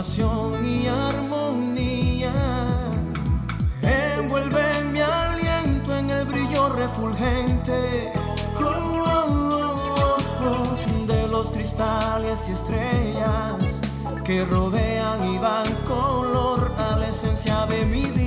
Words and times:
y 0.00 0.86
armonía. 0.86 2.32
Envuelve 3.82 4.84
mi 4.90 5.00
aliento 5.00 5.94
en 5.94 6.08
el 6.08 6.24
brillo 6.24 6.70
refulgente 6.70 8.10
oh, 8.58 9.04
oh, 9.06 10.16
oh, 10.40 11.06
de 11.06 11.28
los 11.28 11.50
cristales 11.50 12.48
y 12.48 12.52
estrellas 12.52 13.80
que 14.24 14.46
rodean 14.46 15.34
y 15.34 15.38
dan 15.38 15.66
color 15.86 16.72
a 16.78 16.96
la 16.96 17.08
esencia 17.08 17.66
de 17.66 17.84
mi 17.84 18.04
vida. 18.04 18.19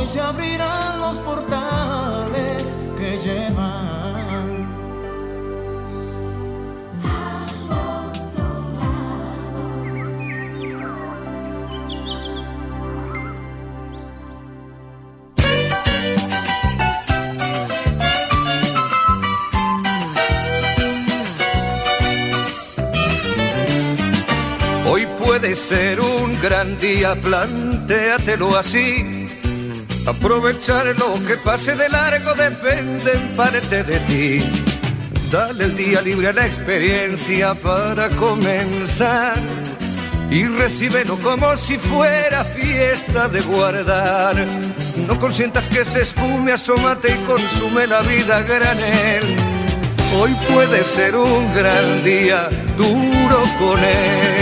Hoy 0.00 0.06
se 0.06 0.20
abrirán 0.20 1.00
los 1.00 1.18
portales 1.18 2.78
que 2.96 3.18
llevan 3.18 3.80
puede 25.16 25.54
ser 25.54 26.00
un 26.00 26.40
gran 26.42 26.76
día, 26.78 27.14
plantéatelo 27.14 28.56
así. 28.56 29.19
Aprovechar 30.06 30.86
lo 30.98 31.14
que 31.26 31.36
pase 31.36 31.76
de 31.76 31.88
largo 31.88 32.34
depende 32.34 33.12
en 33.12 33.36
parte 33.36 33.82
de 33.84 33.98
ti. 34.00 34.42
Dale 35.30 35.64
el 35.64 35.76
día 35.76 36.00
libre 36.02 36.28
a 36.28 36.32
la 36.32 36.46
experiencia 36.46 37.54
para 37.54 38.08
comenzar 38.10 39.34
y 40.30 40.44
recíbelo 40.44 41.16
como 41.16 41.54
si 41.56 41.76
fuera 41.76 42.44
fiesta 42.44 43.28
de 43.28 43.40
guardar. 43.40 44.46
No 45.06 45.18
consientas 45.20 45.68
que 45.68 45.84
se 45.84 46.02
esfume, 46.02 46.52
asómate 46.52 47.12
y 47.12 47.26
consume 47.26 47.86
la 47.86 48.00
vida 48.00 48.42
granel. 48.42 49.36
Hoy 50.18 50.34
puede 50.52 50.82
ser 50.82 51.14
un 51.14 51.54
gran 51.54 52.02
día, 52.04 52.48
duro 52.76 53.44
con 53.58 53.78
él. 53.78 54.39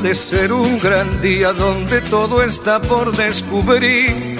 Puede 0.00 0.14
ser 0.14 0.52
un 0.52 0.78
gran 0.78 1.20
día 1.20 1.52
donde 1.52 2.00
todo 2.00 2.42
está 2.42 2.80
por 2.80 3.14
descubrir 3.14 4.36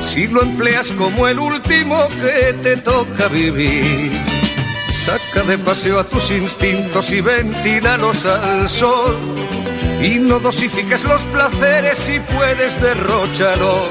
si 0.00 0.28
lo 0.28 0.42
empleas 0.42 0.92
como 0.92 1.26
el 1.26 1.40
último 1.40 2.06
que 2.08 2.52
te 2.62 2.76
toca 2.76 3.26
vivir. 3.26 4.12
Saca 4.92 5.42
de 5.48 5.58
paseo 5.58 5.98
a 5.98 6.04
tus 6.04 6.30
instintos 6.30 7.10
y 7.10 7.20
ventílalos 7.22 8.24
al 8.24 8.68
sol. 8.68 9.16
Y 10.00 10.20
no 10.20 10.38
dosifiques 10.38 11.02
los 11.02 11.24
placeres 11.24 11.98
si 11.98 12.20
puedes 12.20 12.80
derrocharlos. 12.80 13.88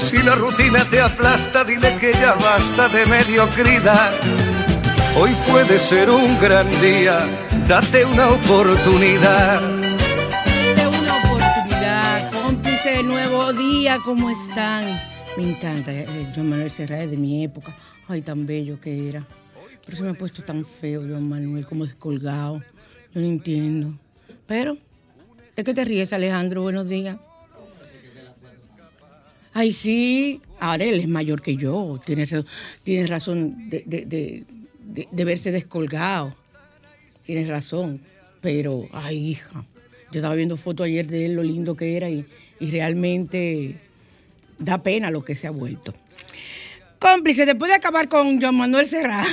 Si 0.00 0.18
la 0.18 0.34
rutina 0.34 0.84
te 0.84 1.00
aplasta, 1.00 1.62
dile 1.62 1.96
que 2.00 2.12
ya 2.12 2.34
basta 2.34 2.88
de 2.88 3.06
mediocridad. 3.06 4.12
Hoy 5.16 5.30
puede 5.48 5.78
ser 5.78 6.10
un 6.10 6.40
gran 6.40 6.68
día, 6.80 7.20
date 7.68 8.04
una 8.04 8.30
oportunidad. 8.30 9.79
Nuevo 13.02 13.52
día, 13.52 13.98
¿cómo 14.04 14.30
están? 14.30 15.00
Me 15.36 15.50
encanta 15.50 15.92
eh, 15.92 16.06
Joan 16.34 16.50
Manuel 16.50 16.70
Serrat 16.70 17.08
de 17.08 17.16
mi 17.16 17.44
época. 17.44 17.76
Ay, 18.08 18.20
tan 18.20 18.46
bello 18.46 18.78
que 18.80 19.08
era. 19.08 19.26
Pero 19.84 19.96
se 19.96 20.02
me 20.02 20.10
ha 20.10 20.14
puesto 20.14 20.42
tan 20.42 20.64
feo 20.66 21.00
Joan 21.06 21.28
Manuel, 21.28 21.64
como 21.64 21.86
descolgado. 21.86 22.62
Yo 23.14 23.20
no 23.20 23.26
entiendo. 23.26 23.94
Pero, 24.46 24.76
¿de 25.56 25.64
qué 25.64 25.72
te 25.72 25.84
ríes, 25.84 26.12
Alejandro? 26.12 26.62
Buenos 26.62 26.88
días. 26.88 27.16
Ay, 29.52 29.72
sí. 29.72 30.42
Ahora 30.58 30.84
él 30.84 31.00
es 31.00 31.08
mayor 31.08 31.40
que 31.40 31.56
yo. 31.56 32.00
Tienes, 32.04 32.34
tienes 32.82 33.08
razón 33.08 33.70
de, 33.70 33.82
de, 33.86 34.44
de 35.10 35.24
verse 35.24 35.52
descolgado. 35.52 36.34
Tienes 37.24 37.48
razón. 37.48 38.02
Pero, 38.40 38.88
ay, 38.92 39.30
hija. 39.30 39.64
Yo 40.12 40.18
estaba 40.18 40.34
viendo 40.34 40.56
fotos 40.56 40.86
ayer 40.86 41.06
de 41.06 41.26
él, 41.26 41.34
lo 41.34 41.42
lindo 41.42 41.76
que 41.76 41.96
era 41.96 42.10
y, 42.10 42.26
y 42.58 42.70
realmente 42.70 43.76
da 44.58 44.82
pena 44.82 45.10
lo 45.10 45.24
que 45.24 45.34
se 45.34 45.46
ha 45.46 45.50
vuelto. 45.50 45.94
Cómplice, 46.98 47.46
después 47.46 47.70
de 47.70 47.76
acabar 47.76 48.08
con 48.08 48.40
Juan 48.40 48.56
Manuel 48.56 48.86
Serra, 48.86 49.24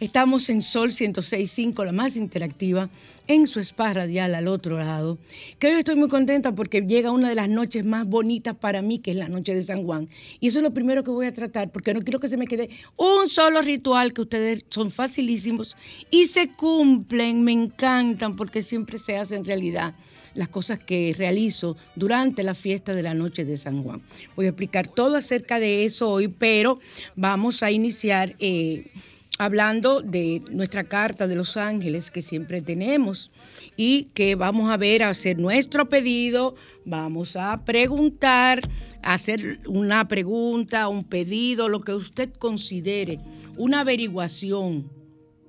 estamos 0.00 0.48
en 0.50 0.62
Sol 0.62 0.90
106.5, 0.90 1.84
la 1.84 1.92
más 1.92 2.16
interactiva, 2.16 2.88
en 3.26 3.46
su 3.46 3.60
spa 3.60 3.92
radial 3.92 4.34
al 4.34 4.48
otro 4.48 4.78
lado. 4.78 5.18
Que 5.58 5.68
hoy 5.68 5.74
estoy 5.74 5.96
muy 5.96 6.08
contenta 6.08 6.54
porque 6.54 6.82
llega 6.82 7.10
una 7.10 7.28
de 7.28 7.34
las 7.34 7.48
noches 7.48 7.84
más 7.84 8.06
bonitas 8.06 8.54
para 8.54 8.82
mí, 8.82 8.98
que 8.98 9.12
es 9.12 9.16
la 9.16 9.28
noche 9.28 9.54
de 9.54 9.62
San 9.62 9.84
Juan. 9.84 10.08
Y 10.40 10.48
eso 10.48 10.58
es 10.58 10.62
lo 10.62 10.74
primero 10.74 11.04
que 11.04 11.10
voy 11.10 11.26
a 11.26 11.32
tratar, 11.32 11.70
porque 11.70 11.94
no 11.94 12.02
quiero 12.02 12.20
que 12.20 12.28
se 12.28 12.36
me 12.36 12.46
quede 12.46 12.70
un 12.96 13.28
solo 13.28 13.62
ritual, 13.62 14.12
que 14.12 14.22
ustedes 14.22 14.64
son 14.68 14.90
facilísimos 14.90 15.76
y 16.10 16.26
se 16.26 16.48
cumplen, 16.48 17.42
me 17.42 17.52
encantan, 17.52 18.36
porque 18.36 18.62
siempre 18.62 18.98
se 18.98 19.16
hacen 19.16 19.44
realidad 19.44 19.94
las 20.34 20.48
cosas 20.48 20.78
que 20.80 21.14
realizo 21.16 21.76
durante 21.94 22.42
la 22.42 22.54
fiesta 22.54 22.94
de 22.94 23.02
la 23.02 23.14
noche 23.14 23.44
de 23.44 23.56
San 23.56 23.82
Juan. 23.82 24.02
Voy 24.36 24.46
a 24.46 24.50
explicar 24.50 24.88
todo 24.88 25.16
acerca 25.16 25.60
de 25.60 25.84
eso 25.84 26.10
hoy, 26.10 26.28
pero 26.28 26.80
vamos 27.16 27.62
a 27.62 27.70
iniciar 27.70 28.34
eh, 28.40 28.90
hablando 29.38 30.00
de 30.00 30.42
nuestra 30.50 30.84
carta 30.84 31.26
de 31.26 31.34
los 31.34 31.56
ángeles 31.56 32.10
que 32.10 32.22
siempre 32.22 32.62
tenemos 32.62 33.30
y 33.76 34.04
que 34.14 34.36
vamos 34.36 34.70
a 34.70 34.76
ver, 34.76 35.02
a 35.02 35.10
hacer 35.10 35.38
nuestro 35.38 35.88
pedido, 35.88 36.54
vamos 36.84 37.36
a 37.36 37.64
preguntar, 37.64 38.60
a 39.02 39.14
hacer 39.14 39.60
una 39.66 40.06
pregunta, 40.06 40.88
un 40.88 41.04
pedido, 41.04 41.68
lo 41.68 41.80
que 41.80 41.94
usted 41.94 42.32
considere, 42.32 43.20
una 43.56 43.80
averiguación, 43.80 44.90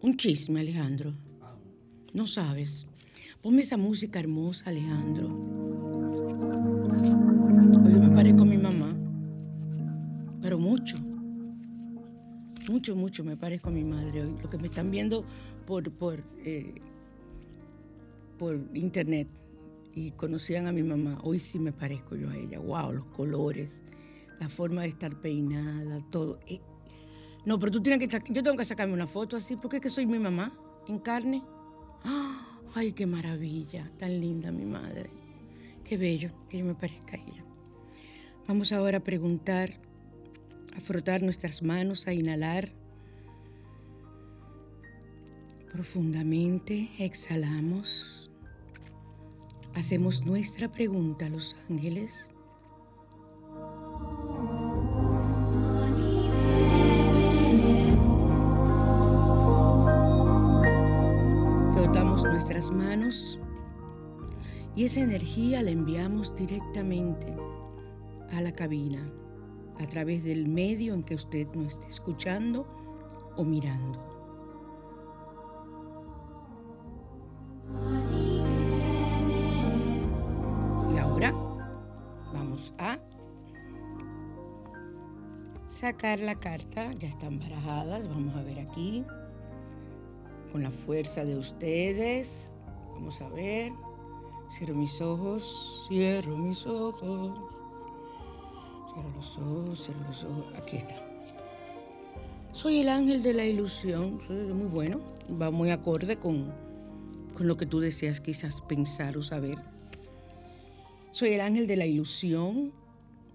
un 0.02 0.18
chisme, 0.18 0.62
Alejandro. 0.62 1.14
No 2.14 2.28
sabes. 2.28 2.88
Ponme 3.42 3.62
esa 3.62 3.78
música 3.78 4.20
hermosa, 4.20 4.70
Alejandro. 4.70 5.28
Hoy 7.84 7.94
yo 7.94 8.00
me 8.00 8.10
parezco 8.16 8.42
a 8.42 8.46
mi 8.46 8.58
mamá, 8.58 8.90
pero 10.42 10.58
mucho. 10.58 10.98
Mucho, 12.70 12.96
mucho 12.96 13.24
me 13.24 13.38
parezco 13.38 13.70
a 13.70 13.72
mi 13.72 13.84
madre 13.84 14.24
hoy. 14.24 14.36
Lo 14.42 14.50
que 14.50 14.58
me 14.58 14.68
están 14.68 14.90
viendo 14.90 15.24
por, 15.66 15.92
por, 15.92 16.24
eh, 16.44 16.82
por 18.38 18.60
internet 18.74 19.28
y 19.94 20.12
conocían 20.12 20.68
a 20.68 20.72
mi 20.72 20.84
mamá, 20.84 21.20
hoy 21.24 21.40
sí 21.40 21.58
me 21.60 21.72
parezco 21.72 22.16
yo 22.16 22.30
a 22.30 22.36
ella. 22.36 22.60
Wow, 22.60 22.92
los 22.92 23.06
colores, 23.08 23.84
la 24.40 24.50
forma 24.50 24.82
de 24.82 24.90
estar 24.90 25.16
peinada, 25.22 26.02
todo. 26.10 26.40
Eh, 26.48 26.60
no, 27.46 27.60
pero 27.60 27.72
tú 27.72 27.82
tienes 27.82 28.08
que 28.08 28.34
yo 28.34 28.44
tengo 28.44 28.58
que 28.58 28.66
sacarme 28.66 28.94
una 28.94 29.08
foto 29.08 29.38
así, 29.38 29.56
porque 29.56 29.78
es 29.78 29.84
que 29.84 29.90
soy 29.90 30.06
mi 30.06 30.20
mamá 30.20 30.52
en 30.88 31.00
carne. 31.00 31.44
Ay, 32.74 32.92
qué 32.92 33.06
maravilla, 33.06 33.90
tan 33.98 34.20
linda 34.20 34.52
mi 34.52 34.66
madre. 34.66 35.10
Qué 35.86 35.98
bello 35.98 36.30
que 36.50 36.58
yo 36.58 36.66
me 36.66 36.76
parezca 36.76 37.16
a 37.16 37.20
ella. 37.22 37.46
Vamos 38.48 38.72
ahora 38.74 38.98
a 38.98 39.04
preguntar, 39.04 39.80
a 40.76 40.80
frotar 40.80 41.22
nuestras 41.22 41.64
manos, 41.64 42.08
a 42.08 42.14
inhalar 42.14 42.70
profundamente, 45.72 46.90
exhalamos, 47.00 48.32
hacemos 49.74 50.26
nuestra 50.26 50.72
pregunta 50.72 51.26
a 51.26 51.30
los 51.30 51.56
ángeles. 51.70 52.34
Frotamos 61.74 62.24
nuestras 62.24 62.72
manos 62.72 63.38
y 64.78 64.86
esa 64.86 65.02
energía 65.02 65.62
la 65.62 65.72
enviamos 65.72 66.34
directamente 66.36 67.36
a 68.32 68.42
la 68.42 68.54
cabina 68.54 69.12
a 69.80 69.88
través 69.88 70.24
del 70.24 70.48
medio 70.48 70.94
en 70.94 71.04
que 71.04 71.16
usted 71.16 71.48
nos 71.54 71.74
esté 71.74 71.88
escuchando 71.88 72.66
o 73.36 73.44
mirando. 73.44 74.00
Y 80.94 80.98
ahora 80.98 81.34
vamos 82.34 82.74
a 82.78 82.98
sacar 85.68 86.20
la 86.20 86.36
carta, 86.36 86.94
ya 86.94 87.10
están 87.10 87.40
barajadas, 87.40 88.08
vamos 88.08 88.36
a 88.36 88.44
ver 88.44 88.60
aquí, 88.60 89.06
con 90.52 90.64
la 90.64 90.72
fuerza 90.72 91.26
de 91.26 91.38
ustedes, 91.38 92.56
vamos 92.94 93.20
a 93.22 93.28
ver. 93.30 93.74
Cierro 94.50 94.76
mis 94.76 95.02
ojos, 95.02 95.86
cierro 95.90 96.38
mis 96.38 96.66
ojos. 96.66 97.55
Los 99.16 99.38
ojos, 99.38 99.90
los 100.08 100.24
ojos. 100.24 100.46
Aquí 100.58 100.78
está. 100.78 100.96
Soy 102.54 102.80
el 102.80 102.90
ángel 102.90 103.22
de 103.22 103.34
la 103.34 103.46
ilusión. 103.46 104.20
Soy 104.26 104.38
muy 104.54 104.68
bueno. 104.68 105.02
Va 105.42 105.52
muy 105.52 105.72
acorde 105.72 106.18
con, 106.18 106.54
con 107.34 107.48
lo 107.48 107.58
que 107.58 107.66
tú 107.66 107.80
deseas 107.80 108.20
quizás 108.20 108.62
pensar 108.62 109.18
o 109.18 109.24
saber. 109.24 109.58
Soy 111.12 111.34
el 111.34 111.42
ángel 111.42 111.68
de 111.68 111.78
la 111.78 111.86
ilusión 111.86 112.72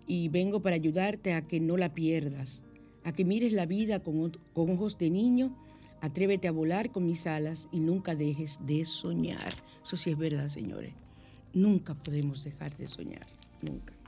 y 0.07 0.29
vengo 0.29 0.61
para 0.61 0.77
ayudarte 0.77 1.35
a 1.35 1.47
que 1.47 1.61
no 1.61 1.77
la 1.77 1.95
pierdas, 1.95 2.63
a 3.05 3.13
que 3.13 3.25
mires 3.25 3.53
la 3.53 3.67
vida 3.67 4.01
con, 4.01 4.33
con 4.55 4.71
ojos 4.71 4.99
de 4.99 5.11
niño. 5.11 5.57
Atrévete 6.01 6.49
a 6.49 6.53
volar 6.53 6.91
con 6.91 7.05
mis 7.05 7.27
alas 7.27 7.69
y 7.71 7.81
nunca 7.81 8.15
dejes 8.15 8.59
de 8.67 8.85
soñar. 8.87 9.53
Eso 9.85 9.97
sí 9.97 10.11
es 10.11 10.19
verdad, 10.19 10.49
señores. 10.49 10.95
Nunca 11.53 11.95
podemos 11.95 12.43
dejar 12.45 12.75
de 12.77 12.89
soñar, 12.89 13.27
nunca. 13.61 14.00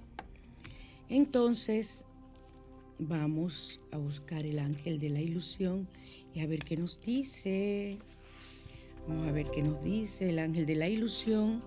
Entonces, 1.12 2.06
vamos 2.98 3.78
a 3.90 3.98
buscar 3.98 4.46
el 4.46 4.58
ángel 4.58 4.98
de 4.98 5.10
la 5.10 5.20
ilusión 5.20 5.86
y 6.32 6.40
a 6.40 6.46
ver 6.46 6.60
qué 6.60 6.74
nos 6.74 7.02
dice. 7.02 7.98
Vamos 9.06 9.28
a 9.28 9.32
ver 9.32 9.50
qué 9.50 9.62
nos 9.62 9.82
dice 9.82 10.30
el 10.30 10.38
ángel 10.38 10.64
de 10.64 10.74
la 10.74 10.88
ilusión. 10.88 11.62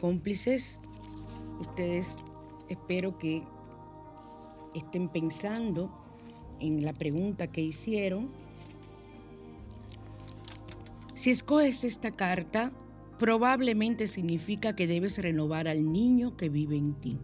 Cómplices, 0.00 0.80
ustedes 1.60 2.16
espero 2.70 3.18
que 3.18 3.42
estén 4.74 5.10
pensando 5.10 5.90
en 6.58 6.82
la 6.82 6.94
pregunta 6.94 7.48
que 7.48 7.60
hicieron. 7.60 8.30
Si 11.12 11.28
escoges 11.28 11.84
esta 11.84 12.10
carta, 12.12 12.72
probablemente 13.18 14.08
significa 14.08 14.74
que 14.74 14.86
debes 14.86 15.18
renovar 15.18 15.68
al 15.68 15.92
niño 15.92 16.38
que 16.38 16.48
vive 16.48 16.76
en 16.78 16.94
ti. 16.94 17.18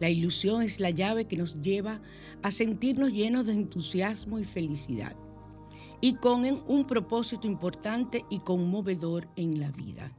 La 0.00 0.10
ilusión 0.10 0.62
es 0.62 0.80
la 0.80 0.90
llave 0.90 1.26
que 1.26 1.36
nos 1.36 1.60
lleva 1.62 2.00
a 2.42 2.50
sentirnos 2.50 3.12
llenos 3.12 3.46
de 3.46 3.52
entusiasmo 3.52 4.38
y 4.38 4.44
felicidad 4.44 5.16
y 6.00 6.14
con 6.16 6.44
un 6.66 6.86
propósito 6.86 7.46
importante 7.46 8.24
y 8.28 8.40
conmovedor 8.40 9.28
en 9.36 9.60
la 9.60 9.70
vida. 9.70 10.12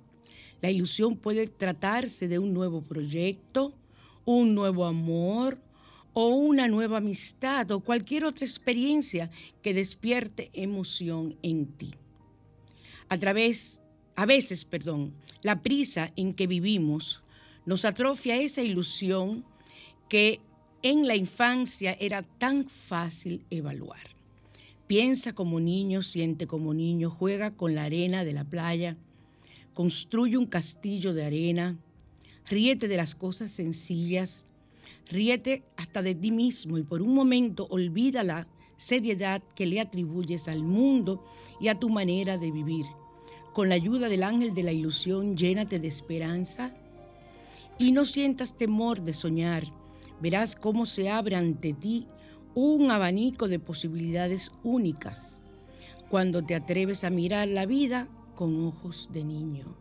La 0.62 0.72
ilusión 0.72 1.18
puede 1.18 1.48
tratarse 1.48 2.28
de 2.28 2.40
un 2.40 2.54
nuevo 2.54 2.82
proyecto, 2.82 3.74
un 4.26 4.56
nuevo 4.56 4.86
amor 4.86 5.60
o 6.14 6.30
una 6.30 6.68
nueva 6.68 6.98
amistad 6.98 7.70
o 7.72 7.82
cualquier 7.82 8.24
otra 8.26 8.46
experiencia 8.46 9.30
que 9.62 9.74
despierte 9.74 10.50
emoción 10.54 11.38
en 11.44 11.68
ti. 11.68 11.92
A 13.10 13.20
través 13.20 13.82
a 14.16 14.26
veces, 14.26 14.64
perdón, 14.66 15.14
la 15.44 15.62
prisa 15.62 16.14
en 16.16 16.34
que 16.34 16.48
vivimos 16.48 17.22
nos 17.66 17.84
atrofia 17.84 18.38
esa 18.38 18.64
ilusión 18.64 19.46
que 20.10 20.40
en 20.82 21.08
la 21.08 21.16
infancia 21.16 21.96
era 22.00 22.22
tan 22.22 22.70
fácil 22.70 23.46
evaluar. 23.50 24.02
Piensa 24.88 25.34
como 25.34 25.60
niño, 25.60 26.04
siente 26.04 26.46
como 26.46 26.74
niño, 26.74 27.10
juega 27.10 27.52
con 27.52 27.74
la 27.74 27.86
arena 27.86 28.24
de 28.24 28.34
la 28.34 28.44
playa, 28.44 28.98
construye 29.74 30.38
un 30.38 30.46
castillo 30.46 31.14
de 31.14 31.26
arena, 31.26 31.76
ríete 32.48 32.88
de 32.88 32.98
las 32.98 33.16
cosas 33.16 33.52
sencillas, 33.52 34.48
ríete 35.10 35.64
hasta 35.76 36.02
de 36.04 36.14
ti 36.14 36.32
mismo 36.32 36.78
y 36.78 36.84
por 36.84 37.02
un 37.02 37.16
momento 37.16 37.66
olvida 37.72 38.24
la 38.24 38.48
seriedad 38.78 39.42
que 39.56 39.66
le 39.66 39.80
atribuyes 39.80 40.48
al 40.48 40.64
mundo 40.64 41.26
y 41.60 41.70
a 41.70 41.80
tu 41.80 41.90
manera 41.90 42.38
de 42.38 42.52
vivir 42.52 42.86
con 43.56 43.70
la 43.70 43.76
ayuda 43.76 44.10
del 44.10 44.24
ángel 44.24 44.54
de 44.54 44.64
la 44.64 44.74
ilusión, 44.74 45.38
llénate 45.38 45.80
de 45.80 45.88
esperanza 45.88 46.76
y 47.80 47.94
no 47.94 48.04
sientas 48.04 48.58
temor 48.58 49.02
de 49.02 49.14
soñar. 49.14 49.64
Verás 50.22 50.56
cómo 50.56 50.86
se 50.86 51.10
abre 51.10 51.36
ante 51.36 51.74
ti 51.74 52.08
un 52.54 52.90
abanico 52.90 53.48
de 53.48 53.60
posibilidades 53.60 54.52
únicas 54.64 55.42
cuando 56.10 56.44
te 56.44 56.56
atreves 56.56 57.04
a 57.04 57.10
mirar 57.10 57.48
la 57.48 57.66
vida 57.66 58.08
con 58.36 58.66
ojos 58.66 59.10
de 59.12 59.24
niño. 59.24 59.76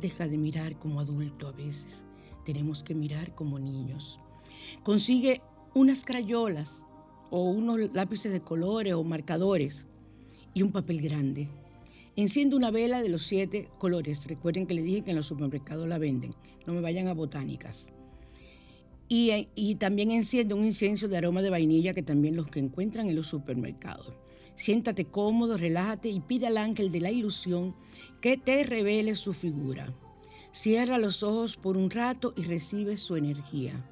Deja 0.00 0.26
de 0.26 0.38
mirar 0.38 0.78
como 0.78 1.00
adulto 1.00 1.48
a 1.48 1.52
veces. 1.52 2.02
Tenemos 2.44 2.82
que 2.82 2.94
mirar 2.94 3.34
como 3.34 3.58
niños. 3.58 4.18
Consigue 4.82 5.42
unas 5.74 6.04
crayolas 6.04 6.84
o 7.30 7.44
unos 7.44 7.92
lápices 7.92 8.32
de 8.32 8.40
colores 8.40 8.94
o 8.94 9.04
marcadores 9.04 9.86
y 10.54 10.62
un 10.62 10.72
papel 10.72 11.00
grande 11.00 11.48
Enciende 12.16 12.56
una 12.56 12.70
vela 12.70 13.02
de 13.02 13.08
los 13.08 13.22
siete 13.22 13.68
colores. 13.78 14.26
Recuerden 14.26 14.66
que 14.66 14.74
le 14.74 14.82
dije 14.82 15.02
que 15.02 15.10
en 15.10 15.16
los 15.16 15.26
supermercados 15.26 15.88
la 15.88 15.96
venden. 15.96 16.34
No 16.66 16.72
me 16.72 16.80
vayan 16.80 17.08
a 17.08 17.14
botánicas. 17.14 17.92
Y, 19.12 19.74
también 19.74 20.12
enciende 20.12 20.54
un 20.54 20.64
incienso 20.64 21.08
de 21.08 21.16
aroma 21.16 21.42
de 21.42 21.50
vainilla 21.50 21.94
que 21.94 22.02
también 22.04 22.36
los 22.36 22.46
que 22.46 22.60
encuentran 22.60 23.08
en 23.08 23.16
los 23.16 23.26
supermercados. 23.26 24.14
Siéntate 24.54 25.04
cómodo, 25.04 25.56
relájate 25.56 26.08
y 26.10 26.20
pide 26.20 26.46
al 26.46 26.56
ángel 26.56 26.92
de 26.92 27.00
la 27.00 27.10
ilusión 27.10 27.74
que 28.20 28.36
te 28.36 28.62
revele 28.62 29.16
su 29.16 29.32
figura. 29.32 29.92
Cierra 30.52 30.96
los 30.96 31.24
ojos 31.24 31.56
por 31.56 31.76
un 31.76 31.90
rato 31.90 32.34
y 32.36 32.42
recibe 32.42 32.96
su 32.96 33.16
energía. 33.16 33.84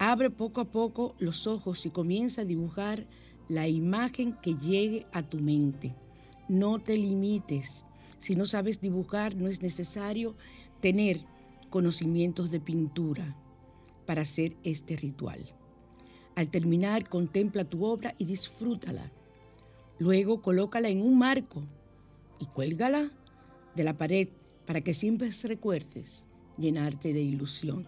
Abre 0.00 0.30
poco 0.30 0.60
a 0.60 0.64
poco 0.64 1.14
los 1.20 1.46
ojos 1.46 1.86
y 1.86 1.90
comienza 1.90 2.42
a 2.42 2.46
dibujar 2.46 3.06
la 3.48 3.68
imagen 3.68 4.32
que 4.42 4.56
llegue 4.56 5.06
a 5.12 5.22
tu 5.22 5.38
mente. 5.38 5.94
No 6.48 6.80
te 6.80 6.96
limites. 6.96 7.84
Si 8.18 8.34
no 8.34 8.44
sabes 8.44 8.80
dibujar, 8.80 9.36
no 9.36 9.46
es 9.46 9.62
necesario 9.62 10.34
tener 10.80 11.20
conocimientos 11.70 12.50
de 12.50 12.58
pintura 12.58 13.36
para 14.08 14.22
hacer 14.22 14.56
este 14.64 14.96
ritual. 14.96 15.44
Al 16.34 16.48
terminar, 16.48 17.10
contempla 17.10 17.68
tu 17.68 17.84
obra 17.84 18.14
y 18.16 18.24
disfrútala. 18.24 19.12
Luego, 19.98 20.40
colócala 20.40 20.88
en 20.88 21.02
un 21.02 21.18
marco 21.18 21.62
y 22.38 22.46
cuélgala 22.46 23.12
de 23.76 23.84
la 23.84 23.98
pared 23.98 24.28
para 24.64 24.80
que 24.80 24.94
siempre 24.94 25.30
recuerdes 25.42 26.24
llenarte 26.56 27.12
de 27.12 27.20
ilusión. 27.20 27.86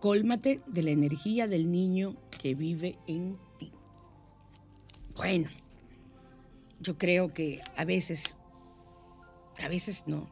Cólmate 0.00 0.60
de 0.66 0.82
la 0.82 0.90
energía 0.90 1.46
del 1.46 1.70
niño 1.70 2.16
que 2.40 2.56
vive 2.56 2.98
en 3.06 3.38
ti. 3.60 3.70
Bueno, 5.14 5.50
yo 6.80 6.98
creo 6.98 7.32
que 7.32 7.60
a 7.76 7.84
veces, 7.84 8.36
a 9.62 9.68
veces 9.68 10.02
no, 10.08 10.28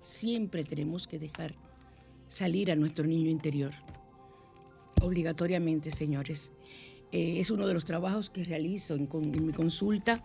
siempre 0.00 0.62
tenemos 0.62 1.08
que 1.08 1.18
dejar 1.18 1.56
salir 2.28 2.70
a 2.70 2.76
nuestro 2.76 3.04
niño 3.04 3.30
interior, 3.30 3.72
obligatoriamente, 5.00 5.90
señores. 5.90 6.52
Eh, 7.12 7.40
es 7.40 7.50
uno 7.50 7.66
de 7.66 7.74
los 7.74 7.84
trabajos 7.84 8.30
que 8.30 8.44
realizo 8.44 8.94
en, 8.94 9.08
mi 9.46 9.52
consulta 9.52 10.24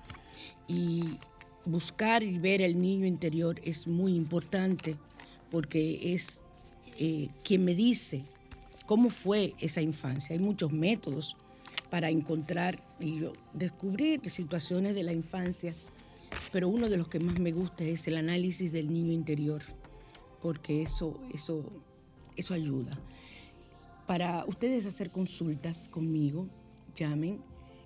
y 0.68 1.18
buscar 1.66 2.24
y 2.24 2.38
ver 2.40 2.62
el 2.62 2.82
niño 2.82 3.06
interior 3.06 3.60
es 3.64 3.88
muy 3.88 4.16
importante 4.16 4.98
porque 5.50 6.14
es 6.14 6.44
eh, 7.00 7.30
quien 7.44 7.64
me 7.64 7.74
dice 7.74 8.24
cómo 8.86 9.10
fue 9.10 9.54
esa 9.60 9.82
infancia. 9.82 10.34
Hay 10.34 10.42
muchos 10.42 10.72
métodos 10.72 11.38
para 11.90 12.10
encontrar 12.10 12.84
y 13.00 13.22
descubrir 13.54 14.30
situaciones 14.30 14.96
de 14.96 15.04
la 15.04 15.14
infancia 15.14 15.74
pero 16.52 16.70
uno 16.70 16.90
de 16.90 16.98
los 16.98 17.08
que 17.08 17.20
más 17.20 17.40
me 17.40 17.52
gusta 17.52 17.84
es 17.84 18.08
el 18.08 18.16
análisis 18.16 18.72
del 18.72 18.92
niño 18.92 19.12
interior, 19.12 19.62
porque 20.42 20.82
eso, 20.82 21.20
eso, 21.34 21.66
eso 22.36 22.54
ayuda. 22.54 22.98
Para 24.08 24.44
ustedes 24.46 24.86
hacer 24.86 25.10
consultas 25.10 25.88
conmigo, 25.88 26.48
llamen, 26.96 27.40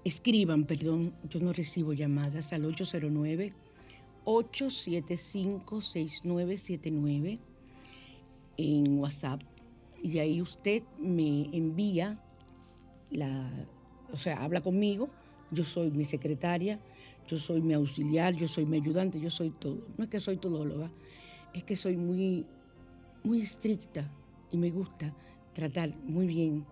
escriban, 0.04 0.66
perdón, 0.66 1.14
yo 1.30 1.40
no 1.40 1.54
recibo 1.54 1.94
llamadas 1.94 2.54
al 2.54 2.66
809 2.66 3.54
875 4.26 5.82
6979 5.82 7.40
en 8.58 9.00
WhatsApp 9.00 9.42
y 10.02 10.20
ahí 10.20 10.42
usted 10.42 10.84
me 11.00 11.50
envía 11.56 12.20
la, 13.12 13.50
o 14.12 14.18
sea, 14.18 14.44
habla 14.44 14.62
conmigo, 14.62 15.10
yo 15.52 15.64
soy 15.64 15.92
mi 15.92 16.04
secretaria, 16.04 16.80
yo 17.28 17.38
soy 17.38 17.62
mi 17.62 17.74
auxiliar, 17.74 18.34
yo 18.36 18.48
soy 18.48 18.66
mi 18.66 18.78
ayudante, 18.78 19.20
yo 19.20 19.30
soy 19.30 19.52
todo. 19.52 19.88
No 19.98 20.04
es 20.04 20.10
que 20.10 20.20
soy 20.20 20.38
todóloga, 20.38 20.92
es 21.54 21.64
que 21.64 21.76
soy 21.76 21.96
muy, 21.96 22.46
muy 23.24 23.42
estricta 23.42 24.10
y 24.52 24.58
me 24.58 24.72
gusta 24.72 25.14
tratar 25.58 25.92
muy 26.04 26.28
bien 26.28 26.68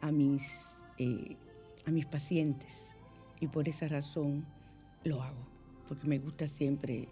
a 0.00 0.10
mis, 0.10 0.80
eh, 0.98 1.36
a 1.86 1.92
mis 1.92 2.04
pacientes 2.04 2.96
y 3.38 3.46
por 3.46 3.68
esa 3.68 3.86
razón 3.86 4.44
lo 5.04 5.22
hago, 5.22 5.46
porque 5.86 6.08
me 6.08 6.18
gusta 6.18 6.48
siempre 6.48 7.06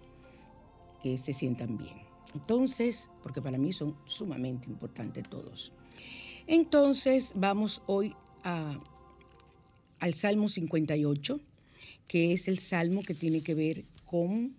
que 1.00 1.16
se 1.18 1.32
sientan 1.32 1.78
bien. 1.78 1.94
Entonces, 2.34 3.08
porque 3.22 3.40
para 3.40 3.56
mí 3.56 3.72
son 3.72 3.94
sumamente 4.04 4.68
importantes 4.68 5.22
todos. 5.30 5.72
Entonces, 6.48 7.34
vamos 7.36 7.82
hoy 7.86 8.16
a, 8.42 8.80
al 10.00 10.14
Salmo 10.14 10.48
58, 10.48 11.38
que 12.08 12.32
es 12.32 12.48
el 12.48 12.58
salmo 12.58 13.02
que 13.02 13.14
tiene 13.14 13.44
que 13.44 13.54
ver 13.54 13.84
con 14.06 14.56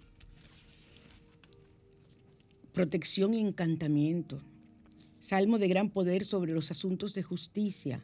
protección 2.72 3.34
y 3.34 3.42
encantamiento. 3.42 4.40
Salmo 5.24 5.58
de 5.58 5.70
gran 5.70 5.90
poder 5.90 6.26
sobre 6.26 6.52
los 6.52 6.70
asuntos 6.70 7.14
de 7.14 7.24
justicia. 7.24 8.04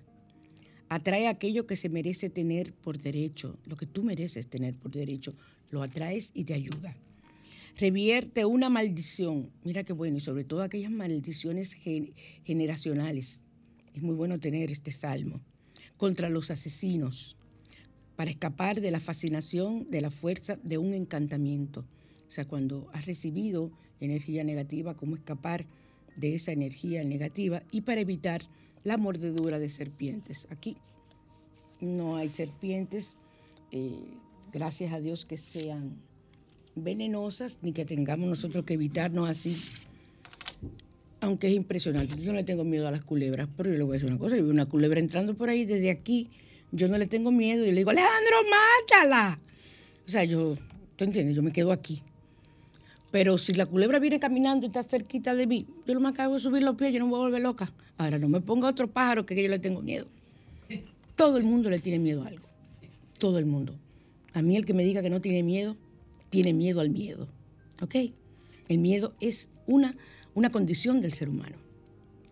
Atrae 0.88 1.27
aquello 1.27 1.67
que 1.67 1.75
se 1.75 1.89
merece 1.89 2.29
tener 2.29 2.71
por 2.71 2.97
derecho, 2.97 3.59
lo 3.65 3.75
que 3.75 3.85
tú 3.85 4.03
mereces 4.03 4.47
tener 4.47 4.73
por 4.73 4.91
derecho, 4.91 5.35
lo 5.69 5.83
atraes 5.83 6.31
y 6.33 6.45
te 6.45 6.53
ayuda 6.53 6.95
revierte 7.77 8.43
una 8.45 8.69
maldición. 8.69 9.51
Mira 9.63 9.83
qué 9.83 9.93
bueno, 9.93 10.17
y 10.17 10.19
sobre 10.21 10.43
todo 10.43 10.63
aquellas 10.63 10.91
maldiciones 10.91 11.75
generacionales. 12.43 13.41
Es 13.93 14.01
muy 14.01 14.15
bueno 14.15 14.38
tener 14.38 14.71
este 14.71 14.91
salmo 14.91 15.39
contra 15.97 16.29
los 16.29 16.51
asesinos 16.51 17.38
para 18.17 18.31
escapar 18.31 18.81
de 18.81 18.91
la 18.91 18.99
fascinación, 18.99 19.89
de 19.89 20.01
la 20.01 20.11
fuerza 20.11 20.57
de 20.63 20.77
un 20.77 20.93
encantamiento. 20.93 21.85
O 22.27 22.31
sea, 22.31 22.45
cuando 22.45 22.89
has 22.93 23.05
recibido 23.05 23.71
energía 24.01 24.43
negativa, 24.43 24.95
cómo 24.95 25.15
escapar 25.15 25.65
de 26.19 26.35
esa 26.35 26.51
energía 26.51 27.03
negativa 27.03 27.63
y 27.71 27.81
para 27.81 28.01
evitar 28.01 28.41
la 28.83 28.97
mordedura 28.97 29.59
de 29.59 29.69
serpientes. 29.69 30.47
Aquí 30.49 30.77
no 31.81 32.17
hay 32.17 32.29
serpientes, 32.29 33.17
eh, 33.71 34.13
gracias 34.51 34.93
a 34.93 34.99
Dios 34.99 35.25
que 35.25 35.38
sean 35.38 35.97
venenosas 36.75 37.59
ni 37.61 37.73
que 37.73 37.85
tengamos 37.85 38.29
nosotros 38.29 38.65
que 38.65 38.73
evitarnos 38.73 39.29
así. 39.29 39.55
Aunque 41.21 41.47
es 41.47 41.53
impresionante, 41.53 42.15
yo 42.21 42.31
no 42.31 42.38
le 42.38 42.43
tengo 42.43 42.63
miedo 42.63 42.88
a 42.88 42.91
las 42.91 43.03
culebras, 43.03 43.49
pero 43.57 43.69
yo 43.69 43.77
le 43.77 43.83
voy 43.83 43.93
a 43.93 43.95
decir 43.95 44.09
una 44.09 44.19
cosa, 44.19 44.38
yo 44.38 44.43
veo 44.43 44.51
una 44.51 44.67
culebra 44.67 44.99
entrando 44.99 45.35
por 45.35 45.49
ahí 45.49 45.65
desde 45.65 45.89
aquí, 45.89 46.29
yo 46.71 46.88
no 46.88 46.97
le 46.97 47.07
tengo 47.07 47.31
miedo 47.31 47.65
y 47.65 47.71
le 47.71 47.77
digo, 47.77 47.89
Alejandro, 47.89 48.38
mátala. 48.49 49.39
O 50.05 50.09
sea, 50.09 50.23
yo, 50.23 50.55
¿tú 50.95 51.03
entiendes? 51.03 51.35
Yo 51.35 51.43
me 51.43 51.51
quedo 51.51 51.71
aquí. 51.71 52.01
Pero 53.12 53.38
si 53.38 53.54
la 53.54 53.66
culebra 53.66 54.00
viene 54.00 54.20
caminando 54.20 54.66
y 54.66 54.68
está 54.68 54.84
cerquita 54.84 55.34
de 55.34 55.48
mí, 55.48 55.66
yo 55.88 55.94
no 55.96 56.00
me 56.00 56.10
acabo 56.10 56.36
de 56.36 56.39
subir 56.39 56.63
los 56.63 56.75
pies, 56.75 56.94
yo 56.94 57.00
no 57.00 57.06
me 57.06 57.12
voy 57.12 57.22
a 57.22 57.24
volver 57.24 57.42
loca. 57.42 57.72
Ahora, 57.98 58.20
no 58.20 58.30
me 58.30 58.39
ponga 58.39 58.68
otro 58.68 58.88
pájaro 58.88 59.25
que 59.25 59.42
yo 59.42 59.50
le 59.50 59.60
tengo 59.60 59.82
miedo. 59.82 60.08
Todo 61.16 61.38
el 61.38 61.44
mundo 61.44 61.70
le 61.70 61.80
tiene 61.80 62.00
miedo 62.00 62.24
a 62.24 62.28
algo. 62.28 62.46
Todo 63.18 63.39
el 63.39 63.46
mundo. 63.46 63.75
A 64.34 64.42
mí 64.42 64.56
el 64.56 64.66
que 64.66 64.74
me 64.74 64.84
diga 64.84 65.01
que 65.01 65.10
no 65.10 65.22
tiene 65.22 65.44
miedo, 65.44 65.75
tiene 66.30 66.54
miedo 66.54 66.82
al 66.82 66.92
miedo. 66.92 67.28
¿Ok? 67.82 67.96
El 68.68 68.78
miedo 68.78 69.16
es 69.20 69.50
una, 69.66 69.96
una 70.36 70.51
condición 70.51 71.01
del 71.01 71.13
ser 71.13 71.30
humano. 71.30 71.58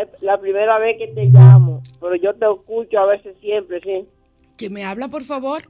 Es 0.00 0.22
la 0.22 0.40
primera 0.40 0.78
vez 0.78 0.98
que 0.98 1.08
te 1.08 1.24
llamo, 1.24 1.82
pero 2.00 2.14
yo 2.14 2.32
te 2.32 2.46
escucho 2.48 3.00
a 3.00 3.06
veces 3.06 3.36
siempre, 3.40 3.80
¿sí? 3.80 4.06
¿Que 4.56 4.70
me 4.70 4.84
habla, 4.84 5.08
por 5.08 5.24
favor? 5.24 5.62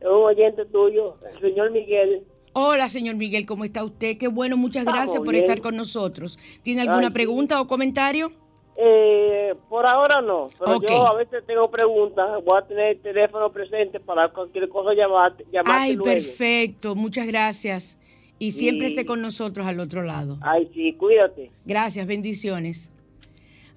Es 0.00 0.06
un 0.06 0.24
oyente 0.24 0.64
tuyo, 0.64 1.18
el 1.30 1.38
señor 1.38 1.70
Miguel. 1.70 2.24
Hola, 2.60 2.88
señor 2.88 3.14
Miguel, 3.14 3.46
¿cómo 3.46 3.64
está 3.64 3.84
usted? 3.84 4.18
Qué 4.18 4.26
bueno, 4.26 4.56
muchas 4.56 4.84
gracias 4.84 5.22
por 5.22 5.32
estar 5.36 5.60
con 5.60 5.76
nosotros. 5.76 6.40
¿Tiene 6.64 6.82
alguna 6.82 7.12
pregunta 7.12 7.60
o 7.60 7.68
comentario? 7.68 8.32
Eh, 8.76 9.54
por 9.68 9.86
ahora 9.86 10.20
no, 10.20 10.48
pero 10.58 10.80
yo 10.82 11.06
a 11.06 11.14
veces 11.14 11.44
tengo 11.46 11.70
preguntas, 11.70 12.26
voy 12.44 12.58
a 12.58 12.66
tener 12.66 12.96
el 12.96 13.00
teléfono 13.00 13.52
presente 13.52 14.00
para 14.00 14.26
cualquier 14.26 14.68
cosa 14.68 14.92
llamarte. 14.92 15.44
Ay, 15.64 15.96
perfecto, 15.96 16.96
muchas 16.96 17.28
gracias. 17.28 17.96
Y 18.40 18.50
siempre 18.50 18.88
esté 18.88 19.06
con 19.06 19.22
nosotros 19.22 19.64
al 19.64 19.78
otro 19.78 20.02
lado. 20.02 20.36
Ay, 20.40 20.68
sí, 20.74 20.94
cuídate. 20.94 21.52
Gracias, 21.64 22.08
bendiciones. 22.08 22.92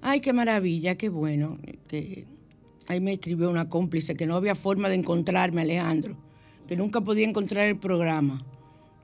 Ay, 0.00 0.20
qué 0.20 0.32
maravilla, 0.32 0.96
qué 0.96 1.08
bueno. 1.08 1.56
Que 1.86 2.26
ahí 2.88 3.00
me 3.00 3.12
escribió 3.12 3.48
una 3.48 3.68
cómplice 3.68 4.16
que 4.16 4.26
no 4.26 4.34
había 4.34 4.56
forma 4.56 4.88
de 4.88 4.96
encontrarme, 4.96 5.62
Alejandro, 5.62 6.16
que 6.66 6.74
nunca 6.74 7.00
podía 7.00 7.28
encontrar 7.28 7.68
el 7.68 7.78
programa. 7.78 8.44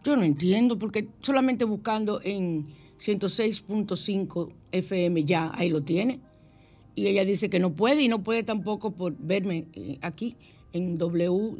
Yo 0.08 0.16
no 0.16 0.22
entiendo, 0.22 0.78
porque 0.78 1.06
solamente 1.20 1.66
buscando 1.66 2.22
en 2.24 2.66
106.5 2.98 4.54
FM 4.72 5.24
ya, 5.24 5.52
ahí 5.54 5.68
lo 5.68 5.82
tiene. 5.82 6.20
Y 6.94 7.08
ella 7.08 7.26
dice 7.26 7.50
que 7.50 7.60
no 7.60 7.74
puede 7.74 8.00
y 8.00 8.08
no 8.08 8.22
puede 8.22 8.42
tampoco 8.42 8.92
por 8.92 9.14
verme 9.18 9.66
eh, 9.74 9.98
aquí 10.00 10.38
en 10.72 10.96
www.sol 10.96 11.52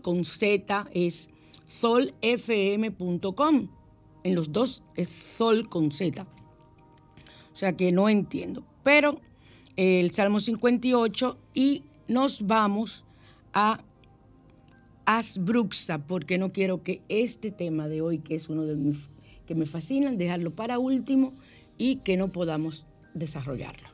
con 0.00 0.24
Z 0.24 0.86
es 0.94 1.28
solfm.com. 1.66 3.68
En 4.22 4.34
los 4.36 4.52
dos 4.52 4.84
es 4.94 5.08
sol 5.36 5.68
con 5.68 5.90
Z. 5.90 6.22
O 6.22 7.56
sea 7.56 7.76
que 7.76 7.90
no 7.90 8.08
entiendo. 8.08 8.62
Pero 8.84 9.20
el 9.74 10.12
Salmo 10.12 10.38
58 10.38 11.36
y 11.52 11.82
nos 12.06 12.46
vamos 12.46 13.04
a 13.52 13.80
Asbruxa, 15.06 16.06
porque 16.06 16.36
no 16.36 16.52
quiero 16.52 16.82
que 16.82 17.00
este 17.08 17.52
tema 17.52 17.88
de 17.88 18.02
hoy, 18.02 18.18
que 18.18 18.34
es 18.34 18.48
uno 18.48 18.64
de 18.64 18.74
mis 18.74 19.08
que 19.46 19.54
me 19.54 19.64
fascinan, 19.64 20.18
dejarlo 20.18 20.50
para 20.50 20.78
último 20.80 21.32
y 21.78 21.96
que 21.96 22.16
no 22.16 22.28
podamos 22.28 22.84
desarrollarlo. 23.14 23.88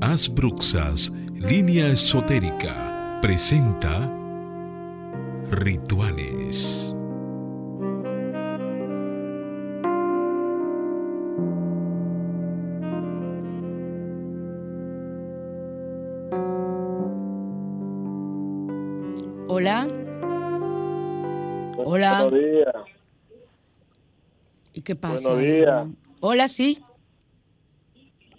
Asbruxas, 0.00 1.12
línea 1.34 1.88
esotérica, 1.88 3.18
presenta 3.20 4.10
Rituales. 5.50 6.91
Hola. 19.48 19.86
Hola. 21.76 22.22
Buenos 22.24 22.32
días. 22.40 22.74
¿Y 24.72 24.82
qué 24.82 24.94
pasa? 24.96 25.30
Buenos 25.34 25.44
días. 25.54 25.86
Hola, 26.20 26.48
sí. 26.48 26.78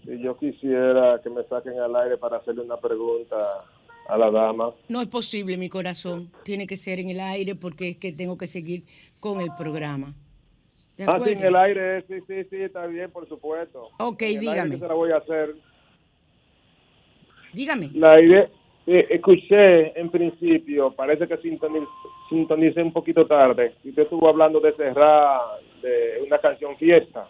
Si 0.05 0.19
yo 0.21 0.37
quisiera 0.37 1.19
que 1.23 1.29
me 1.29 1.43
saquen 1.43 1.79
al 1.79 1.95
aire 1.95 2.17
para 2.17 2.37
hacerle 2.37 2.61
una 2.61 2.77
pregunta 2.77 3.37
a 4.07 4.17
la 4.17 4.31
dama. 4.31 4.73
No 4.89 5.01
es 5.01 5.07
posible, 5.07 5.57
mi 5.57 5.69
corazón. 5.69 6.31
Tiene 6.43 6.67
que 6.67 6.77
ser 6.77 6.99
en 6.99 7.09
el 7.09 7.19
aire 7.19 7.55
porque 7.55 7.89
es 7.89 7.97
que 7.97 8.11
tengo 8.11 8.37
que 8.37 8.47
seguir 8.47 8.83
con 9.19 9.39
el 9.39 9.49
programa. 9.57 10.13
¿De 10.97 11.05
Ah, 11.07 11.19
sí, 11.23 11.31
en 11.31 11.43
el 11.43 11.55
aire, 11.55 12.01
sí, 12.07 12.15
sí, 12.27 12.43
sí, 12.49 12.57
está 12.57 12.85
bien, 12.85 13.09
por 13.11 13.27
supuesto. 13.27 13.89
Ok, 13.99 14.21
En 14.23 14.27
el 14.29 14.33
aire 14.39 14.39
dígame. 14.51 14.71
que 14.71 14.79
se 14.79 14.87
la 14.87 14.93
voy 14.93 15.11
a 15.11 15.17
hacer. 15.17 15.55
Dígame. 17.53 17.89
La 17.93 18.19
idea, 18.21 18.49
eh, 18.85 19.07
escuché 19.09 19.97
en 19.99 20.09
principio, 20.09 20.91
parece 20.91 21.27
que 21.27 21.39
sintoniz- 21.41 21.87
sintonicé 22.29 22.81
un 22.81 22.91
poquito 22.93 23.25
tarde. 23.25 23.75
Usted 23.83 24.03
estuvo 24.03 24.27
hablando 24.27 24.59
de 24.59 24.73
cerrar 24.75 25.39
de 25.81 26.21
una 26.25 26.37
canción 26.39 26.75
fiesta. 26.77 27.27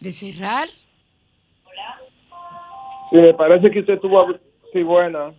¿De 0.00 0.12
cerrar? 0.12 0.68
Sí, 3.10 3.16
me 3.16 3.34
parece 3.34 3.70
que 3.70 3.80
usted 3.80 3.94
estuvo, 3.94 4.26
sí, 4.72 4.82
buena. 4.82 5.32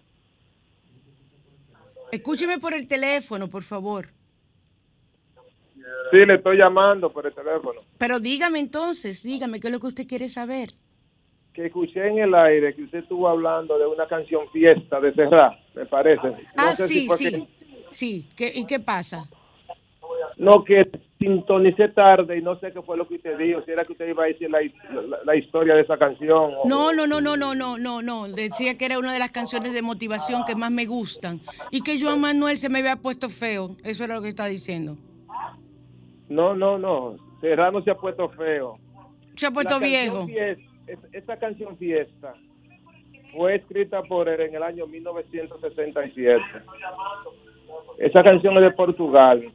Escúcheme 2.12 2.58
por 2.60 2.74
el 2.74 2.88
teléfono, 2.88 3.50
por 3.50 3.64
favor. 3.64 4.08
Sí, 6.10 6.18
le 6.26 6.36
estoy 6.36 6.58
llamando 6.58 7.12
por 7.12 7.28
el 7.28 7.34
teléfono. 7.34 7.82
Pero 7.98 8.20
dígame 8.20 8.60
entonces, 8.60 9.22
dígame 9.24 9.60
qué 9.60 9.68
es 9.68 9.74
lo 9.74 9.80
que 9.80 9.88
usted 9.88 10.08
quiere 10.08 10.30
saber. 10.30 10.70
Que 11.58 11.66
escuché 11.66 12.08
en 12.08 12.20
el 12.20 12.36
aire 12.36 12.76
que 12.76 12.84
usted 12.84 13.00
estuvo 13.00 13.28
hablando 13.28 13.80
de 13.80 13.88
una 13.88 14.06
canción 14.06 14.48
fiesta 14.52 15.00
de 15.00 15.12
cerrar, 15.16 15.58
me 15.74 15.88
parece. 15.88 16.28
No 16.28 16.36
ah, 16.56 16.76
sé 16.76 16.88
sí, 16.88 17.10
sí. 17.10 17.32
que- 17.32 17.48
Sí, 17.90 18.30
¿Qué, 18.38 18.52
¿y 18.54 18.68
qué 18.68 18.80
pasa? 18.80 19.26
no, 20.38 20.64
que 20.64 20.88
sintonicé 21.18 21.88
tarde 21.88 22.38
y 22.38 22.44
no 22.44 22.60
sé 22.60 22.72
qué 22.72 22.80
fue 22.84 22.96
lo 22.96 23.08
que 23.08 23.16
usted 23.16 23.40
dijo. 23.40 23.64
Si 23.66 23.72
era 23.72 23.84
que 23.84 23.94
usted 23.94 24.08
iba 24.08 24.26
a 24.26 24.28
decir 24.28 24.52
la, 24.52 24.60
la- 24.62 25.18
la 25.26 25.36
historia 25.36 25.74
de 25.74 25.82
esa 25.82 25.98
canción. 25.98 26.54
o- 26.60 26.68
No, 26.70 26.94
no, 26.94 27.08
no, 27.08 27.20
no, 27.22 27.36
no, 27.36 27.56
no, 27.56 27.80
no, 27.80 28.04
no. 28.04 28.28
Decía 28.28 28.78
que 28.78 28.86
era 28.86 29.00
una 29.00 29.12
de 29.12 29.18
las 29.18 29.32
canciones 29.32 29.74
de 29.74 29.82
motivación 29.82 30.44
que 30.46 30.54
más 30.56 30.70
me 30.70 30.86
gustan. 30.86 31.42
Y 31.72 31.82
que 31.82 32.00
Joan 32.00 32.22
Manuel 32.22 32.60
se 32.60 32.70
me 32.70 32.80
había 32.80 32.98
puesto 32.98 33.30
feo. 33.32 33.78
Eso 33.84 34.04
era 34.04 34.14
lo 34.14 34.22
que 34.22 34.30
estaba 34.30 34.48
diciendo. 34.48 34.96
No, 36.30 36.54
no, 36.56 36.78
no. 36.78 37.16
Serrano 37.42 37.82
se 37.82 37.90
ha 37.90 37.96
puesto 37.96 38.30
feo. 38.30 38.78
Se 39.36 39.48
ha 39.48 39.52
puesto 39.52 39.80
La 39.80 39.86
viejo. 39.88 40.28
Esta 41.12 41.38
canción 41.38 41.78
Fiesta 41.78 42.34
fue 43.34 43.56
escrita 43.56 44.02
por 44.04 44.30
él 44.30 44.42
en 44.42 44.56
el 44.56 44.64
año 44.64 44.88
1967. 44.88 46.42
Esa 47.98 48.24
canción 48.24 48.56
es 48.58 48.64
de 48.64 48.72
Portugal, 48.72 49.52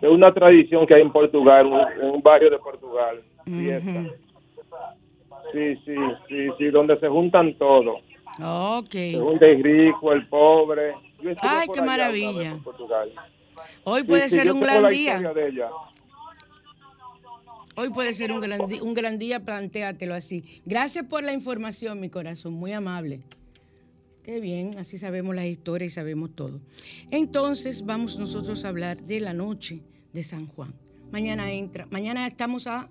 de 0.00 0.08
una 0.08 0.32
tradición 0.32 0.86
que 0.86 0.96
hay 0.96 1.02
en 1.02 1.12
Portugal, 1.12 1.66
en 2.00 2.10
un 2.10 2.22
barrio 2.22 2.50
de 2.50 2.58
Portugal. 2.58 3.22
Fiesta. 3.44 4.04
Sí, 5.52 5.76
sí, 5.84 5.94
sí, 6.28 6.48
sí, 6.58 6.64
donde 6.70 6.98
se 6.98 7.08
juntan 7.08 7.54
todos. 7.54 8.00
Ok. 8.42 8.90
Se 8.90 9.18
junta 9.18 9.46
el 9.46 9.62
rico, 9.62 10.12
el 10.12 10.26
pobre. 10.26 10.94
Yo 11.22 11.30
Ay, 11.40 11.68
qué 11.68 11.80
vez 11.80 11.86
maravilla. 11.86 12.56
Hoy 13.84 14.02
puede 14.02 14.28
sí, 14.28 14.36
ser 14.36 14.52
un 14.52 14.60
gran 14.60 14.88
día. 14.88 15.16
historia 15.16 15.32
de 15.32 15.48
ella. 15.48 15.68
Hoy 17.76 17.90
puede 17.90 18.14
ser 18.14 18.30
un 18.30 18.40
gran, 18.40 18.60
un 18.62 18.94
gran 18.94 19.18
día, 19.18 19.40
plantéatelo 19.40 20.14
así. 20.14 20.44
Gracias 20.64 21.06
por 21.06 21.24
la 21.24 21.32
información, 21.32 21.98
mi 21.98 22.08
corazón, 22.08 22.52
muy 22.52 22.72
amable. 22.72 23.22
Qué 24.22 24.40
bien, 24.40 24.78
así 24.78 24.96
sabemos 24.96 25.34
la 25.34 25.46
historia 25.46 25.86
y 25.86 25.90
sabemos 25.90 26.34
todo. 26.36 26.60
Entonces 27.10 27.84
vamos 27.84 28.16
nosotros 28.16 28.64
a 28.64 28.68
hablar 28.68 29.02
de 29.02 29.20
la 29.20 29.34
noche 29.34 29.82
de 30.12 30.22
San 30.22 30.46
Juan. 30.46 30.72
Mañana 31.10 31.52
entra, 31.52 31.86
mañana 31.90 32.26
estamos 32.26 32.66
a, 32.68 32.88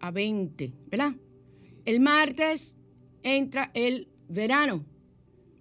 a 0.00 0.10
20, 0.10 0.72
¿verdad? 0.90 1.12
El 1.84 2.00
martes 2.00 2.76
entra 3.22 3.70
el 3.74 4.08
verano. 4.28 4.84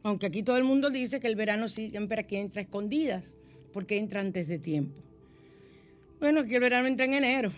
Aunque 0.04 0.28
aquí 0.28 0.42
todo 0.42 0.58
el 0.58 0.64
mundo 0.64 0.90
dice 0.90 1.20
que 1.20 1.28
el 1.28 1.36
verano 1.36 1.68
siempre 1.68 2.22
aquí 2.22 2.38
entra 2.38 2.62
escondidas, 2.62 3.38
porque 3.74 3.98
entra 3.98 4.22
antes 4.22 4.48
de 4.48 4.58
tiempo. 4.58 5.02
Bueno, 6.20 6.40
aquí 6.40 6.56
el 6.56 6.62
verano 6.62 6.88
entra 6.88 7.06
en 7.06 7.14
enero. 7.14 7.52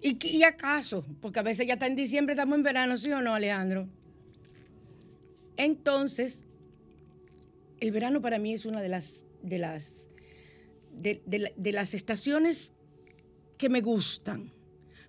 ¿Y, 0.00 0.42
acaso? 0.42 1.04
Porque 1.20 1.38
a 1.40 1.42
veces 1.42 1.66
ya 1.66 1.74
está 1.74 1.86
en 1.86 1.96
diciembre, 1.96 2.34
estamos 2.34 2.56
en 2.56 2.62
verano, 2.62 2.96
¿sí 2.96 3.10
o 3.12 3.22
no, 3.22 3.34
Alejandro? 3.34 3.88
Entonces, 5.56 6.44
el 7.80 7.90
verano 7.92 8.20
para 8.20 8.38
mí 8.38 8.52
es 8.52 8.66
una 8.66 8.80
de 8.80 8.88
las, 8.88 9.26
de 9.42 9.58
las, 9.58 10.10
de, 10.92 11.22
de 11.26 11.38
la- 11.38 11.52
de 11.56 11.72
las 11.72 11.94
estaciones 11.94 12.72
que 13.58 13.68
me 13.68 13.80
gustan, 13.80 14.50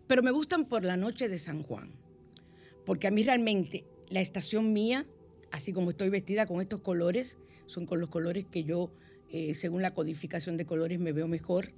pero 0.07 0.23
me 0.23 0.31
gustan 0.31 0.65
por 0.65 0.83
la 0.83 0.95
noche 0.97 1.27
de 1.27 1.37
San 1.37 1.63
Juan. 1.63 1.89
Porque 2.85 3.07
a 3.07 3.11
mí 3.11 3.23
realmente 3.23 3.83
la 4.09 4.21
estación 4.21 4.71
mía, 4.71 5.05
así 5.51 5.73
como 5.73 5.89
estoy 5.89 6.09
vestida 6.09 6.47
con 6.47 6.61
estos 6.61 6.81
colores, 6.81 7.37
son 7.65 7.85
con 7.85 7.99
los 7.99 8.09
colores 8.09 8.45
que 8.49 8.63
yo, 8.63 8.89
eh, 9.29 9.53
según 9.53 9.81
la 9.81 9.93
codificación 9.93 10.55
de 10.55 10.65
colores, 10.65 10.97
me 10.99 11.11
veo 11.11 11.27
mejor, 11.27 11.73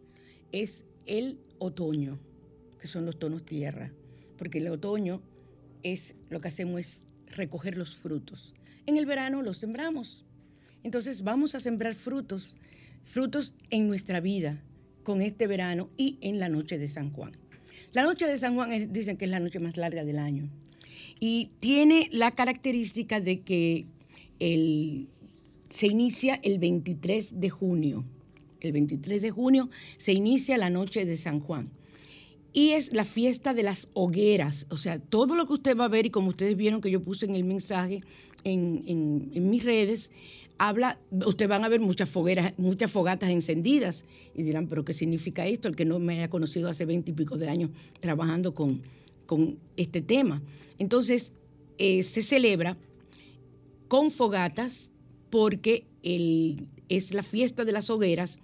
es 0.51 0.85
el 1.07 1.39
otoño, 1.57 2.19
que 2.79 2.87
son 2.87 3.05
los 3.05 3.19
tonos 3.19 3.43
tierra. 3.45 3.91
Porque 4.37 4.59
el 4.59 4.67
otoño 4.67 5.21
es 5.83 6.15
lo 6.29 6.41
que 6.41 6.47
hacemos 6.47 6.79
es 6.79 7.07
recoger 7.27 7.77
los 7.77 7.95
frutos. 7.95 8.53
En 8.85 8.97
el 8.97 9.05
verano 9.05 9.41
los 9.41 9.57
sembramos. 9.57 10.25
Entonces 10.83 11.23
vamos 11.23 11.55
a 11.55 11.59
sembrar 11.59 11.93
frutos, 11.93 12.55
frutos 13.03 13.53
en 13.69 13.87
nuestra 13.87 14.19
vida 14.21 14.61
con 15.03 15.21
este 15.21 15.47
verano 15.47 15.89
y 15.97 16.17
en 16.21 16.39
la 16.39 16.49
noche 16.49 16.77
de 16.77 16.87
San 16.87 17.11
Juan. 17.11 17.33
La 17.93 18.03
noche 18.03 18.25
de 18.27 18.37
San 18.37 18.55
Juan 18.55 18.71
es- 18.71 18.91
dicen 18.93 19.17
que 19.17 19.25
es 19.25 19.31
la 19.31 19.39
noche 19.39 19.59
más 19.59 19.75
larga 19.77 20.03
del 20.05 20.19
año 20.19 20.49
y 21.19 21.49
tiene 21.59 22.07
la 22.11 22.31
característica 22.31 23.19
de 23.19 23.41
que 23.41 23.85
el- 24.39 25.07
se 25.69 25.87
inicia 25.87 26.39
el 26.43 26.59
23 26.59 27.39
de 27.39 27.49
junio. 27.49 28.05
El 28.61 28.71
23 28.71 29.21
de 29.21 29.31
junio 29.31 29.69
se 29.97 30.13
inicia 30.13 30.57
la 30.57 30.69
noche 30.69 31.05
de 31.05 31.17
San 31.17 31.39
Juan. 31.39 31.69
Y 32.51 32.69
es 32.71 32.93
la 32.93 33.05
fiesta 33.05 33.53
de 33.53 33.63
las 33.63 33.89
hogueras. 33.93 34.65
O 34.69 34.77
sea, 34.77 34.99
todo 34.99 35.35
lo 35.35 35.45
que 35.47 35.53
usted 35.53 35.77
va 35.77 35.85
a 35.85 35.89
ver, 35.89 36.05
y 36.05 36.09
como 36.09 36.29
ustedes 36.29 36.55
vieron 36.57 36.81
que 36.81 36.89
yo 36.91 37.01
puse 37.03 37.25
en 37.25 37.35
el 37.35 37.43
mensaje 37.43 38.01
en, 38.43 38.83
en- 38.87 39.49
mis 39.49 39.63
redes, 39.65 40.09
habla, 40.57 40.99
ustedes 41.25 41.47
van 41.49 41.63
a 41.63 41.69
ver 41.69 41.79
muchas 41.79 42.09
fogueras, 42.09 42.53
muchas 42.57 42.91
fogatas 42.91 43.29
encendidas. 43.29 44.03
Y 44.33 44.43
dirán, 44.43 44.67
¿pero 44.67 44.83
qué 44.83 44.93
significa 44.93 45.45
esto? 45.45 45.67
El 45.67 45.75
que 45.75 45.85
no 45.85 45.99
me 45.99 46.13
haya 46.15 46.29
conocido 46.29 46.69
hace 46.69 46.85
veinte 46.85 47.11
y 47.11 47.13
pico 47.13 47.37
de 47.37 47.49
años 47.49 47.69
trabajando 47.99 48.55
con, 48.55 48.81
con 49.27 49.57
este 49.77 50.01
tema. 50.01 50.41
Entonces, 50.79 51.33
eh, 51.77 52.01
se 52.03 52.23
celebra 52.23 52.77
con 53.87 54.11
fogatas 54.11 54.91
porque 55.29 55.85
el- 56.03 56.67
es 56.89 57.13
la 57.13 57.21
fiesta 57.23 57.63
de 57.65 57.71
las 57.71 57.89
hogueras 57.91 58.39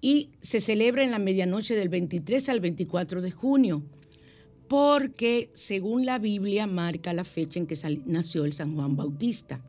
y 0.00 0.30
se 0.40 0.60
celebra 0.60 1.04
en 1.04 1.10
la 1.10 1.18
medianoche 1.18 1.74
del 1.74 1.88
23 1.88 2.48
al 2.48 2.60
24 2.60 3.20
de 3.20 3.30
junio, 3.30 3.82
porque 4.68 5.50
según 5.52 6.06
la 6.06 6.18
Biblia 6.18 6.66
marca 6.66 7.12
la 7.12 7.24
fecha 7.24 7.58
en 7.58 7.66
que 7.66 7.76
nació 8.06 8.44
el 8.44 8.52
San 8.52 8.74
Juan 8.74 8.96
Bautista. 8.96 9.60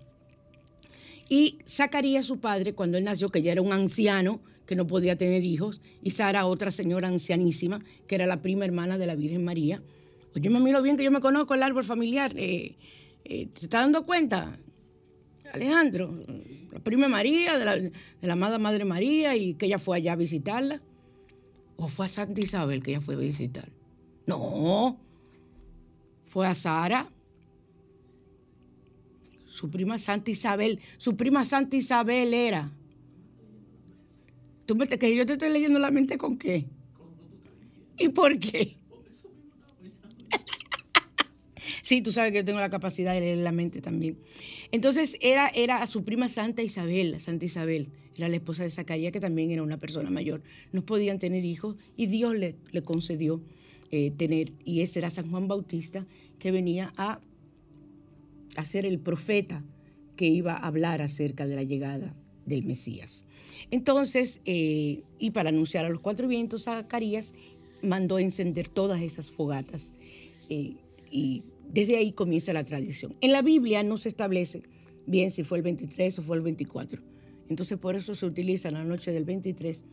Y 1.28 1.60
Zacarías, 1.68 2.26
su 2.26 2.40
padre, 2.40 2.74
cuando 2.74 2.98
él 2.98 3.06
nació, 3.06 3.30
que 3.30 3.42
ya 3.42 3.52
era 3.54 3.62
un 3.62 3.74
anciano, 3.74 4.42
que 4.66 4.76
no 4.76 4.86
podía 4.86 5.18
tener 5.18 5.44
hijos, 5.44 5.82
y 6.04 6.12
Sara, 6.12 6.46
otra 6.46 6.72
señora 6.72 7.08
ancianísima, 7.08 7.84
que 8.08 8.16
era 8.16 8.26
la 8.26 8.42
prima 8.42 8.66
hermana 8.66 8.98
de 8.98 9.08
la 9.08 9.16
Virgen 9.16 9.44
María. 9.44 9.82
Oye, 10.36 10.50
mami, 10.50 10.72
lo 10.72 10.82
bien 10.82 10.98
que 10.98 11.04
yo 11.04 11.12
me 11.12 11.20
conozco 11.20 11.56
el 11.56 11.64
árbol 11.64 11.84
familiar. 11.84 12.32
eh, 12.38 12.76
eh, 13.26 13.48
¿Te 13.48 13.66
estás 13.66 13.82
dando 13.82 14.06
cuenta? 14.06 14.58
Alejandro, 15.54 16.18
la 16.72 16.80
prima 16.80 17.08
María, 17.08 17.58
de 17.58 17.66
la, 17.66 17.76
de 17.78 17.92
la 18.22 18.34
amada 18.34 18.58
Madre 18.58 18.86
María, 18.86 19.36
y 19.36 19.54
que 19.56 19.66
ella 19.66 19.80
fue 19.80 19.98
allá 19.98 20.14
a 20.14 20.16
visitarla. 20.16 20.82
¿O 21.78 21.88
fue 21.88 22.06
a 22.06 22.10
Santa 22.10 22.42
Isabel 22.42 22.82
que 22.84 22.92
ella 22.92 23.02
fue 23.02 23.16
a 23.16 23.18
visitar? 23.18 23.70
No, 24.28 25.00
fue 26.26 26.48
a 26.48 26.56
Sara, 26.56 27.10
su 29.48 29.70
prima 29.70 30.00
Santa 30.00 30.32
Isabel, 30.32 30.80
su 30.98 31.16
prima 31.16 31.46
Santa 31.46 31.76
Isabel 31.76 32.34
era. 32.34 32.72
Tú 34.66 34.76
me 34.76 34.88
que 34.88 35.16
yo 35.16 35.26
te 35.26 35.34
estoy 35.34 35.50
leyendo 35.50 35.80
la 35.80 35.92
mente 35.92 36.18
con 36.18 36.38
qué. 36.38 36.66
¿Y 37.98 38.10
por 38.10 38.40
qué? 38.40 38.76
Sí, 41.92 42.02
tú 42.02 42.14
sabes 42.14 42.32
que 42.32 42.38
yo 42.38 42.46
tengo 42.46 42.62
la 42.62 42.70
capacidad 42.70 43.14
de 43.14 43.20
leer 43.20 43.40
la 43.40 43.52
mente 43.52 43.82
también. 43.82 44.18
Entonces 44.72 45.18
era, 45.20 45.50
era 45.50 45.82
a 45.82 45.88
su 45.88 46.06
prima 46.06 46.30
Santa 46.30 46.62
Isabel, 46.62 47.20
Santa 47.20 47.44
Isabel, 47.44 47.90
era 48.16 48.30
la 48.30 48.38
esposa 48.38 48.64
de 48.64 48.70
Zacarías, 48.70 49.12
que 49.12 49.20
también 49.20 49.52
era 49.52 49.62
una 49.62 49.78
persona 49.78 50.10
mayor. 50.10 50.42
No 50.72 50.86
podían 50.86 51.20
tener 51.20 51.44
hijos 51.44 51.76
y 51.98 52.06
Dios 52.06 52.34
le, 52.34 52.56
le 52.72 52.82
concedió 52.82 53.42
eh, 53.90 54.12
tener, 54.12 54.54
y 54.64 54.80
ese 54.80 55.00
era 55.00 55.10
San 55.10 55.30
Juan 55.30 55.50
Bautista, 55.50 56.08
que 56.40 56.52
venía 56.52 56.94
a, 56.96 57.20
a 58.56 58.64
ser 58.64 58.86
el 58.86 58.98
profeta 58.98 59.62
que 60.16 60.28
iba 60.28 60.54
a 60.54 60.68
hablar 60.68 61.02
acerca 61.02 61.46
de 61.46 61.58
la 61.58 61.64
llegada 61.64 62.16
del 62.46 62.64
Mesías. 62.64 63.26
Entonces, 63.70 64.40
eh, 64.46 65.04
y 65.20 65.32
para 65.32 65.50
anunciar 65.50 65.84
a 65.84 65.90
los 65.90 66.00
cuatro 66.00 66.30
vientos, 66.30 66.64
Zacarías 66.64 67.34
mandó 67.84 68.18
encender 68.18 68.70
todas 68.70 69.02
esas 69.02 69.30
fogatas. 69.30 69.92
Eh, 70.48 70.76
y 71.12 71.44
desde 71.74 71.98
ahí 71.98 72.12
comienza 72.12 72.54
la 72.54 72.64
tradición. 72.64 73.16
En 73.22 73.32
la 73.32 73.42
Biblia 73.42 73.84
no 73.84 73.98
se 73.98 74.10
establece 74.10 74.64
bien 75.06 75.32
si 75.32 75.44
fue 75.44 75.58
el 75.58 75.64
23 75.64 76.20
o 76.20 76.22
fue 76.22 76.38
el 76.38 76.44
24. 76.44 77.02
Entonces, 77.50 77.78
por 77.78 77.96
eso 77.96 78.16
se 78.16 78.26
utiliza 78.26 78.72
la 78.72 78.84
noche 78.84 79.12
del 79.12 79.26
23, 79.26 79.84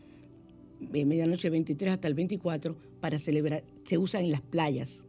eh, 0.93 1.05
medianoche 1.05 1.51
23 1.51 1.95
hasta 1.95 2.09
el 2.09 2.15
24, 2.15 2.77
para 3.01 3.19
celebrar. 3.19 3.65
Se 3.85 3.99
usa 3.99 4.21
en 4.21 4.31
las 4.31 4.43
playas 4.43 5.05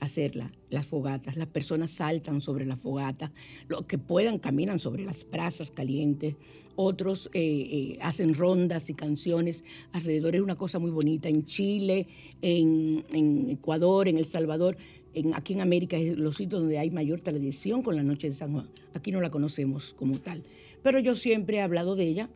hacer 0.00 0.36
las 0.70 0.86
fogatas. 0.86 1.36
Las 1.36 1.46
personas 1.48 1.90
saltan 1.90 2.40
sobre 2.40 2.66
las 2.66 2.80
fogatas, 2.80 3.30
los 3.68 3.86
que 3.86 3.98
puedan 3.98 4.38
caminan 4.38 4.78
sobre 4.78 5.04
las 5.04 5.26
brasas 5.28 5.70
calientes, 5.70 6.36
otros 6.76 7.30
eh, 7.32 7.40
eh, 7.40 7.98
hacen 8.02 8.34
rondas 8.34 8.90
y 8.90 8.94
canciones 8.94 9.64
alrededor. 9.92 10.34
Es 10.34 10.42
una 10.42 10.56
cosa 10.56 10.78
muy 10.78 10.90
bonita. 10.90 11.28
En 11.28 11.44
Chile, 11.44 12.06
en, 12.42 13.04
Ecuador, 13.48 14.08
en 14.08 14.18
El 14.18 14.26
Salvador, 14.26 14.76
en, 15.16 15.34
aquí 15.34 15.54
en 15.54 15.62
América 15.62 15.96
es 15.96 16.16
los 16.18 16.36
sitios 16.36 16.60
donde 16.60 16.78
hay 16.78 16.90
mayor 16.90 17.22
tradición 17.22 17.82
con 17.82 17.96
la 17.96 18.02
Noche 18.02 18.28
de 18.28 18.34
San 18.34 18.52
Juan. 18.52 18.68
Aquí 18.94 19.10
no 19.10 19.20
la 19.20 19.30
conocemos 19.30 19.94
como 19.94 20.18
tal. 20.18 20.44
Pero 20.82 20.98
yo 20.98 21.14
siempre 21.14 21.56
he 21.56 21.60
hablado 21.62 21.96
de 21.96 22.04
ella. 22.04 22.28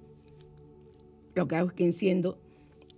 Lo 1.34 1.46
que 1.46 1.56
hago 1.56 1.68
es 1.68 1.74
que 1.74 1.84
enciendo 1.84 2.38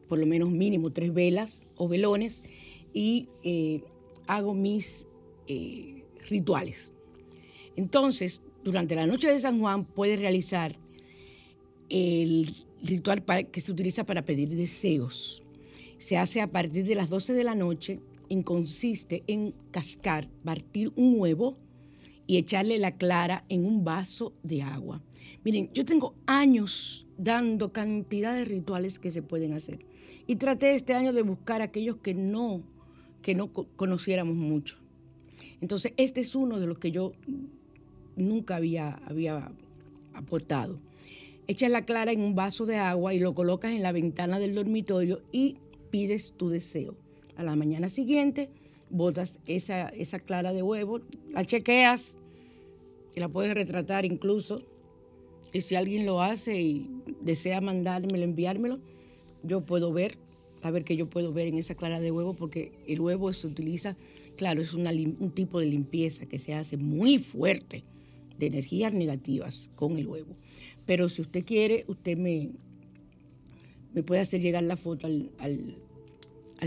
por 0.09 0.21
lo 0.21 0.27
menos 0.27 0.51
mínimo 0.51 0.93
tres 0.93 1.13
velas 1.13 1.65
o 1.77 1.89
velones 1.89 2.45
y 2.95 3.29
eh, 3.43 3.83
hago 4.29 4.55
mis 4.55 5.09
eh, 5.49 6.05
rituales. 6.29 6.93
Entonces, 7.75 8.41
durante 8.63 8.95
la 8.95 9.07
noche 9.07 9.29
de 9.29 9.41
San 9.41 9.59
Juan 9.59 9.85
puedes 9.85 10.21
realizar 10.21 10.77
el 11.89 12.55
ritual 12.85 13.25
que 13.51 13.61
se 13.61 13.73
utiliza 13.73 14.05
para 14.05 14.25
pedir 14.25 14.49
deseos. 14.51 15.43
Se 15.99 16.17
hace 16.17 16.41
a 16.41 16.47
partir 16.47 16.85
de 16.85 16.95
las 16.95 17.11
12 17.11 17.33
de 17.33 17.45
la 17.45 17.57
noche 17.57 18.01
consiste 18.41 19.23
en 19.27 19.53
cascar, 19.71 20.27
partir 20.43 20.91
un 20.97 21.21
huevo 21.21 21.59
y 22.27 22.39
echarle 22.39 22.79
la 22.79 22.97
clara 22.97 23.45
en 23.51 23.67
un 23.67 23.85
vaso 23.85 24.33
de 24.43 24.63
agua. 24.63 25.03
Miren, 25.45 25.69
yo 25.75 25.85
tengo 25.85 26.15
años 26.25 27.07
dando 27.19 27.73
cantidad 27.73 28.35
de 28.35 28.47
rituales 28.47 28.99
que 28.99 29.11
se 29.11 29.21
pueden 29.21 29.53
hacer 29.53 29.85
y 30.27 30.37
traté 30.37 30.75
este 30.75 30.95
año 30.95 31.13
de 31.13 31.21
buscar 31.21 31.61
aquellos 31.61 31.97
que 31.99 32.15
no 32.15 32.63
que 33.23 33.35
no 33.35 33.53
conociéramos 33.53 34.35
mucho. 34.35 34.79
Entonces, 35.61 35.95
este 35.97 36.21
es 36.21 36.35
uno 36.35 36.59
de 36.59 36.67
los 36.67 36.79
que 36.79 36.91
yo 36.91 37.13
nunca 38.17 38.57
había, 38.57 39.01
había 39.07 39.53
aportado. 40.13 40.81
Echas 41.47 41.71
la 41.71 41.85
clara 41.85 42.13
en 42.13 42.21
un 42.21 42.35
vaso 42.35 42.67
de 42.67 42.77
agua 42.77 43.15
y 43.15 43.21
lo 43.21 43.35
colocas 43.35 43.73
en 43.73 43.83
la 43.83 43.93
ventana 43.93 44.39
del 44.39 44.55
dormitorio 44.55 45.23
y 45.33 45.59
pides 45.91 46.35
tu 46.37 46.49
deseo. 46.49 46.97
A 47.37 47.45
la 47.45 47.57
mañana 47.57 47.89
siguiente, 47.89 48.51
botas 48.91 49.41
esa, 49.47 49.91
clara 50.21 50.53
de 50.53 50.63
huevo, 50.63 51.01
la 51.31 51.45
chequeas 51.45 52.17
la 53.17 53.29
puedes 53.29 53.55
retratar 53.55 54.05
incluso. 54.05 54.63
Y 55.53 55.61
si 55.61 55.75
alguien 55.75 56.07
lo 56.07 56.23
hace 56.23 56.61
y 56.61 56.91
desea 57.21 57.61
mandármelo, 57.61 58.25
enviármelo, 58.25 58.81
yo 59.43 59.61
puedo 59.61 59.93
ver 59.93 60.19
a 60.63 60.71
ver 60.71 60.85
qué 60.85 60.97
yo 60.97 61.11
puedo 61.11 61.33
ver 61.33 61.49
en 61.49 61.59
esa 61.59 61.75
clara 61.75 61.99
de 62.01 62.13
huevo, 62.13 62.35
porque 62.35 62.73
el 62.87 63.01
huevo 63.01 63.33
se 63.33 63.49
utiliza, 63.49 63.97
claro, 64.37 64.63
es 64.63 64.73
un 64.73 65.33
tipo 65.35 65.59
de 65.59 65.67
limpieza 65.67 66.25
que 66.25 66.39
se 66.39 66.55
hace 66.55 66.77
muy 66.77 67.19
fuerte 67.19 67.83
de 68.39 68.47
energías 68.47 68.93
negativas 68.93 69.71
con 69.75 69.99
el 69.99 70.07
huevo. 70.07 70.37
Pero 70.87 71.09
si 71.09 71.21
usted 71.21 71.45
quiere, 71.45 71.85
usted 71.89 72.17
me, 72.17 72.51
puede 74.03 74.21
hacer 74.21 74.41
llegar 74.41 74.63
la 74.63 74.77
foto 74.77 75.09
al 75.09 75.31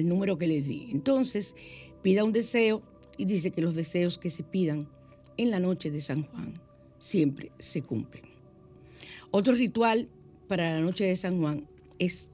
número 0.03 0.37
que 0.37 0.47
les 0.47 0.67
di. 0.67 0.89
Entonces, 0.91 1.55
pida 2.01 2.23
un 2.23 2.33
deseo 2.33 2.81
y 3.17 3.25
dice 3.25 3.51
que 3.51 3.61
los 3.61 3.75
deseos 3.75 4.17
que 4.17 4.29
se 4.29 4.43
pidan 4.43 4.89
en 5.37 5.51
la 5.51 5.59
noche 5.59 5.91
de 5.91 6.01
San 6.01 6.23
Juan 6.23 6.59
siempre 6.99 7.51
se 7.59 7.81
cumplen. 7.81 8.23
Otro 9.31 9.53
ritual 9.53 10.09
para 10.47 10.73
la 10.73 10.81
noche 10.81 11.05
de 11.05 11.15
San 11.15 11.39
Juan 11.39 11.67
es 11.99 12.29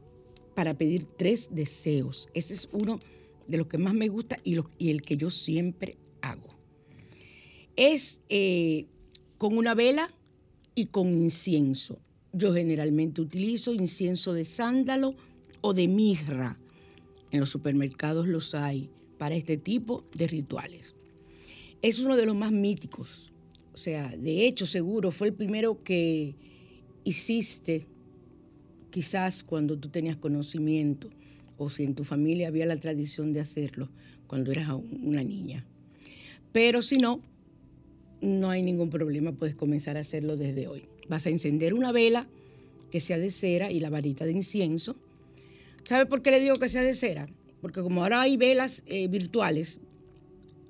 para 0.56 0.74
pedir 0.74 1.06
tres 1.06 1.50
deseos. 1.52 2.30
Ese 2.34 2.54
es 2.54 2.70
uno 2.72 3.00
de 3.48 3.58
los 3.58 3.68
que 3.68 3.78
más 3.78 3.94
me 3.94 4.08
gusta 4.08 4.40
y, 4.44 4.58
el 4.90 5.02
que 5.02 5.18
yo 5.18 5.30
siempre 5.30 5.98
hago. 6.22 6.56
Es 7.76 8.22
eh, 8.30 8.86
con 9.38 9.58
una 9.58 9.74
vela 9.74 10.12
y 10.76 10.88
con 10.88 11.08
incienso. 11.08 12.00
Yo 12.34 12.54
generalmente 12.54 13.22
utilizo 13.22 13.74
incienso 13.74 14.34
de 14.34 14.46
sándalo 14.46 15.16
o 15.62 15.74
de 15.74 15.88
mirra. 15.88 16.58
En 17.32 17.40
los 17.40 17.50
supermercados 17.50 18.28
los 18.28 18.54
hay 18.54 18.90
para 19.18 19.36
este 19.36 19.58
tipo 19.58 20.04
de 20.14 20.28
rituales. 20.28 20.96
Es 21.82 22.00
uno 22.00 22.16
de 22.16 22.26
los 22.26 22.36
más 22.36 22.52
míticos. 22.52 23.32
O 23.74 23.78
sea, 23.78 24.10
de 24.16 24.46
hecho, 24.46 24.66
seguro 24.66 25.12
fue 25.12 25.28
el 25.28 25.34
primero 25.34 25.84
que 25.84 26.36
hiciste 27.04 27.88
quizás 28.90 29.44
cuando 29.44 29.78
tú 29.78 29.90
tenías 29.90 30.18
conocimiento 30.18 31.10
o 31.58 31.70
si 31.70 31.84
en 31.84 31.96
tu 31.96 32.04
familia 32.04 32.50
había 32.50 32.66
la 32.66 32.78
tradición 32.78 33.34
de 33.34 33.40
hacerlo 33.40 33.90
cuando 34.28 34.52
eras 34.52 34.70
una 35.04 35.24
niña. 35.24 35.66
Pero 36.52 36.82
si 36.82 36.98
no, 36.98 37.22
no 38.22 38.50
hay 38.50 38.62
ningún 38.62 38.90
problema, 38.90 39.32
puedes 39.32 39.56
comenzar 39.56 39.98
a 39.98 40.02
hacerlo 40.02 40.38
desde 40.38 40.68
hoy. 40.68 40.86
Vas 41.10 41.26
a 41.26 41.30
encender 41.30 41.74
una 41.74 41.92
vela 41.92 42.28
que 42.92 43.02
sea 43.02 43.18
de 43.18 43.32
cera 43.32 43.72
y 43.72 43.80
la 43.80 43.90
varita 43.90 44.26
de 44.26 44.32
incienso. 44.32 44.96
¿Sabe 45.86 46.06
por 46.06 46.22
qué 46.22 46.32
le 46.32 46.40
digo 46.40 46.56
que 46.56 46.70
sea 46.70 46.82
de 46.82 46.94
cera? 46.94 47.28
Porque 47.62 47.82
como 47.82 48.04
ahora 48.04 48.22
hay 48.22 48.38
velas 48.38 48.84
eh, 48.88 49.08
virtuales, 49.08 49.82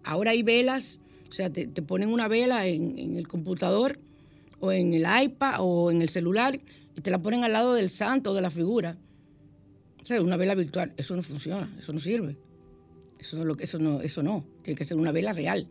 ahora 0.04 0.32
hay 0.32 0.44
velas, 0.44 1.00
o 1.30 1.34
sea, 1.34 1.50
te, 1.50 1.68
ponen 1.68 2.10
una 2.10 2.28
vela 2.28 2.68
en, 2.68 2.98
en 2.98 3.18
el 3.18 3.28
computador 3.28 4.00
o 4.60 4.72
en 4.72 4.94
el 4.94 5.06
iPad 5.24 5.56
o 5.60 5.92
en 5.92 6.02
el 6.02 6.10
celular 6.10 6.60
y 6.96 7.02
te 7.02 7.12
la 7.12 7.22
ponen 7.22 7.44
al 7.44 7.54
lado 7.54 7.74
del 7.74 7.90
santo 7.90 8.32
o 8.32 8.34
de 8.34 8.42
la 8.42 8.52
figura. 8.52 8.98
O 10.02 10.06
sea, 10.06 10.22
una 10.22 10.38
vela 10.38 10.56
virtual, 10.56 10.94
eso 10.98 11.16
no 11.16 11.24
funciona, 11.24 11.74
eso 11.80 11.94
no 11.94 12.00
sirve. 12.00 12.36
Eso 13.20 13.46
no, 13.46 13.56
eso 13.60 13.78
no, 13.78 14.02
eso 14.02 14.24
no, 14.24 14.44
tiene 14.64 14.78
que 14.78 14.84
ser 14.84 14.98
una 14.98 15.12
vela 15.12 15.32
real. 15.32 15.68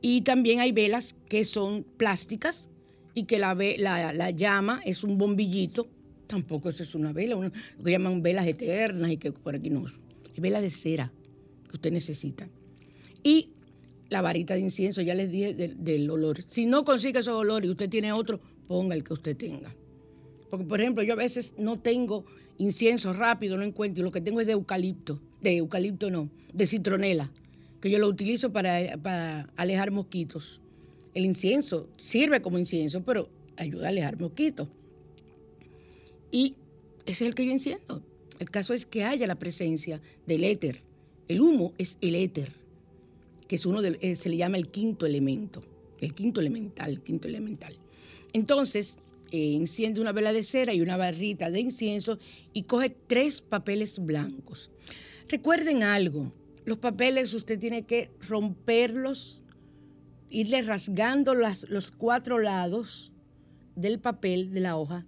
Y 0.00 0.22
también 0.22 0.60
hay 0.60 0.72
velas 0.72 1.14
que 1.28 1.44
son 1.44 1.84
plásticas 1.96 2.68
y 3.14 3.24
que 3.24 3.38
la, 3.38 3.54
la, 3.78 4.12
la 4.12 4.30
llama 4.30 4.80
es 4.84 5.04
un 5.04 5.16
bombillito. 5.16 5.88
Tampoco 6.26 6.68
eso 6.68 6.82
es 6.82 6.94
una 6.94 7.12
vela, 7.12 7.36
lo 7.36 7.50
que 7.82 7.90
llaman 7.90 8.22
velas 8.22 8.46
eternas 8.46 9.10
y 9.10 9.16
que 9.16 9.32
por 9.32 9.54
aquí 9.54 9.70
no. 9.70 9.86
Es 9.86 10.40
vela 10.40 10.60
de 10.60 10.70
cera 10.70 11.12
que 11.68 11.76
usted 11.76 11.92
necesita. 11.92 12.48
Y 13.22 13.50
la 14.10 14.22
varita 14.22 14.54
de 14.54 14.60
incienso, 14.60 15.02
ya 15.02 15.14
les 15.14 15.30
dije 15.30 15.54
del 15.54 16.10
olor. 16.10 16.42
Si 16.42 16.66
no 16.66 16.84
consigue 16.84 17.20
esos 17.20 17.34
olores 17.34 17.68
y 17.68 17.70
usted 17.70 17.88
tiene 17.88 18.12
otro, 18.12 18.40
ponga 18.66 18.94
el 18.94 19.04
que 19.04 19.12
usted 19.12 19.36
tenga. 19.36 19.74
Porque, 20.50 20.64
por 20.66 20.80
ejemplo, 20.80 21.02
yo 21.02 21.14
a 21.14 21.16
veces 21.16 21.54
no 21.58 21.80
tengo 21.80 22.24
incienso 22.58 23.12
rápido, 23.12 23.56
no 23.56 23.64
encuentro, 23.64 24.04
lo 24.04 24.12
que 24.12 24.20
tengo 24.20 24.40
es 24.40 24.46
de 24.46 24.52
eucalipto, 24.52 25.20
de 25.40 25.56
eucalipto 25.56 26.10
no, 26.10 26.30
de 26.52 26.66
citronela, 26.66 27.30
que 27.80 27.90
yo 27.90 27.98
lo 27.98 28.06
utilizo 28.06 28.52
para, 28.52 28.96
para 28.98 29.50
alejar 29.56 29.90
mosquitos. 29.90 30.60
El 31.12 31.24
incienso 31.24 31.88
sirve 31.96 32.40
como 32.40 32.58
incienso, 32.58 33.04
pero 33.04 33.28
ayuda 33.56 33.86
a 33.86 33.88
alejar 33.88 34.20
mosquitos. 34.20 34.68
Y 36.34 36.56
ese 37.06 37.22
es 37.24 37.28
el 37.28 37.34
que 37.36 37.46
yo 37.46 37.52
enciendo. 37.52 38.02
El 38.40 38.50
caso 38.50 38.74
es 38.74 38.86
que 38.86 39.04
haya 39.04 39.24
la 39.28 39.36
presencia 39.36 40.00
del 40.26 40.42
éter. 40.42 40.82
El 41.28 41.40
humo 41.40 41.72
es 41.78 41.96
el 42.00 42.16
éter, 42.16 42.50
que 43.46 43.54
es 43.54 43.64
uno 43.64 43.80
de, 43.80 43.96
eh, 44.00 44.16
se 44.16 44.30
le 44.30 44.36
llama 44.36 44.56
el 44.56 44.66
quinto 44.66 45.06
elemento, 45.06 45.62
el 46.00 46.12
quinto 46.12 46.40
elemental, 46.40 46.90
el 46.90 47.00
quinto 47.02 47.28
elemental. 47.28 47.76
Entonces, 48.32 48.98
eh, 49.30 49.54
enciende 49.54 50.00
una 50.00 50.10
vela 50.10 50.32
de 50.32 50.42
cera 50.42 50.74
y 50.74 50.80
una 50.80 50.96
barrita 50.96 51.52
de 51.52 51.60
incienso 51.60 52.18
y 52.52 52.64
coge 52.64 52.90
tres 53.06 53.40
papeles 53.40 54.04
blancos. 54.04 54.72
Recuerden 55.28 55.84
algo, 55.84 56.32
los 56.64 56.78
papeles 56.78 57.32
usted 57.32 57.60
tiene 57.60 57.84
que 57.84 58.10
romperlos, 58.26 59.40
irle 60.30 60.62
rasgando 60.62 61.32
los 61.32 61.92
cuatro 61.92 62.40
lados 62.40 63.12
del 63.76 64.00
papel, 64.00 64.52
de 64.52 64.58
la 64.58 64.76
hoja, 64.76 65.06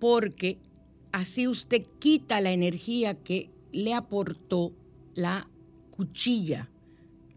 porque 0.00 0.58
así 1.12 1.46
usted 1.46 1.84
quita 1.98 2.40
la 2.40 2.52
energía 2.52 3.14
que 3.14 3.50
le 3.72 3.94
aportó 3.94 4.72
la 5.14 5.48
cuchilla 5.90 6.68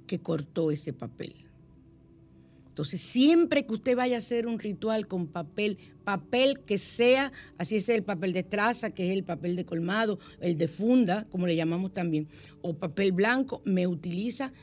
que 0.07 0.19
cortó 0.19 0.71
ese 0.71 0.93
papel. 0.93 1.35
Entonces, 2.73 3.01
siempre 3.01 3.67
que 3.67 3.73
usted 3.73 3.95
vaya 3.95 4.15
a 4.15 4.19
hacer 4.19 4.47
un 4.47 4.57
ritual 4.57 5.05
con 5.05 5.27
papel, 5.27 5.77
papel 6.03 6.61
que 6.61 6.79
sea, 6.79 7.31
así 7.59 7.75
es 7.75 7.87
el 7.87 8.01
papel 8.01 8.33
de 8.33 8.41
traza, 8.41 8.89
que 8.89 9.05
es 9.05 9.15
el 9.15 9.23
papel 9.23 9.55
de 9.55 9.63
colmado, 9.63 10.17
el 10.39 10.57
de 10.57 10.67
funda, 10.67 11.27
como 11.29 11.45
le 11.45 11.55
llamamos 11.55 11.93
también, 11.93 12.27
o 12.63 12.73
papel 12.73 13.11
blanco, 13.11 13.61
me 13.63 13.85
utiliza 13.85 14.53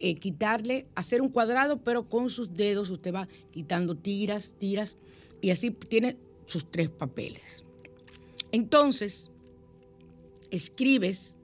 eh, 0.00 0.16
quitarle, 0.16 0.88
hacer 0.96 1.22
un 1.22 1.28
cuadrado, 1.28 1.80
pero 1.84 2.08
con 2.08 2.28
sus 2.30 2.56
dedos 2.56 2.90
usted 2.90 3.14
va 3.14 3.28
quitando 3.52 3.96
tiras, 3.96 4.56
tiras, 4.58 4.98
y 5.40 5.50
así 5.50 5.70
tiene 5.70 6.16
sus 6.50 6.68
tres 6.68 6.88
papeles. 6.88 7.64
Entonces, 8.50 9.30
escribes 10.50 11.36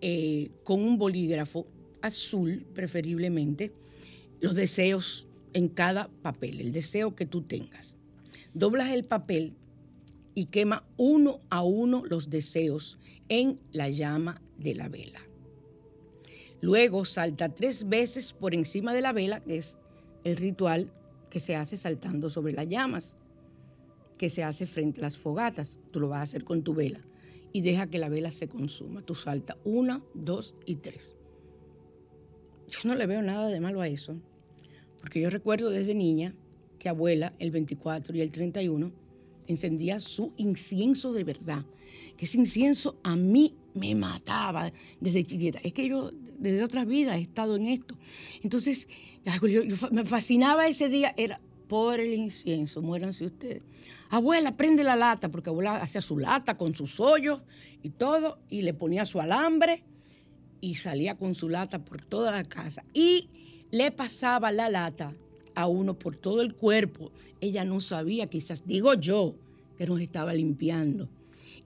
eh, 0.00 0.50
con 0.64 0.80
un 0.80 0.96
bolígrafo 0.96 1.66
azul, 2.00 2.64
preferiblemente, 2.74 3.72
los 4.40 4.54
deseos 4.54 5.26
en 5.52 5.68
cada 5.68 6.08
papel, 6.22 6.60
el 6.60 6.72
deseo 6.72 7.14
que 7.14 7.26
tú 7.26 7.42
tengas. 7.42 7.98
Doblas 8.54 8.92
el 8.92 9.04
papel 9.04 9.56
y 10.34 10.46
quema 10.46 10.84
uno 10.96 11.40
a 11.50 11.62
uno 11.62 12.02
los 12.06 12.30
deseos 12.30 12.98
en 13.28 13.60
la 13.72 13.90
llama 13.90 14.40
de 14.58 14.74
la 14.74 14.88
vela. 14.88 15.20
Luego 16.62 17.04
salta 17.04 17.50
tres 17.50 17.90
veces 17.90 18.32
por 18.32 18.54
encima 18.54 18.94
de 18.94 19.02
la 19.02 19.12
vela, 19.12 19.40
que 19.40 19.58
es 19.58 19.76
el 20.24 20.38
ritual 20.38 20.92
que 21.28 21.40
se 21.40 21.56
hace 21.56 21.76
saltando 21.76 22.30
sobre 22.30 22.54
las 22.54 22.68
llamas, 22.68 23.18
que 24.24 24.30
se 24.30 24.42
hace 24.42 24.66
frente 24.66 25.00
a 25.00 25.04
las 25.04 25.18
fogatas. 25.18 25.78
Tú 25.90 26.00
lo 26.00 26.08
vas 26.08 26.20
a 26.20 26.22
hacer 26.22 26.44
con 26.44 26.62
tu 26.62 26.72
vela 26.72 26.98
y 27.52 27.60
deja 27.60 27.88
que 27.88 27.98
la 27.98 28.08
vela 28.08 28.32
se 28.32 28.48
consuma. 28.48 29.02
Tú 29.02 29.14
salta 29.14 29.58
una, 29.64 30.02
dos 30.14 30.54
y 30.64 30.76
tres. 30.76 31.14
Yo 32.68 32.88
no 32.88 32.94
le 32.94 33.04
veo 33.04 33.20
nada 33.20 33.48
de 33.48 33.60
malo 33.60 33.82
a 33.82 33.86
eso, 33.86 34.16
porque 34.98 35.20
yo 35.20 35.28
recuerdo 35.28 35.68
desde 35.68 35.94
niña 35.94 36.34
que 36.78 36.88
abuela 36.88 37.34
el 37.38 37.50
24 37.50 38.16
y 38.16 38.22
el 38.22 38.30
31 38.30 38.92
encendía 39.46 40.00
su 40.00 40.32
incienso 40.38 41.12
de 41.12 41.24
verdad, 41.24 41.66
que 42.16 42.24
ese 42.24 42.38
incienso 42.38 42.98
a 43.02 43.16
mí 43.16 43.54
me 43.74 43.94
mataba 43.94 44.72
desde 45.00 45.24
chiquita. 45.24 45.58
Es 45.62 45.74
que 45.74 45.86
yo 45.86 46.12
desde 46.38 46.64
otras 46.64 46.86
vidas 46.86 47.18
he 47.18 47.22
estado 47.22 47.56
en 47.56 47.66
esto. 47.66 47.94
Entonces, 48.42 48.88
me 49.92 50.06
fascinaba 50.06 50.66
ese 50.66 50.88
día, 50.88 51.12
era 51.14 51.42
por 51.68 52.00
el 52.00 52.12
incienso, 52.14 52.82
muéranse 52.82 53.26
ustedes. 53.26 53.62
Abuela, 54.10 54.56
prende 54.56 54.84
la 54.84 54.96
lata, 54.96 55.30
porque 55.30 55.50
abuela 55.50 55.76
hacía 55.76 56.00
su 56.00 56.18
lata 56.18 56.56
con 56.56 56.74
sus 56.74 57.00
hoyos 57.00 57.42
y 57.82 57.90
todo, 57.90 58.38
y 58.48 58.62
le 58.62 58.74
ponía 58.74 59.06
su 59.06 59.20
alambre 59.20 59.82
y 60.60 60.76
salía 60.76 61.16
con 61.16 61.34
su 61.34 61.48
lata 61.48 61.84
por 61.84 62.02
toda 62.02 62.30
la 62.30 62.44
casa. 62.44 62.84
Y 62.92 63.28
le 63.70 63.90
pasaba 63.90 64.52
la 64.52 64.68
lata 64.68 65.14
a 65.54 65.66
uno 65.66 65.98
por 65.98 66.16
todo 66.16 66.42
el 66.42 66.54
cuerpo. 66.54 67.12
Ella 67.40 67.64
no 67.64 67.80
sabía, 67.80 68.28
quizás, 68.28 68.66
digo 68.66 68.94
yo, 68.94 69.34
que 69.76 69.86
nos 69.86 70.00
estaba 70.00 70.32
limpiando. 70.32 71.08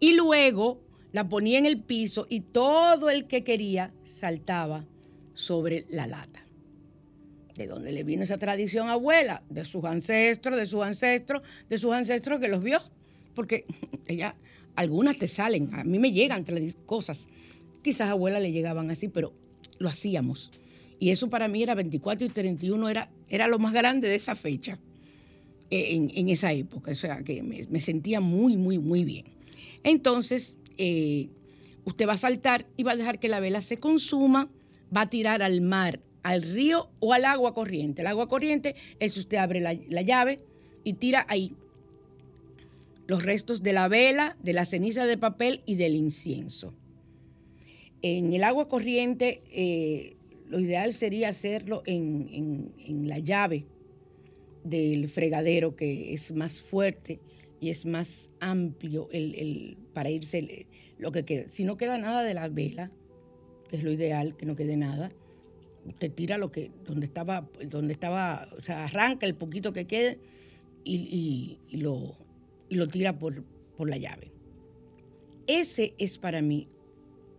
Y 0.00 0.14
luego 0.14 0.80
la 1.12 1.28
ponía 1.28 1.58
en 1.58 1.66
el 1.66 1.82
piso 1.82 2.26
y 2.28 2.40
todo 2.40 3.10
el 3.10 3.26
que 3.26 3.44
quería 3.44 3.92
saltaba 4.04 4.84
sobre 5.34 5.86
la 5.90 6.06
lata. 6.06 6.47
¿De 7.58 7.66
dónde 7.66 7.90
le 7.90 8.04
vino 8.04 8.22
esa 8.22 8.38
tradición, 8.38 8.88
abuela? 8.88 9.42
De 9.50 9.64
sus 9.64 9.84
ancestros, 9.84 10.56
de 10.56 10.64
sus 10.64 10.80
ancestros, 10.80 11.42
de 11.68 11.76
sus 11.76 11.92
ancestros 11.92 12.40
que 12.40 12.46
los 12.46 12.62
vio. 12.62 12.78
Porque 13.34 13.66
ella, 14.06 14.36
algunas 14.76 15.18
te 15.18 15.26
salen, 15.26 15.74
a 15.74 15.82
mí 15.82 15.98
me 15.98 16.12
llegan 16.12 16.44
cosas. 16.86 17.28
Quizás 17.82 18.08
a 18.08 18.10
abuela 18.12 18.38
le 18.38 18.52
llegaban 18.52 18.92
así, 18.92 19.08
pero 19.08 19.34
lo 19.80 19.88
hacíamos. 19.88 20.52
Y 21.00 21.10
eso 21.10 21.28
para 21.30 21.48
mí 21.48 21.60
era 21.60 21.74
24 21.74 22.28
y 22.28 22.30
31, 22.30 22.88
era, 22.88 23.10
era 23.28 23.48
lo 23.48 23.58
más 23.58 23.72
grande 23.72 24.08
de 24.08 24.14
esa 24.14 24.36
fecha, 24.36 24.78
eh, 25.70 26.10
en, 26.14 26.28
esa 26.28 26.52
época. 26.52 26.92
O 26.92 26.94
sea, 26.94 27.24
que 27.24 27.42
me, 27.42 27.64
me 27.68 27.80
sentía 27.80 28.20
muy, 28.20 28.56
muy, 28.56 28.78
muy 28.78 29.02
bien. 29.02 29.26
Entonces, 29.82 30.56
eh, 30.76 31.28
usted 31.84 32.06
va 32.06 32.12
a 32.12 32.18
saltar 32.18 32.66
y 32.76 32.84
va 32.84 32.92
a 32.92 32.96
dejar 32.96 33.18
que 33.18 33.26
la 33.26 33.40
vela 33.40 33.62
se 33.62 33.78
consuma, 33.78 34.48
va 34.96 35.02
a 35.02 35.10
tirar 35.10 35.42
al 35.42 35.60
mar, 35.60 36.00
al 36.22 36.42
río 36.42 36.90
o 37.00 37.12
al 37.12 37.24
agua 37.24 37.54
corriente. 37.54 38.02
El 38.02 38.08
agua 38.08 38.28
corriente 38.28 38.74
es 39.00 39.16
usted 39.16 39.38
abre 39.38 39.60
la, 39.60 39.74
llave 40.02 40.40
y 40.84 40.94
tira 40.94 41.26
ahí 41.28 41.54
los 43.06 43.22
restos 43.22 43.62
de 43.62 43.72
la 43.72 43.88
vela, 43.88 44.36
de 44.42 44.52
la 44.52 44.66
ceniza 44.66 45.06
de 45.06 45.16
papel 45.16 45.62
y 45.64 45.76
del 45.76 45.94
incienso. 45.94 46.74
En 48.02 48.32
el 48.32 48.44
agua 48.44 48.68
corriente, 48.68 49.42
eh, 49.50 50.16
lo 50.48 50.60
ideal 50.60 50.92
sería 50.92 51.30
hacerlo 51.30 51.82
en, 51.86 52.72
la 53.06 53.18
llave 53.18 53.66
del 54.64 55.08
fregadero, 55.08 55.74
que 55.74 56.12
es 56.12 56.32
más 56.32 56.60
fuerte 56.60 57.20
y 57.60 57.70
es 57.70 57.86
más 57.86 58.30
amplio 58.40 59.08
el, 59.10 59.78
para 59.94 60.10
irse 60.10 60.66
lo 60.98 61.10
que 61.10 61.24
queda. 61.24 61.48
Si 61.48 61.64
no 61.64 61.76
queda 61.76 61.98
nada 61.98 62.22
de 62.22 62.34
la 62.34 62.48
vela, 62.48 62.92
que 63.68 63.76
es 63.76 63.82
lo 63.82 63.90
ideal, 63.90 64.36
que 64.36 64.46
no 64.46 64.54
quede 64.54 64.76
nada, 64.76 65.10
usted 65.88 66.12
tira 66.12 66.38
lo 66.38 66.50
que, 66.50 66.70
donde 66.84 67.06
estaba, 67.06 67.48
donde 67.70 67.92
estaba, 67.92 68.48
o 68.56 68.62
sea, 68.62 68.84
arranca 68.84 69.26
el 69.26 69.34
poquito 69.34 69.72
que 69.72 69.86
quede 69.86 70.18
y, 70.84 71.58
lo, 71.72 72.16
lo, 72.70 72.88
tira 72.88 73.18
por, 73.18 73.44
por, 73.76 73.88
la 73.88 73.96
llave. 73.96 74.32
Ese 75.46 75.94
es 75.98 76.18
para 76.18 76.42
mí 76.42 76.68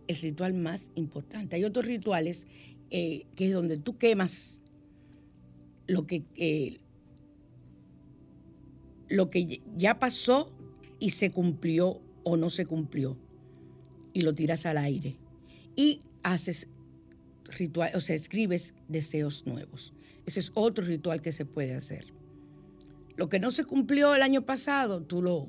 el 0.06 0.16
ritual 0.16 0.54
más 0.54 0.90
importante. 0.94 1.56
Hay 1.56 1.64
otros 1.64 1.86
rituales 1.86 2.46
eh, 2.90 3.26
que 3.36 3.46
es 3.46 3.52
donde 3.52 3.78
tú 3.78 3.98
quemas 3.98 4.62
lo 5.86 6.06
que, 6.06 6.24
eh, 6.36 6.78
lo 9.08 9.30
que 9.30 9.60
ya 9.76 9.98
pasó 9.98 10.52
y 10.98 11.10
se 11.10 11.30
cumplió 11.30 12.00
o 12.24 12.36
no 12.36 12.50
se 12.50 12.66
cumplió 12.66 13.16
y 14.12 14.20
lo 14.22 14.34
tiras 14.34 14.66
al 14.66 14.78
aire 14.78 15.16
y 15.76 15.98
haces 16.22 16.68
ritual, 17.50 17.92
o 17.94 18.00
sea, 18.00 18.16
escribes 18.16 18.74
deseos 18.88 19.46
nuevos. 19.46 19.92
Ese 20.26 20.40
es 20.40 20.52
otro 20.54 20.84
ritual 20.84 21.22
que 21.22 21.32
se 21.32 21.44
puede 21.44 21.74
hacer. 21.74 22.12
Lo 23.16 23.28
que 23.28 23.40
no 23.40 23.50
se 23.50 23.64
cumplió 23.64 24.14
el 24.14 24.22
año 24.22 24.42
pasado, 24.46 25.02
tú 25.02 25.22
lo, 25.22 25.48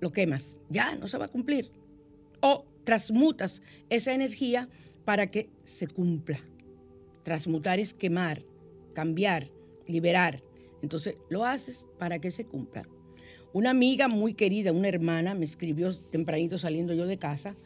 lo 0.00 0.12
quemas. 0.12 0.60
Ya 0.70 0.94
no 0.96 1.08
se 1.08 1.18
va 1.18 1.26
a 1.26 1.30
cumplir. 1.30 1.70
O 2.40 2.64
transmutas 2.84 3.60
esa 3.90 4.14
energía 4.14 4.68
para 5.04 5.30
que 5.30 5.50
se 5.64 5.86
cumpla. 5.86 6.38
Transmutar 7.22 7.80
es 7.80 7.92
quemar, 7.92 8.42
cambiar, 8.94 9.50
liberar. 9.86 10.42
Entonces 10.82 11.16
lo 11.28 11.44
haces 11.44 11.86
para 11.98 12.18
que 12.18 12.30
se 12.30 12.44
cumpla. 12.44 12.88
Una 13.52 13.70
amiga 13.70 14.08
muy 14.08 14.34
querida, 14.34 14.72
una 14.72 14.88
hermana, 14.88 15.34
me 15.34 15.44
escribió 15.44 15.94
tempranito 15.94 16.58
saliendo 16.58 16.94
yo 16.94 17.06
de 17.06 17.18
casa 17.18 17.56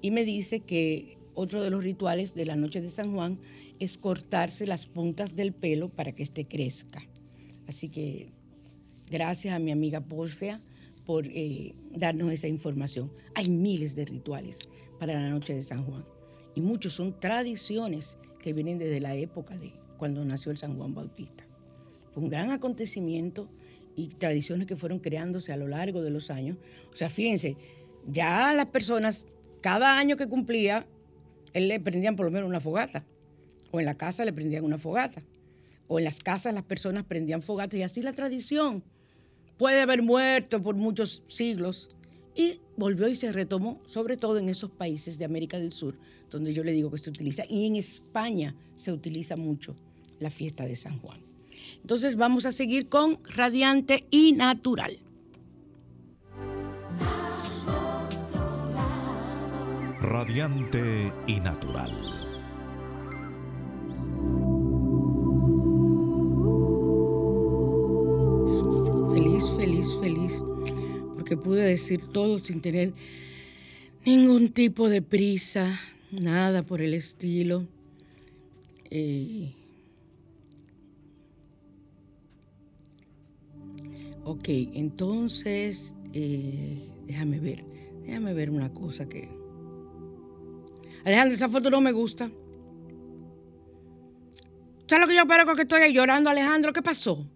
y 0.00 0.10
me 0.10 0.24
dice 0.24 0.60
que 0.60 1.18
otro 1.40 1.62
de 1.62 1.70
los 1.70 1.82
rituales 1.82 2.34
de 2.34 2.44
la 2.44 2.54
noche 2.54 2.82
de 2.82 2.90
San 2.90 3.14
Juan 3.14 3.38
es 3.78 3.96
cortarse 3.96 4.66
las 4.66 4.84
puntas 4.84 5.36
del 5.36 5.54
pelo 5.54 5.88
para 5.88 6.12
que 6.12 6.22
éste 6.22 6.46
crezca. 6.46 7.02
Así 7.66 7.88
que 7.88 8.30
gracias 9.10 9.54
a 9.54 9.58
mi 9.58 9.72
amiga 9.72 10.02
Porfia 10.02 10.60
por 11.06 11.26
eh, 11.26 11.74
darnos 11.92 12.30
esa 12.30 12.46
información. 12.46 13.10
Hay 13.34 13.48
miles 13.48 13.96
de 13.96 14.04
rituales 14.04 14.68
para 14.98 15.14
la 15.14 15.30
noche 15.30 15.54
de 15.54 15.62
San 15.62 15.82
Juan 15.84 16.04
y 16.54 16.60
muchos 16.60 16.92
son 16.92 17.18
tradiciones 17.18 18.18
que 18.38 18.52
vienen 18.52 18.78
desde 18.78 19.00
la 19.00 19.14
época 19.14 19.56
de 19.56 19.72
cuando 19.96 20.22
nació 20.24 20.52
el 20.52 20.58
San 20.58 20.76
Juan 20.76 20.94
Bautista. 20.94 21.46
Fue 22.12 22.22
un 22.22 22.28
gran 22.28 22.50
acontecimiento 22.50 23.48
y 23.96 24.08
tradiciones 24.08 24.66
que 24.66 24.76
fueron 24.76 24.98
creándose 24.98 25.52
a 25.52 25.56
lo 25.56 25.68
largo 25.68 26.02
de 26.02 26.10
los 26.10 26.30
años. 26.30 26.58
O 26.92 26.96
sea, 26.96 27.08
fíjense, 27.08 27.56
ya 28.06 28.52
las 28.52 28.66
personas, 28.66 29.26
cada 29.62 29.98
año 29.98 30.18
que 30.18 30.28
cumplía, 30.28 30.86
él 31.52 31.68
le 31.68 31.80
prendían 31.80 32.16
por 32.16 32.26
lo 32.26 32.32
menos 32.32 32.48
una 32.48 32.60
fogata, 32.60 33.04
o 33.70 33.80
en 33.80 33.86
la 33.86 33.96
casa 33.96 34.24
le 34.24 34.32
prendían 34.32 34.64
una 34.64 34.78
fogata, 34.78 35.22
o 35.88 35.98
en 35.98 36.04
las 36.04 36.20
casas 36.20 36.54
las 36.54 36.64
personas 36.64 37.04
prendían 37.04 37.42
fogatas, 37.42 37.78
y 37.78 37.82
así 37.82 38.02
la 38.02 38.12
tradición 38.12 38.84
puede 39.58 39.80
haber 39.80 40.02
muerto 40.02 40.62
por 40.62 40.74
muchos 40.74 41.22
siglos, 41.28 41.88
y 42.34 42.60
volvió 42.76 43.08
y 43.08 43.16
se 43.16 43.32
retomó, 43.32 43.80
sobre 43.84 44.16
todo 44.16 44.38
en 44.38 44.48
esos 44.48 44.70
países 44.70 45.18
de 45.18 45.24
América 45.24 45.58
del 45.58 45.72
Sur, 45.72 45.98
donde 46.30 46.52
yo 46.52 46.62
le 46.62 46.72
digo 46.72 46.90
que 46.90 46.98
se 46.98 47.10
utiliza, 47.10 47.44
y 47.48 47.66
en 47.66 47.76
España 47.76 48.54
se 48.76 48.92
utiliza 48.92 49.36
mucho 49.36 49.74
la 50.20 50.30
fiesta 50.30 50.64
de 50.64 50.76
San 50.76 50.98
Juan. 51.00 51.20
Entonces 51.80 52.16
vamos 52.16 52.46
a 52.46 52.52
seguir 52.52 52.88
con 52.88 53.18
radiante 53.24 54.06
y 54.10 54.32
natural. 54.32 54.98
Radiante 60.10 61.12
y 61.28 61.38
natural. 61.38 61.92
Feliz, 69.14 69.44
feliz, 69.56 69.86
feliz, 70.00 70.44
porque 71.14 71.36
pude 71.36 71.62
decir 71.62 72.00
todo 72.12 72.40
sin 72.40 72.60
tener 72.60 72.92
ningún 74.04 74.48
tipo 74.48 74.88
de 74.88 75.00
prisa, 75.00 75.78
nada 76.10 76.64
por 76.64 76.82
el 76.82 76.94
estilo. 76.94 77.68
Eh, 78.90 79.52
Ok, 84.24 84.48
entonces, 84.48 85.94
eh, 86.12 86.78
déjame 87.06 87.40
ver, 87.40 87.64
déjame 88.04 88.34
ver 88.34 88.50
una 88.50 88.72
cosa 88.72 89.08
que... 89.08 89.39
Alejandro, 91.04 91.34
esa 91.34 91.48
foto 91.48 91.70
no 91.70 91.80
me 91.80 91.92
gusta. 91.92 92.30
¿Sabes 94.86 95.02
lo 95.02 95.08
que 95.08 95.16
yo 95.16 95.26
parezco 95.26 95.54
que 95.54 95.62
estoy 95.62 95.82
ahí 95.82 95.92
llorando, 95.92 96.30
Alejandro? 96.30 96.72
¿Qué 96.72 96.82
pasó? 96.82 97.26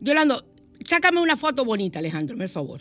Llorando. 0.00 0.44
Sácame 0.84 1.20
una 1.20 1.36
foto 1.36 1.64
bonita, 1.64 2.00
Alejandro, 2.00 2.36
por 2.36 2.48
favor. 2.48 2.80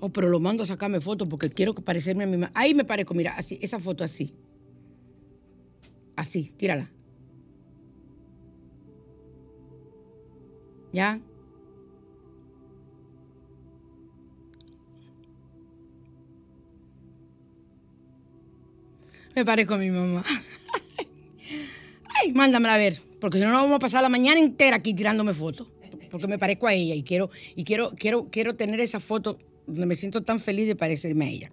Oh, 0.00 0.10
pero 0.10 0.28
lo 0.28 0.40
mando 0.40 0.64
a 0.64 0.66
sacarme 0.66 1.00
fotos 1.00 1.26
porque 1.26 1.48
quiero 1.48 1.74
parecerme 1.74 2.24
a 2.24 2.26
mi 2.26 2.36
mamá. 2.36 2.52
Ahí 2.54 2.74
me 2.74 2.84
parezco, 2.84 3.14
mira, 3.14 3.34
así, 3.36 3.58
esa 3.62 3.78
foto 3.80 4.04
así. 4.04 4.34
Así, 6.16 6.50
tírala. 6.56 6.90
¿Ya? 10.92 11.20
Me 19.34 19.44
parezco 19.44 19.74
a 19.74 19.78
mi 19.78 19.90
mamá. 19.90 20.24
Ay, 22.20 22.32
mándamela 22.32 22.74
a 22.74 22.78
ver, 22.78 23.00
porque 23.20 23.38
si 23.38 23.44
no, 23.44 23.50
no 23.50 23.62
vamos 23.62 23.76
a 23.76 23.78
pasar 23.80 24.02
la 24.02 24.08
mañana 24.08 24.38
entera 24.38 24.76
aquí 24.76 24.94
tirándome 24.94 25.34
fotos. 25.34 25.68
Porque 26.10 26.28
me 26.28 26.38
parezco 26.38 26.68
a 26.68 26.72
ella 26.72 26.94
y 26.94 27.02
quiero, 27.02 27.30
y 27.56 27.64
quiero, 27.64 27.92
quiero, 27.96 28.28
quiero 28.30 28.54
tener 28.54 28.78
esa 28.78 29.00
foto 29.00 29.36
donde 29.66 29.86
me 29.86 29.96
siento 29.96 30.22
tan 30.22 30.38
feliz 30.38 30.68
de 30.68 30.76
parecerme 30.76 31.24
a 31.24 31.28
ella. 31.28 31.52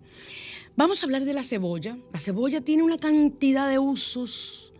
Vamos 0.76 1.02
a 1.02 1.06
hablar 1.06 1.26
de 1.26 1.34
la 1.34 1.44
cebolla. 1.44 1.98
La 2.13 2.20
cebolla 2.20 2.62
tiene 2.62 2.84
una 2.84 2.98
cantidad 2.98 3.70
de 3.70 3.80
usos 3.80 4.72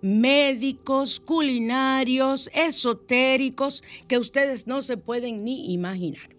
médicos, 0.00 1.20
culinarios, 1.20 2.50
esotéricos, 2.54 3.82
que 4.06 4.18
ustedes 4.18 4.66
no 4.66 4.80
se 4.82 4.96
pueden 4.96 5.44
ni 5.44 5.72
imaginar. 5.72 6.30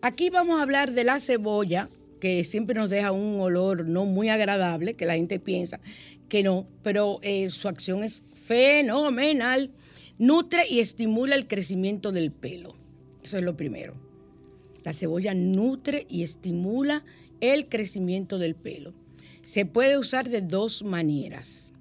Aquí 0.00 0.30
vamos 0.30 0.58
a 0.58 0.62
hablar 0.62 0.92
de 0.92 1.04
la 1.04 1.20
cebolla, 1.20 1.88
que 2.18 2.44
siempre 2.44 2.74
nos 2.74 2.90
deja 2.90 3.12
un 3.12 3.40
olor 3.40 3.86
no 3.86 4.04
muy 4.04 4.28
agradable, 4.28 4.94
que 4.94 5.06
la 5.06 5.14
gente 5.14 5.38
piensa 5.38 5.80
que 6.28 6.42
no, 6.42 6.66
pero 6.82 7.18
eh, 7.22 7.48
su 7.48 7.68
acción 7.68 8.04
es 8.04 8.22
fenomenal. 8.34 9.70
Nutre 10.18 10.64
y 10.68 10.80
estimula 10.80 11.34
el 11.34 11.46
crecimiento 11.46 12.12
del 12.12 12.32
pelo. 12.32 12.74
Eso 13.22 13.38
es 13.38 13.44
lo 13.44 13.56
primero. 13.56 13.94
La 14.84 14.92
cebolla 14.92 15.34
nutre 15.34 16.06
y 16.08 16.22
estimula 16.22 17.04
el 17.40 17.68
crecimiento 17.68 18.38
del 18.38 18.54
pelo. 18.54 18.94
Se 19.44 19.64
puede 19.64 19.96
usar 19.96 20.28
de 20.28 20.40
dos 20.40 20.82
maneras. 20.82 21.72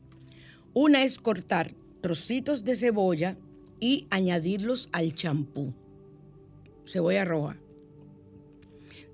Una 0.73 1.03
es 1.03 1.17
cortar 1.17 1.73
trocitos 2.01 2.63
de 2.63 2.75
cebolla 2.75 3.37
y 3.79 4.07
añadirlos 4.09 4.89
al 4.91 5.15
champú. 5.15 5.73
Cebolla 6.85 7.25
roja 7.25 7.57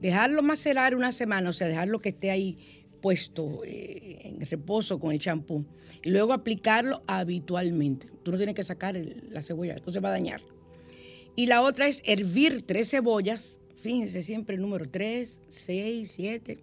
dejarlo 0.03 0.43
macerar 0.43 0.95
una 0.95 1.13
semana, 1.13 1.49
o 1.49 1.53
sea, 1.53 1.69
dejarlo 1.69 2.01
que 2.01 2.09
esté 2.09 2.29
ahí 2.29 2.57
puesto 3.01 3.63
eh, 3.65 4.19
en 4.23 4.45
reposo 4.45 4.99
con 4.99 5.13
el 5.13 5.19
champú 5.19 5.65
y 6.03 6.09
luego 6.09 6.33
aplicarlo 6.33 7.01
habitualmente. 7.07 8.07
Tú 8.21 8.31
no 8.31 8.37
tienes 8.37 8.53
que 8.53 8.65
sacar 8.65 8.95
la 9.29 9.41
cebolla, 9.41 9.75
esto 9.75 9.91
se 9.91 10.01
va 10.01 10.09
a 10.09 10.11
dañar. 10.11 10.41
Y 11.37 11.45
la 11.45 11.61
otra 11.61 11.87
es 11.87 12.01
hervir 12.05 12.63
tres 12.63 12.91
cebollas, 12.91 13.61
fíjense 13.81 14.21
siempre 14.21 14.55
el 14.55 14.61
número 14.61 14.89
3, 14.89 15.41
6, 15.47 16.11
7, 16.11 16.59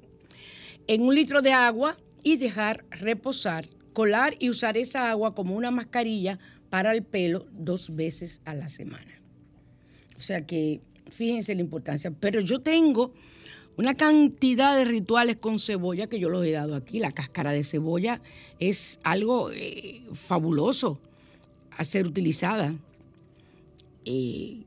en 0.86 1.02
un 1.02 1.14
litro 1.14 1.40
de 1.40 1.52
agua 1.52 1.96
y 2.22 2.36
dejar 2.36 2.84
reposar, 2.90 3.66
colar 3.94 4.34
y 4.38 4.50
usar 4.50 4.76
esa 4.76 5.10
agua 5.10 5.34
como 5.34 5.56
una 5.56 5.70
mascarilla 5.70 6.38
para 6.68 6.92
el 6.92 7.04
pelo 7.04 7.46
dos 7.52 7.96
veces 7.96 8.42
a 8.44 8.54
la 8.54 8.68
semana. 8.68 9.22
O 10.14 10.20
sea 10.20 10.46
que 10.46 10.82
fíjense 11.10 11.54
la 11.54 11.60
importancia. 11.60 12.10
Pero 12.10 12.40
yo 12.40 12.60
tengo 12.60 13.12
una 13.76 13.94
cantidad 13.94 14.76
de 14.76 14.84
rituales 14.84 15.36
con 15.36 15.58
cebolla 15.58 16.06
que 16.06 16.18
yo 16.18 16.28
los 16.28 16.44
he 16.44 16.52
dado 16.52 16.74
aquí. 16.74 16.98
La 16.98 17.12
cáscara 17.12 17.52
de 17.52 17.64
cebolla 17.64 18.20
es 18.58 18.98
algo 19.04 19.50
eh, 19.52 20.02
fabuloso 20.12 21.00
a 21.70 21.84
ser 21.84 22.06
utilizada 22.06 22.74
eh, 24.04 24.64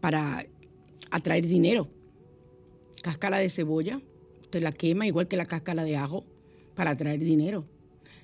para 0.00 0.46
atraer 1.10 1.46
dinero. 1.46 1.88
Cáscara 3.02 3.38
de 3.38 3.50
cebolla, 3.50 4.00
usted 4.40 4.62
la 4.62 4.72
quema 4.72 5.06
igual 5.06 5.28
que 5.28 5.36
la 5.36 5.46
cáscara 5.46 5.84
de 5.84 5.96
ajo 5.96 6.24
para 6.74 6.92
atraer 6.92 7.20
dinero. 7.20 7.66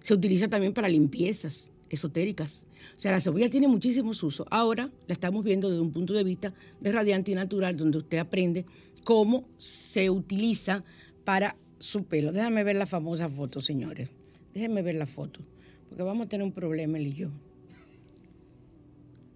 Se 0.02 0.14
utiliza 0.14 0.48
también 0.48 0.72
para 0.72 0.88
limpiezas 0.88 1.70
esotéricas. 1.90 2.66
O 2.96 2.98
sea, 2.98 3.12
la 3.12 3.20
cebolla 3.20 3.48
tiene 3.48 3.68
muchísimos 3.68 4.22
usos. 4.22 4.46
Ahora 4.50 4.90
la 5.06 5.12
estamos 5.12 5.44
viendo 5.44 5.68
desde 5.68 5.80
un 5.80 5.92
punto 5.92 6.12
de 6.12 6.24
vista 6.24 6.52
de 6.80 6.92
radiante 6.92 7.32
y 7.32 7.34
natural, 7.34 7.76
donde 7.76 7.98
usted 7.98 8.18
aprende 8.18 8.66
cómo 9.04 9.48
se 9.56 10.10
utiliza 10.10 10.82
para 11.24 11.56
su 11.78 12.04
pelo. 12.04 12.32
Déjame 12.32 12.64
ver 12.64 12.76
la 12.76 12.86
famosa 12.86 13.28
foto, 13.28 13.60
señores. 13.60 14.10
Déjenme 14.52 14.82
ver 14.82 14.96
la 14.96 15.06
foto, 15.06 15.40
porque 15.88 16.02
vamos 16.02 16.26
a 16.26 16.28
tener 16.28 16.44
un 16.44 16.52
problema 16.52 16.98
él 16.98 17.06
y 17.06 17.14
yo. 17.14 17.30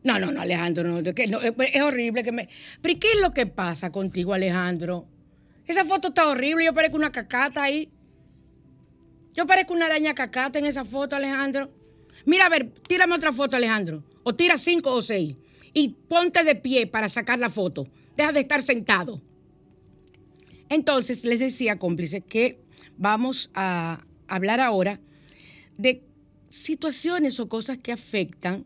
No, 0.02 0.18
no, 0.18 0.30
no, 0.30 0.42
Alejandro, 0.42 0.84
no, 0.84 0.98
es 0.98 1.82
horrible 1.82 2.22
que 2.22 2.32
me... 2.32 2.48
Pero 2.82 3.00
qué 3.00 3.12
es 3.12 3.20
lo 3.22 3.32
que 3.32 3.46
pasa 3.46 3.90
contigo, 3.90 4.34
Alejandro? 4.34 5.06
Esa 5.66 5.86
foto 5.86 6.08
está 6.08 6.28
horrible, 6.28 6.66
yo 6.66 6.74
parezco 6.74 6.96
una 6.96 7.10
cacata 7.10 7.62
ahí. 7.62 7.90
Yo 9.32 9.46
parezco 9.46 9.72
una 9.72 9.86
araña 9.86 10.14
cacata 10.14 10.58
en 10.58 10.66
esa 10.66 10.84
foto, 10.84 11.16
Alejandro. 11.16 11.70
Mira, 12.26 12.46
a 12.46 12.48
ver, 12.48 12.70
tírame 12.88 13.14
otra 13.14 13.32
foto, 13.32 13.56
Alejandro. 13.56 14.02
O 14.22 14.34
tira 14.34 14.58
cinco 14.58 14.92
o 14.92 15.02
seis. 15.02 15.36
Y 15.72 15.90
ponte 16.08 16.44
de 16.44 16.54
pie 16.54 16.86
para 16.86 17.08
sacar 17.08 17.38
la 17.38 17.50
foto. 17.50 17.86
Deja 18.16 18.32
de 18.32 18.40
estar 18.40 18.62
sentado. 18.62 19.20
Entonces, 20.68 21.24
les 21.24 21.38
decía, 21.38 21.78
cómplices, 21.78 22.22
que 22.26 22.60
vamos 22.96 23.50
a 23.54 24.04
hablar 24.28 24.60
ahora 24.60 25.00
de 25.76 26.02
situaciones 26.48 27.40
o 27.40 27.48
cosas 27.48 27.78
que 27.78 27.92
afectan 27.92 28.64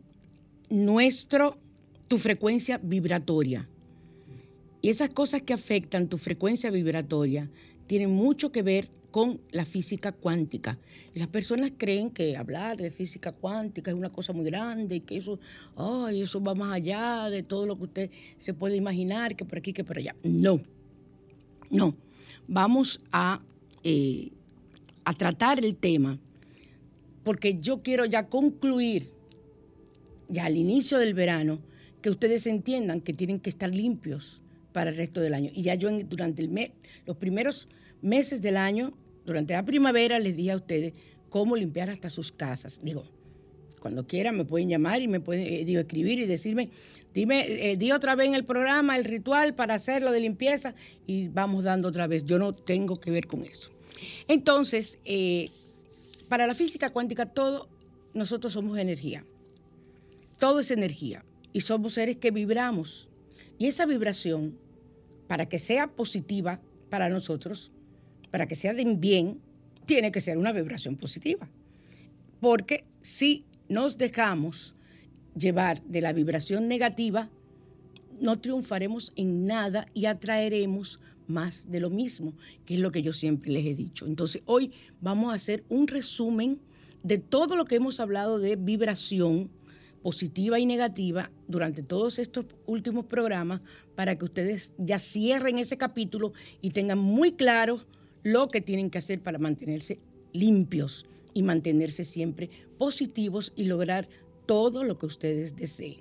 nuestro, 0.69 1.59
tu 2.07 2.19
frecuencia 2.19 2.79
vibratoria. 2.79 3.69
Y 4.81 4.91
esas 4.91 5.09
cosas 5.09 5.43
que 5.43 5.55
afectan 5.55 6.09
tu 6.09 6.19
frecuencia 6.19 6.71
vibratoria 6.71 7.51
tienen 7.87 8.11
mucho 8.11 8.53
que 8.53 8.63
ver 8.63 8.91
con 9.19 9.41
la 9.51 9.65
física 9.65 10.13
cuántica. 10.13 10.79
Y 11.13 11.19
las 11.19 11.27
personas 11.27 11.73
creen 11.77 12.09
que 12.13 12.37
hablar 12.37 12.77
de 12.77 12.89
física 12.93 13.33
cuántica 13.33 13.91
es 13.91 13.97
una 13.97 14.11
cosa 14.11 14.33
muy 14.33 14.45
grande 14.45 14.95
y 14.95 15.01
que 15.01 15.17
eso, 15.17 15.41
ay, 15.75 16.23
eso 16.23 16.41
va 16.41 16.55
más 16.55 16.73
allá 16.75 17.29
de 17.29 17.43
todo 17.43 17.67
lo 17.67 17.77
que 17.77 17.83
usted 17.83 18.11
se 18.37 18.55
puede 18.55 18.77
imaginar, 18.77 19.35
que 19.35 19.45
por 19.45 19.59
aquí, 19.59 19.73
que 19.73 19.83
por 19.83 19.99
allá. 19.99 20.15
No, 20.23 20.61
no. 21.69 21.97
Vamos 22.47 23.01
a, 23.11 23.43
eh, 23.83 24.31
a 25.03 25.13
tratar 25.15 25.59
el 25.59 25.75
tema 25.75 26.17
porque 27.25 27.59
yo 27.59 27.83
quiero 27.83 28.05
ya 28.05 28.29
concluir, 28.29 29.11
ya 30.29 30.45
al 30.45 30.57
inicio 30.57 30.97
del 30.99 31.15
verano, 31.15 31.59
que 32.03 32.11
ustedes 32.11 32.47
entiendan 32.47 33.01
que 33.01 33.15
tienen 33.15 33.41
que 33.41 33.51
estar 33.51 33.75
limpios 33.75 34.41
para 34.73 34.91
el 34.91 34.97
resto 34.97 35.21
del 35.21 35.35
año. 35.35 35.51
Y 35.53 35.63
ya 35.63 35.75
yo 35.75 35.91
durante 36.05 36.41
el 36.41 36.51
mes, 36.51 36.71
los 37.05 37.17
primeros 37.17 37.67
meses 38.01 38.41
del 38.41 38.57
año, 38.57 38.95
durante 39.29 39.53
la 39.55 39.65
primavera, 39.65 40.19
les 40.19 40.35
dije 40.35 40.53
a 40.53 40.57
ustedes 40.57 40.95
cómo 41.31 41.57
limpiar 41.57 41.91
hasta 41.91 42.11
sus 42.11 42.33
casas. 42.33 42.81
Digo, 42.83 43.05
cuando 43.79 44.07
quieran 44.07 44.37
me 44.37 44.45
pueden 44.45 44.69
llamar 44.69 45.03
y 45.03 45.09
me 45.09 45.21
pueden 45.21 45.47
eh, 45.47 45.65
digo, 45.65 45.81
escribir 45.81 46.19
y 46.19 46.27
decirme, 46.27 46.71
dime, 47.15 47.71
eh, 47.71 47.77
di 47.77 47.93
otra 47.93 48.15
vez 48.15 48.29
en 48.29 48.35
el 48.35 48.45
programa 48.45 48.97
el 48.97 49.05
ritual 49.05 49.55
para 49.55 49.75
hacerlo 49.75 50.11
de 50.11 50.21
limpieza 50.21 50.75
y 51.07 51.29
vamos 51.29 51.65
dando 51.65 51.89
otra 51.89 52.07
vez. 52.07 52.25
Yo 52.25 52.39
no 52.39 52.55
tengo 52.55 52.99
que 53.01 53.11
ver 53.11 53.27
con 53.27 53.45
eso. 53.45 53.71
Entonces, 54.27 54.99
eh, 55.05 55.51
para 56.29 56.47
la 56.47 56.55
física 56.55 56.91
cuántica, 56.91 57.27
todo, 57.27 57.69
nosotros 58.15 58.53
somos 58.53 58.79
energía. 58.79 59.25
Todo 60.39 60.61
es 60.61 60.71
energía 60.71 61.25
y 61.53 61.61
somos 61.61 61.95
seres 61.95 62.17
que 62.17 62.31
vibramos. 62.31 63.09
Y 63.59 63.67
esa 63.67 63.87
vibración, 63.87 64.57
para 65.27 65.47
que 65.47 65.59
sea 65.59 65.89
positiva 65.89 66.61
para 66.91 67.09
nosotros, 67.09 67.71
para 68.31 68.47
que 68.47 68.55
sea 68.55 68.75
de 68.75 68.85
bien, 68.97 69.41
tiene 69.87 70.13
que 70.13 70.21
ser 70.21 70.39
una 70.39 70.53
vibración 70.53 70.97
positiva. 70.97 71.49
Porque 72.41 72.85
si 73.01 73.45
nos 73.69 73.99
dejamos 73.99 74.75
llevar 75.37 75.83
de 75.83 76.01
la 76.01 76.13
vibración 76.13 76.69
negativa, 76.69 77.29
no 78.21 78.39
triunfaremos 78.41 79.13
en 79.17 79.47
nada 79.47 79.87
y 79.95 80.07
atraeremos 80.07 81.01
más 81.27 81.71
de 81.71 81.81
lo 81.81 81.91
mismo, 81.91 82.33
que 82.65 82.75
es 82.75 82.81
lo 82.81 82.91
que 82.91 83.03
yo 83.03 83.13
siempre 83.13 83.53
les 83.53 83.67
he 83.67 83.75
dicho. 83.75 84.07
Entonces, 84.07 84.43
hoy 84.47 84.73
vamos 85.01 85.31
a 85.31 85.35
hacer 85.35 85.65
un 85.69 85.87
resumen 85.87 86.59
de 87.03 87.19
todo 87.19 87.55
lo 87.55 87.67
que 87.67 87.77
hemos 87.77 88.01
hablado 88.01 88.39
de 88.39 88.57
vibración 88.57 89.51
positiva 90.03 90.59
y 90.59 90.67
negativa 90.67 91.31
durante 91.47 91.83
todos 91.83 92.19
estos 92.19 92.47
últimos 92.67 93.07
programas 93.07 93.61
para 93.95 94.17
que 94.17 94.25
ustedes 94.25 94.75
ya 94.79 94.99
cierren 94.99 95.59
ese 95.59 95.77
capítulo 95.77 96.33
y 96.63 96.71
tengan 96.71 96.99
muy 96.99 97.33
claro 97.33 97.81
lo 98.23 98.49
que 98.49 98.61
tienen 98.61 98.91
que 98.91 98.99
hacer 98.99 99.21
para 99.21 99.39
mantenerse 99.39 99.99
limpios 100.33 101.07
y 101.35 101.43
mantenerse 101.43 102.05
siempre 102.05 102.51
positivos 102.79 103.53
y 103.57 103.65
lograr 103.65 104.09
todo 104.47 104.85
lo 104.85 104.99
que 104.99 105.07
ustedes 105.07 105.57
deseen. 105.57 106.01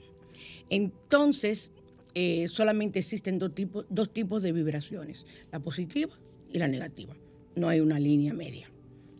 Entonces, 0.70 1.72
eh, 2.15 2.47
solamente 2.47 2.99
existen 2.99 3.39
dos 3.39 3.53
tipos, 3.53 3.86
dos 3.89 4.11
tipos 4.11 4.41
de 4.41 4.51
vibraciones, 4.51 5.26
la 5.51 5.59
positiva 5.59 6.18
y 6.51 6.57
la 6.57 6.68
negativa. 6.68 7.15
No 7.55 7.68
hay 7.68 7.80
una 7.80 7.99
línea 7.99 8.34
media. 8.34 8.72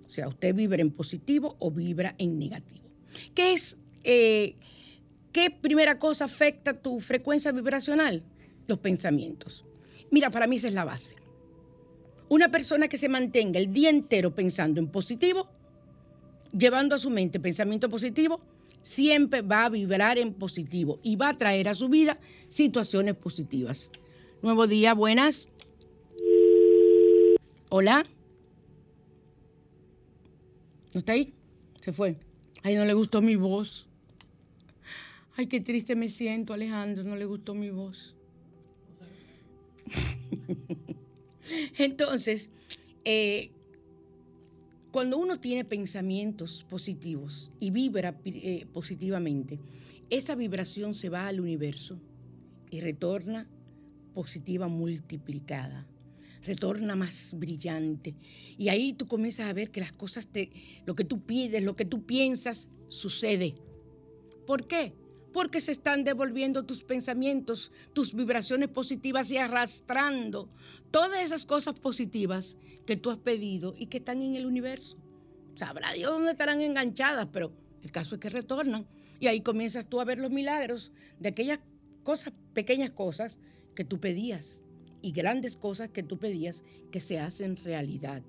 O 0.06 0.10
sea, 0.10 0.28
usted 0.28 0.56
vibra 0.56 0.82
en 0.82 0.92
positivo 0.92 1.56
o 1.60 1.70
vibra 1.70 2.16
en 2.18 2.40
negativo. 2.40 2.88
¿Qué 3.36 3.54
es, 3.54 3.78
eh, 4.04 4.56
qué 5.32 5.52
primera 5.52 6.00
cosa 6.00 6.26
afecta 6.26 6.82
tu 6.82 7.00
frecuencia 7.00 7.52
vibracional? 7.52 8.24
Los 8.68 8.80
pensamientos. 8.80 9.66
Mira, 10.10 10.30
para 10.30 10.48
mí 10.48 10.56
esa 10.56 10.70
es 10.70 10.74
la 10.74 10.86
base. 10.86 11.16
Una 12.30 12.50
persona 12.50 12.88
que 12.88 12.98
se 12.98 13.08
mantenga 13.08 13.60
el 13.60 13.72
día 13.72 13.90
entero 13.90 14.36
pensando 14.36 14.82
en 14.82 14.88
positivo, 14.88 15.48
llevando 16.58 16.96
a 16.96 17.00
su 17.00 17.10
mente 17.10 17.40
pensamiento 17.40 17.90
positivo, 17.90 18.42
siempre 18.82 19.42
va 19.42 19.66
a 19.66 19.70
vibrar 19.70 20.18
en 20.18 20.34
positivo 20.34 21.00
y 21.04 21.16
va 21.16 21.30
a 21.30 21.38
traer 21.38 21.70
a 21.70 21.74
su 21.74 21.88
vida 21.88 22.20
situaciones 22.50 23.16
positivas. 23.16 23.90
Nuevo 24.42 24.68
día, 24.68 24.94
buenas. 24.94 25.50
Hola. 27.70 28.06
¿No 30.94 31.00
está 31.00 31.14
ahí? 31.14 31.34
Se 31.82 31.94
fue. 31.94 32.18
Ay, 32.64 32.76
no 32.76 32.84
le 32.86 32.94
gustó 32.94 33.22
mi 33.22 33.36
voz. 33.36 33.88
Ay, 35.38 35.48
qué 35.48 35.62
triste 35.62 35.96
me 35.96 36.10
siento, 36.10 36.54
Alejandro, 36.54 37.04
no 37.04 37.16
le 37.16 37.26
gustó 37.26 37.54
mi 37.54 37.70
voz. 37.70 38.16
Entonces, 41.78 42.50
eh, 43.04 43.52
cuando 44.92 45.18
uno 45.18 45.40
tiene 45.40 45.66
pensamientos 45.66 46.66
positivos 46.70 47.52
y 47.60 47.72
vibra 47.72 48.20
eh, 48.26 48.66
positivamente, 48.74 49.60
esa 50.10 50.36
vibración 50.36 50.94
se 50.94 51.10
va 51.10 51.28
al 51.28 51.40
universo 51.40 52.00
y 52.70 52.80
retorna 52.80 53.48
positiva 54.14 54.68
multiplicada, 54.68 55.86
retorna 56.44 56.96
más 56.96 57.34
brillante. 57.38 58.16
Y 58.58 58.70
ahí 58.70 58.94
tú 58.94 59.08
comienzas 59.08 59.48
a 59.48 59.54
ver 59.54 59.70
que 59.70 59.82
las 59.82 59.92
cosas, 59.92 60.28
te, 60.28 60.50
lo 60.86 60.96
que 60.96 61.04
tú 61.04 61.22
pides, 61.22 61.62
lo 61.64 61.76
que 61.76 61.86
tú 61.86 62.06
piensas, 62.06 62.68
sucede. 62.88 63.56
¿Por 64.46 64.66
qué? 64.66 64.94
Porque 65.38 65.62
se 65.62 65.72
están 65.72 66.04
devolviendo 66.04 66.66
tus 66.66 66.84
pensamientos, 66.84 67.72
tus 67.94 68.16
vibraciones 68.16 68.70
positivas 68.70 69.30
y 69.30 69.38
arrastrando 69.38 70.50
todas 70.90 71.24
esas 71.24 71.46
cosas 71.46 71.76
positivas 71.76 72.58
que 72.88 72.98
tú 72.98 73.12
has 73.12 73.20
pedido 73.20 73.76
y 73.78 73.86
que 73.86 74.00
están 74.00 74.24
en 74.24 74.36
el 74.36 74.48
universo. 74.48 74.98
Sabrá 75.54 75.94
Dios 75.94 76.12
dónde 76.12 76.32
estarán 76.32 76.62
enganchadas, 76.62 77.28
pero 77.32 77.54
el 77.84 77.92
caso 77.92 78.16
es 78.16 78.22
que 78.22 78.32
retornan. 78.32 78.88
Y 79.20 79.28
ahí 79.28 79.42
comienzas 79.42 79.88
tú 79.88 80.02
a 80.02 80.06
ver 80.06 80.18
los 80.18 80.32
milagros 80.32 80.92
de 81.20 81.30
aquellas 81.30 81.60
cosas, 82.02 82.34
pequeñas 82.56 82.90
cosas 82.90 83.40
que 83.76 83.84
tú 83.84 84.00
pedías 84.00 84.64
y 85.04 85.12
grandes 85.12 85.56
cosas 85.56 85.90
que 85.90 86.02
tú 86.02 86.18
pedías 86.18 86.64
que 86.90 87.00
se 87.00 87.20
hacen 87.20 87.58
realidad. 87.58 88.24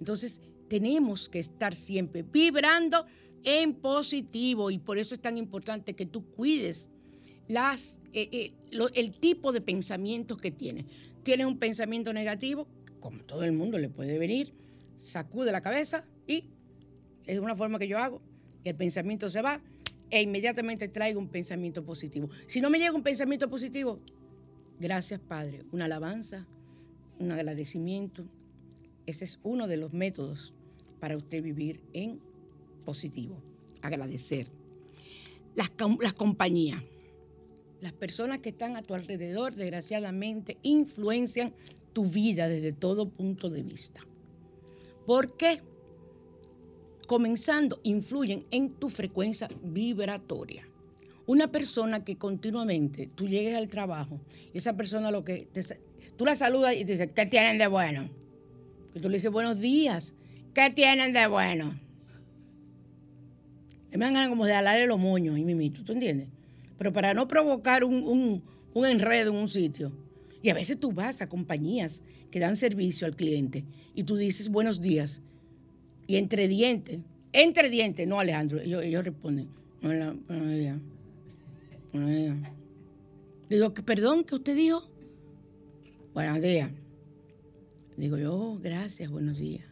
Entonces, 0.00 0.40
tenemos 0.68 1.28
que 1.28 1.38
estar 1.38 1.74
siempre 1.74 2.22
vibrando 2.22 3.06
en 3.44 3.74
positivo 3.74 4.70
y 4.70 4.78
por 4.78 4.98
eso 4.98 5.14
es 5.14 5.20
tan 5.20 5.36
importante 5.36 5.94
que 5.94 6.06
tú 6.06 6.24
cuides 6.24 6.90
las, 7.48 8.00
eh, 8.12 8.28
eh, 8.30 8.88
el 8.94 9.12
tipo 9.12 9.52
de 9.52 9.60
pensamientos 9.60 10.38
que 10.38 10.50
tienes. 10.50 10.86
Tienes 11.22 11.46
un 11.46 11.58
pensamiento 11.58 12.12
negativo, 12.12 12.66
como 13.00 13.22
todo 13.24 13.44
el 13.44 13.52
mundo 13.52 13.78
le 13.78 13.88
puede 13.88 14.18
venir, 14.18 14.52
sacude 14.96 15.52
la 15.52 15.62
cabeza 15.62 16.04
y 16.26 16.44
es 17.26 17.38
una 17.38 17.56
forma 17.56 17.78
que 17.78 17.88
yo 17.88 17.98
hago, 17.98 18.20
el 18.64 18.74
pensamiento 18.74 19.30
se 19.30 19.42
va 19.42 19.60
e 20.10 20.22
inmediatamente 20.22 20.88
traigo 20.88 21.20
un 21.20 21.28
pensamiento 21.28 21.84
positivo. 21.84 22.28
Si 22.46 22.60
no 22.60 22.70
me 22.70 22.78
llega 22.78 22.92
un 22.92 23.02
pensamiento 23.02 23.48
positivo, 23.48 24.00
gracias 24.78 25.20
Padre, 25.20 25.64
una 25.72 25.86
alabanza, 25.86 26.46
un 27.18 27.30
agradecimiento. 27.30 28.26
Ese 29.06 29.24
es 29.24 29.40
uno 29.42 29.66
de 29.68 29.78
los 29.78 29.92
métodos 29.92 30.54
para 31.00 31.16
usted 31.16 31.42
vivir 31.42 31.80
en 31.92 32.20
positivo. 32.84 33.36
Agradecer. 33.82 34.48
Las, 35.54 35.70
las 36.00 36.14
compañías, 36.14 36.82
las 37.80 37.92
personas 37.92 38.38
que 38.38 38.50
están 38.50 38.76
a 38.76 38.82
tu 38.82 38.94
alrededor, 38.94 39.54
desgraciadamente, 39.54 40.56
influencian 40.62 41.52
tu 41.92 42.06
vida 42.06 42.48
desde 42.48 42.72
todo 42.72 43.08
punto 43.08 43.50
de 43.50 43.62
vista. 43.62 44.00
¿Por 45.06 45.36
qué? 45.36 45.62
Comenzando, 47.06 47.80
influyen 47.82 48.44
en 48.50 48.74
tu 48.74 48.90
frecuencia 48.90 49.48
vibratoria. 49.62 50.68
Una 51.26 51.50
persona 51.50 52.04
que 52.04 52.16
continuamente 52.16 53.08
tú 53.14 53.28
llegues 53.28 53.54
al 53.54 53.68
trabajo 53.68 54.20
y 54.52 54.58
esa 54.58 54.76
persona 54.76 55.10
lo 55.10 55.24
que 55.24 55.48
tú 56.16 56.24
la 56.24 56.36
saludas 56.36 56.74
y 56.74 56.84
te 56.84 56.92
dice, 56.92 57.10
¿qué 57.10 57.26
tienen 57.26 57.58
de 57.58 57.66
bueno? 57.66 58.08
Que 58.92 59.00
tú 59.00 59.08
le 59.08 59.16
dices 59.16 59.30
buenos 59.30 59.58
días 59.58 60.14
¿Qué 60.58 60.70
tienen 60.70 61.12
de 61.12 61.24
bueno? 61.28 61.78
Me 63.92 63.98
dan 63.98 64.14
ganas 64.14 64.28
como 64.28 64.44
de 64.44 64.54
alarle 64.54 64.88
los 64.88 64.98
moños 64.98 65.38
y 65.38 65.44
mimito, 65.44 65.84
¿tú 65.84 65.92
entiendes? 65.92 66.26
Pero 66.76 66.92
para 66.92 67.14
no 67.14 67.28
provocar 67.28 67.84
un, 67.84 68.42
enredo 68.74 69.30
en 69.30 69.36
un 69.36 69.48
sitio. 69.48 69.92
Y 70.42 70.50
a 70.50 70.54
veces 70.54 70.80
tú 70.80 70.90
vas 70.90 71.22
a 71.22 71.28
compañías 71.28 72.02
que 72.32 72.40
dan 72.40 72.56
servicio 72.56 73.06
al 73.06 73.14
cliente 73.14 73.64
y 73.94 74.02
tú 74.02 74.16
dices 74.16 74.48
buenos 74.48 74.80
días. 74.80 75.20
Y 76.08 76.16
entre 76.16 76.48
dientes, 76.48 77.02
entre 77.32 77.70
dientes, 77.70 78.08
no 78.08 78.18
Alejandro, 78.18 78.58
ellos, 78.60 79.04
responden, 79.04 79.48
buenos 79.80 80.16
días. 80.28 80.76
Buenos 81.92 82.10
días. 82.10 82.36
Digo, 83.48 83.72
perdón, 83.74 84.24
¿qué 84.24 84.34
usted 84.34 84.56
dijo? 84.56 84.90
Buenos 86.14 86.42
días. 86.42 86.68
Digo 87.96 88.18
yo, 88.18 88.58
gracias, 88.60 89.08
buenos 89.08 89.38
días. 89.38 89.67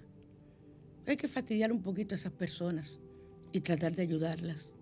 Hay 1.07 1.17
que 1.17 1.29
fastidiar 1.29 1.73
un 1.73 1.83
poquito 1.83 2.15
a 2.15 2.19
esas 2.19 2.33
personas 2.33 3.01
y 3.53 3.61
tratar 3.61 3.95
de 3.95 4.03
ayudarlas 4.03 4.73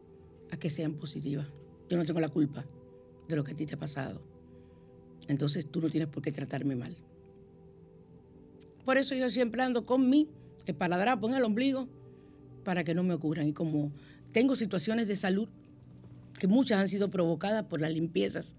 a 0.50 0.56
que 0.56 0.70
sean 0.70 0.94
positivas. 0.94 1.46
Yo 1.88 1.98
no 1.98 2.04
tengo 2.04 2.20
la 2.20 2.30
culpa 2.30 2.64
de 3.28 3.36
lo 3.36 3.44
que 3.44 3.52
a 3.52 3.56
ti 3.56 3.66
te 3.66 3.74
ha 3.74 3.78
pasado. 3.78 4.22
Entonces 5.28 5.70
tú 5.70 5.82
no 5.82 5.90
tienes 5.90 6.08
por 6.08 6.22
qué 6.22 6.32
tratarme 6.32 6.76
mal. 6.76 6.96
Por 8.84 8.96
eso 8.96 9.14
yo 9.14 9.28
siempre 9.30 9.62
ando 9.62 9.84
con 9.84 10.08
mi 10.08 10.30
espaladrapo 10.66 11.28
en 11.28 11.34
el 11.34 11.44
ombligo 11.44 11.88
para 12.64 12.84
que 12.84 12.94
no 12.94 13.02
me 13.02 13.14
ocurran. 13.14 13.46
Y 13.46 13.52
como 13.52 13.92
tengo 14.32 14.56
situaciones 14.56 15.08
de 15.08 15.16
salud 15.16 15.48
que 16.38 16.46
muchas 16.46 16.80
han 16.80 16.88
sido 16.88 17.10
provocadas 17.10 17.64
por 17.64 17.80
las 17.80 17.92
limpiezas 17.92 18.56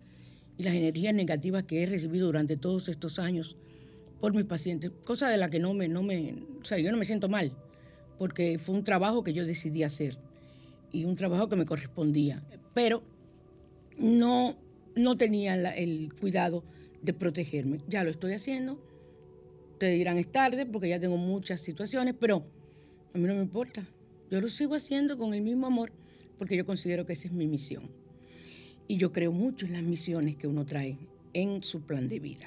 y 0.58 0.64
las 0.64 0.76
energías 0.76 1.14
negativas 1.14 1.64
que 1.64 1.84
he 1.84 1.86
recibido 1.86 2.28
durante 2.28 2.58
todos 2.58 2.90
estos 2.90 3.20
años, 3.20 3.58
por 4.20 4.34
mis 4.34 4.46
pacientes, 4.46 4.92
cosa 5.04 5.30
de 5.30 5.38
la 5.38 5.50
que 5.50 5.60
no 5.60 5.74
me, 5.74 5.88
no 5.88 6.04
me, 6.04 6.36
o 6.62 6.66
sea, 6.66 6.78
yo 6.78 6.92
no 6.92 6.98
me 6.98 7.06
siento 7.06 7.30
mal, 7.30 7.52
porque 8.18 8.58
fue 8.60 8.76
un 8.76 8.84
trabajo 8.84 9.24
que 9.24 9.34
yo 9.34 9.46
decidí 9.46 9.84
hacer 9.84 10.18
y 10.92 11.06
un 11.06 11.16
trabajo 11.16 11.50
que 11.50 11.56
me 11.56 11.66
correspondía, 11.66 12.44
pero 12.74 13.04
no, 13.98 14.56
no 14.96 15.18
tenía 15.18 15.56
el 15.76 16.14
cuidado 16.20 16.64
de 17.02 17.14
protegerme. 17.14 17.80
Ya 17.88 18.04
lo 18.04 18.10
estoy 18.10 18.34
haciendo, 18.34 18.80
te 19.78 19.92
dirán 19.92 20.18
es 20.18 20.32
tarde 20.32 20.66
porque 20.66 20.90
ya 20.90 21.00
tengo 21.00 21.18
muchas 21.18 21.62
situaciones, 21.62 22.16
pero 22.20 22.46
a 23.14 23.18
mí 23.18 23.28
no 23.28 23.36
me 23.36 23.42
importa, 23.42 23.86
yo 24.30 24.42
lo 24.42 24.50
sigo 24.50 24.76
haciendo 24.76 25.18
con 25.18 25.34
el 25.34 25.42
mismo 25.42 25.68
amor 25.68 25.92
porque 26.38 26.58
yo 26.58 26.66
considero 26.66 27.06
que 27.06 27.14
esa 27.14 27.28
es 27.28 27.34
mi 27.34 27.48
misión. 27.48 27.90
Y 28.88 28.98
yo 28.98 29.12
creo 29.12 29.32
mucho 29.32 29.66
en 29.66 29.74
las 29.74 29.84
misiones 29.84 30.36
que 30.36 30.48
uno 30.48 30.66
trae 30.66 30.98
en 31.34 31.64
su 31.64 31.82
plan 31.82 32.08
de 32.08 32.20
vida. 32.20 32.46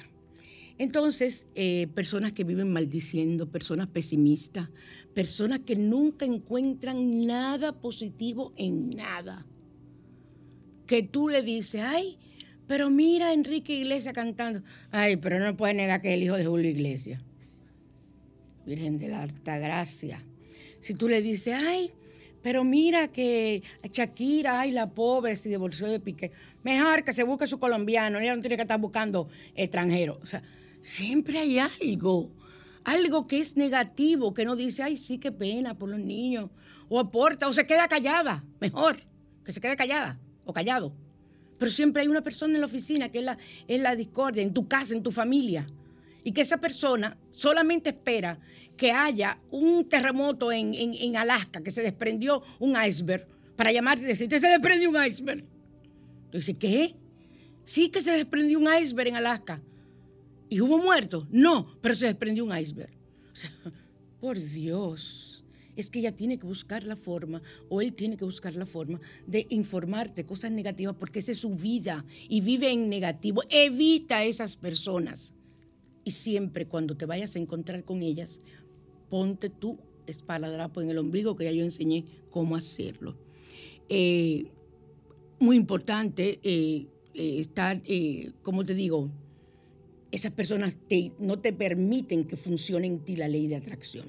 Entonces, 0.79 1.45
eh, 1.55 1.87
personas 1.93 2.31
que 2.31 2.45
viven 2.45 2.71
maldiciendo, 2.71 3.51
personas 3.51 3.87
pesimistas, 3.87 4.69
personas 5.13 5.59
que 5.59 5.75
nunca 5.75 6.25
encuentran 6.25 7.25
nada 7.25 7.73
positivo 7.73 8.53
en 8.55 8.91
nada. 8.91 9.45
Que 10.87 11.03
tú 11.03 11.27
le 11.27 11.43
dices, 11.43 11.81
ay, 11.83 12.17
pero 12.65 12.89
mira 12.89 13.27
a 13.27 13.33
Enrique 13.33 13.73
Iglesias 13.73 14.13
cantando. 14.13 14.63
Ay, 14.89 15.17
pero 15.17 15.37
no 15.39 15.57
puede 15.57 15.73
negar 15.73 16.01
que 16.01 16.07
es 16.07 16.13
el 16.13 16.23
hijo 16.23 16.37
de 16.37 16.45
Julio 16.45 16.71
Iglesias. 16.71 17.21
Virgen 18.65 18.97
de 18.97 19.09
la 19.09 19.23
Alta 19.23 19.57
Gracia. 19.57 20.23
Si 20.79 20.93
tú 20.93 21.09
le 21.09 21.21
dices, 21.21 21.61
ay, 21.61 21.91
pero 22.41 22.63
mira 22.63 23.09
que 23.09 23.63
Shakira, 23.91 24.61
ay, 24.61 24.71
la 24.71 24.89
pobre, 24.89 25.35
se 25.35 25.49
divorció 25.49 25.87
de 25.87 25.99
Piqué. 25.99 26.31
Mejor 26.63 27.03
que 27.03 27.11
se 27.11 27.23
busque 27.23 27.47
su 27.47 27.59
colombiano, 27.59 28.19
ella 28.19 28.33
no 28.33 28.41
tiene 28.41 28.55
que 28.55 28.61
estar 28.61 28.79
buscando 28.79 29.27
extranjero. 29.55 30.17
O 30.23 30.25
sea, 30.25 30.41
siempre 30.81 31.39
hay 31.39 31.59
algo, 31.59 32.31
algo 32.83 33.27
que 33.27 33.39
es 33.39 33.57
negativo, 33.57 34.33
que 34.33 34.45
no 34.45 34.55
dice, 34.55 34.83
ay, 34.83 34.97
sí, 34.97 35.17
qué 35.17 35.31
pena 35.31 35.77
por 35.77 35.89
los 35.89 35.99
niños, 35.99 36.49
o 36.87 36.99
aporta, 36.99 37.47
o 37.47 37.53
se 37.53 37.65
queda 37.67 37.87
callada, 37.87 38.43
mejor, 38.59 38.99
que 39.43 39.51
se 39.51 39.61
quede 39.61 39.75
callada 39.75 40.19
o 40.45 40.53
callado. 40.53 40.93
Pero 41.57 41.71
siempre 41.71 42.01
hay 42.01 42.07
una 42.07 42.21
persona 42.21 42.55
en 42.55 42.61
la 42.61 42.67
oficina 42.67 43.09
que 43.09 43.19
es 43.19 43.25
la, 43.25 43.37
es 43.67 43.81
la 43.81 43.95
discordia, 43.95 44.41
en 44.41 44.53
tu 44.53 44.67
casa, 44.67 44.93
en 44.93 45.03
tu 45.03 45.11
familia, 45.11 45.67
y 46.23 46.31
que 46.31 46.41
esa 46.41 46.57
persona 46.57 47.17
solamente 47.29 47.89
espera 47.89 48.39
que 48.75 48.91
haya 48.91 49.39
un 49.51 49.87
terremoto 49.87 50.51
en, 50.51 50.73
en, 50.73 51.17
Alaska, 51.17 51.61
que 51.61 51.71
se 51.71 51.81
desprendió 51.81 52.41
un 52.59 52.75
iceberg, 52.81 53.27
para 53.55 53.73
llamarte 53.73 54.03
y 54.03 54.07
decirte, 54.07 54.39
se 54.39 54.47
desprendió 54.47 54.89
un 54.89 55.05
iceberg. 55.05 55.43
Entonces, 56.25 56.55
¿qué? 56.57 56.95
Sí 57.65 57.89
que 57.89 58.01
se 58.01 58.11
desprendió 58.11 58.57
un 58.57 58.69
iceberg 58.73 59.09
en 59.09 59.15
Alaska. 59.17 59.61
¿Y 60.49 60.61
hubo 60.61 60.77
muertos? 60.77 61.27
No, 61.29 61.67
pero 61.81 61.95
se 61.95 62.07
desprendió 62.07 62.43
un 62.45 62.57
iceberg. 62.57 62.91
Por 64.19 64.39
Dios, 64.39 65.43
es 65.75 65.89
que 65.89 65.99
ella 65.99 66.15
tiene 66.15 66.37
que 66.37 66.45
buscar 66.45 66.83
la 66.83 66.95
forma, 66.95 67.41
o 67.69 67.81
él 67.81 67.93
tiene 67.93 68.17
que 68.17 68.25
buscar 68.25 68.55
la 68.55 68.65
forma 68.65 68.99
de 69.27 69.45
informarte 69.49 70.25
cosas 70.25 70.51
negativas 70.51 70.95
porque 70.99 71.19
esa 71.19 71.31
es 71.31 71.37
su 71.37 71.51
vida 71.51 72.03
y 72.27 72.41
vive 72.41 72.71
en 72.71 72.89
negativo. 72.89 73.43
Evita 73.49 74.17
a 74.17 74.25
esas 74.25 74.55
personas. 74.55 75.33
Y 76.03 76.11
siempre 76.11 76.65
cuando 76.65 76.97
te 76.97 77.05
vayas 77.05 77.35
a 77.35 77.39
encontrar 77.39 77.83
con 77.83 78.01
ellas, 78.01 78.41
ponte 79.09 79.49
tu 79.49 79.77
esparadrapo 80.07 80.81
en 80.81 80.89
el 80.89 80.97
ombligo, 80.97 81.35
que 81.35 81.45
ya 81.45 81.51
yo 81.51 81.63
enseñé 81.63 82.05
cómo 82.31 82.55
hacerlo. 82.55 83.15
Eh, 83.87 84.45
muy 85.39 85.55
importante 85.55 86.39
eh, 86.43 86.87
eh, 87.13 87.39
estar, 87.39 87.81
como 88.41 88.65
te 88.65 88.75
digo, 88.75 89.09
esas 90.11 90.31
personas 90.31 90.77
no 91.19 91.39
te 91.39 91.53
permiten 91.53 92.25
que 92.25 92.35
funcione 92.35 92.87
en 92.87 92.99
ti 92.99 93.15
la 93.15 93.27
ley 93.27 93.47
de 93.47 93.55
atracción. 93.55 94.07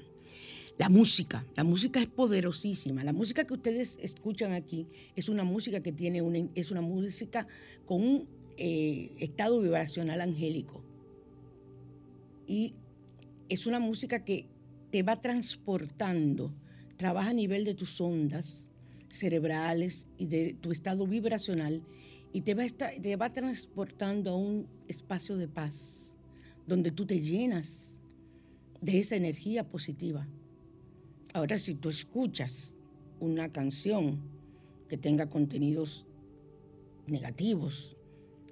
La 0.77 0.89
música, 0.89 1.45
la 1.55 1.63
música 1.63 1.99
es 1.99 2.07
poderosísima. 2.07 3.03
La 3.03 3.13
música 3.13 3.45
que 3.45 3.53
ustedes 3.53 3.99
escuchan 4.01 4.53
aquí 4.53 4.87
es 5.15 5.29
una 5.29 5.43
música 5.43 5.81
que 5.81 5.91
tiene 5.91 6.21
una, 6.21 6.47
es 6.55 6.71
una 6.71 6.81
música 6.81 7.47
con 7.85 8.01
un 8.01 8.27
estado 8.57 9.61
vibracional 9.61 10.21
angélico. 10.21 10.83
Y 12.47 12.73
es 13.49 13.67
una 13.67 13.79
música 13.79 14.23
que 14.23 14.47
te 14.89 15.03
va 15.03 15.21
transportando, 15.21 16.53
trabaja 16.97 17.29
a 17.29 17.33
nivel 17.33 17.63
de 17.63 17.75
tus 17.75 17.99
ondas 18.01 18.69
cerebrales 19.09 20.07
y 20.17 20.27
de 20.27 20.55
tu 20.59 20.71
estado 20.71 21.05
vibracional 21.05 21.83
y 22.33 22.41
te 22.41 22.53
va, 22.53 22.63
te 22.67 23.15
va 23.15 23.29
transportando 23.29 24.31
a 24.31 24.35
un 24.35 24.67
espacio 24.87 25.37
de 25.37 25.47
paz, 25.47 26.17
donde 26.65 26.91
tú 26.91 27.05
te 27.05 27.19
llenas 27.19 28.01
de 28.79 28.99
esa 28.99 29.15
energía 29.15 29.67
positiva. 29.67 30.27
Ahora, 31.33 31.57
si 31.59 31.75
tú 31.75 31.89
escuchas 31.89 32.75
una 33.19 33.51
canción 33.51 34.19
que 34.87 34.97
tenga 34.97 35.29
contenidos 35.29 36.05
negativos, 37.07 37.95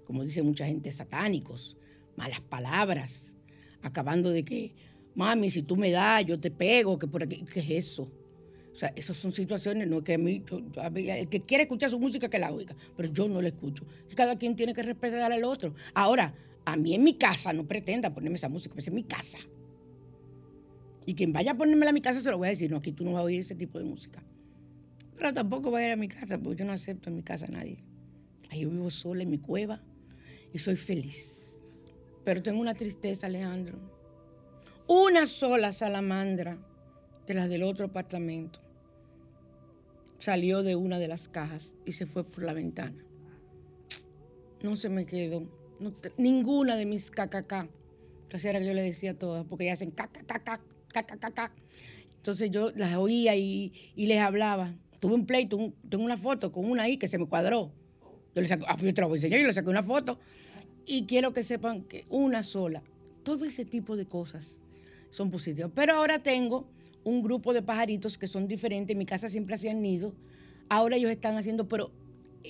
como 0.06 0.24
dice 0.24 0.42
mucha 0.42 0.66
gente, 0.66 0.92
satánicos, 0.92 1.78
malas 2.16 2.42
palabras, 2.42 3.36
acabando 3.82 4.30
de 4.30 4.44
que 4.44 4.74
mami, 5.16 5.50
si 5.50 5.64
tú 5.64 5.76
me 5.76 5.92
das, 5.92 6.26
yo 6.26 6.38
te 6.40 6.52
pego, 6.52 6.98
que 6.98 7.08
por 7.08 7.24
aquí, 7.24 7.44
¿qué 7.52 7.60
es 7.60 7.88
eso? 7.88 8.10
O 8.74 8.76
sea, 8.76 8.94
esas 8.96 9.18
son 9.18 9.32
situaciones, 9.32 9.88
no 9.88 10.04
que 10.04 10.14
a 10.14 10.18
mí, 10.18 10.44
el 11.08 11.30
que 11.30 11.42
quiere 11.42 11.64
escuchar 11.64 11.90
su 11.90 12.00
música 12.00 12.30
que 12.30 12.40
la 12.40 12.52
oiga, 12.52 12.76
pero 12.96 13.12
yo 13.12 13.28
no 13.28 13.42
la 13.42 13.50
escucho. 13.50 13.86
Cada 14.16 14.38
quien 14.38 14.56
tiene 14.56 14.74
que 14.74 14.84
respetar 14.84 15.32
al 15.32 15.44
otro. 15.44 15.74
Ahora, 15.94 16.34
a 16.66 16.78
mí 16.78 16.94
en 16.94 17.04
mi 17.04 17.16
casa 17.16 17.52
no 17.52 17.68
pretenda 17.68 18.14
ponerme 18.14 18.38
esa 18.38 18.50
música, 18.50 18.74
pues 18.74 18.88
es 18.88 18.94
mi 18.94 19.04
casa. 19.04 19.40
Y 21.06 21.16
quien 21.16 21.34
vaya 21.34 21.52
a 21.52 21.58
ponérmela 21.58 21.90
a 21.90 21.94
mi 21.94 22.02
casa 22.02 22.22
se 22.22 22.30
lo 22.30 22.38
voy 22.38 22.48
a 22.48 22.52
decir, 22.52 22.70
no, 22.70 22.78
aquí 22.78 22.92
tú 22.92 23.04
no 23.04 23.14
vas 23.14 23.22
a 23.22 23.24
oír 23.24 23.40
ese 23.40 23.56
tipo 23.56 23.80
de 23.80 23.86
música. 23.86 24.24
Pero 25.18 25.34
tampoco 25.34 25.72
voy 25.72 25.82
a 25.82 25.86
ir 25.88 25.92
a 25.92 25.98
mi 25.98 26.08
casa, 26.08 26.38
porque 26.38 26.60
yo 26.60 26.66
no 26.66 26.72
acepto 26.72 27.10
en 27.10 27.16
mi 27.16 27.24
casa 27.24 27.48
a 27.48 27.50
nadie. 27.50 27.84
Ahí 28.50 28.62
yo 28.62 28.70
vivo 28.70 28.90
sola 28.90 29.24
en 29.24 29.30
mi 29.30 29.40
cueva 29.40 29.82
y 30.54 30.60
soy 30.60 30.76
feliz. 30.76 31.60
Pero 32.24 32.42
tengo 32.42 32.62
una 32.62 32.76
tristeza, 32.76 33.28
Alejandro 33.28 34.00
una 34.90 35.28
sola 35.28 35.72
salamandra 35.72 36.58
de 37.30 37.36
las 37.36 37.48
del 37.48 37.62
otro 37.62 37.86
apartamento 37.86 38.60
salió 40.18 40.64
de 40.64 40.76
una 40.76 40.98
de 40.98 41.08
las 41.08 41.28
cajas 41.28 41.76
y 41.86 41.92
se 41.92 42.08
fue 42.08 42.24
por 42.24 42.44
la 42.44 42.54
ventana. 42.54 43.06
No 44.64 44.76
se 44.76 44.90
me 44.90 45.06
quedó. 45.06 45.48
ninguna 46.18 46.76
de 46.76 46.88
mis 46.88 47.12
cacacá. 47.12 47.70
Casi 48.30 48.48
era 48.48 48.60
yo 48.60 48.74
le 48.74 48.82
decía 48.82 49.12
a 49.12 49.14
todas, 49.14 49.46
porque 49.46 49.66
ellas 49.66 49.80
hacen 49.80 49.92
caca, 49.92 50.60
Entonces 52.18 52.50
yo 52.50 52.72
las 52.72 52.96
oía 52.96 53.36
y, 53.36 53.74
les 53.96 54.20
hablaba. 54.20 54.74
Tuve 55.00 55.14
un 55.14 55.28
pleito, 55.28 55.72
tengo 55.88 56.04
una 56.04 56.18
foto 56.18 56.52
con 56.52 56.66
una 56.66 56.84
ahí 56.84 56.98
que 56.98 57.08
se 57.08 57.20
me 57.20 57.28
cuadró. 57.28 57.72
Yo 58.34 58.42
le 58.42 58.48
saco, 58.48 58.66
ah, 58.68 58.76
yo 58.82 58.92
te 58.92 59.02
la 59.02 59.08
voy 59.08 59.18
a 59.18 59.20
enseñar, 59.20 59.40
yo 59.40 59.48
le 59.48 59.54
saqué 59.54 59.70
una 59.70 59.84
foto. 59.84 60.20
Y 60.84 61.06
quiero 61.06 61.32
que 61.32 61.44
sepan 61.44 61.84
que 61.84 62.06
una 62.10 62.42
sola, 62.42 62.82
todo 63.22 63.46
ese 63.46 63.66
tipo 63.66 63.96
de 63.96 64.08
cosas 64.08 64.60
son 65.12 65.30
positivos. 65.30 65.72
Pero 65.76 65.94
ahora 65.94 66.18
tengo 66.18 66.68
un 67.10 67.22
grupo 67.22 67.54
de 67.54 67.62
pajaritos 67.62 68.18
que 68.18 68.28
son 68.28 68.48
diferentes. 68.48 68.94
En 68.94 68.98
mi 68.98 69.06
casa 69.06 69.30
siempre 69.30 69.56
hacían 69.56 69.82
nido. 69.82 70.14
Ahora 70.70 70.96
ellos 70.96 71.12
están 71.12 71.38
haciendo, 71.38 71.68
pero 71.68 71.92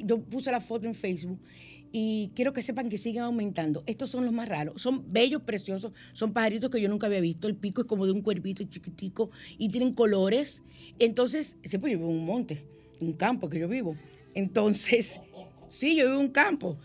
yo 0.04 0.20
puse 0.20 0.52
la 0.52 0.60
foto 0.60 0.86
en 0.86 0.96
Facebook 0.96 1.40
y 1.92 2.30
quiero 2.36 2.54
que 2.54 2.62
sepan 2.62 2.90
que 2.90 2.98
siguen 2.98 3.24
aumentando. 3.24 3.84
Estos 3.88 4.10
son 4.12 4.26
los 4.26 4.34
más 4.34 4.48
raros. 4.48 4.82
Son 4.82 5.12
bellos, 5.12 5.42
preciosos. 5.44 5.92
Son 6.14 6.34
pajaritos 6.34 6.70
que 6.70 6.82
yo 6.82 6.90
nunca 6.90 7.08
había 7.08 7.22
visto. 7.22 7.48
El 7.48 7.56
pico 7.56 7.82
es 7.82 7.88
como 7.88 8.06
de 8.06 8.12
un 8.12 8.22
cuervito 8.22 8.64
chiquitico 8.64 9.32
y 9.58 9.70
tienen 9.70 9.94
colores. 9.94 10.62
Entonces, 11.00 11.58
siempre 11.64 11.92
yo 11.92 11.98
vivo 12.00 12.12
en 12.12 12.18
un 12.18 12.26
monte, 12.26 12.64
un 13.00 13.14
campo 13.14 13.50
que 13.50 13.60
yo 13.60 13.68
vivo. 13.68 13.96
Entonces, 14.36 15.20
Sí, 15.70 15.96
yo 15.96 16.06
vivo 16.06 16.20
en 16.20 16.26
un 16.26 16.32
campo. 16.32 16.78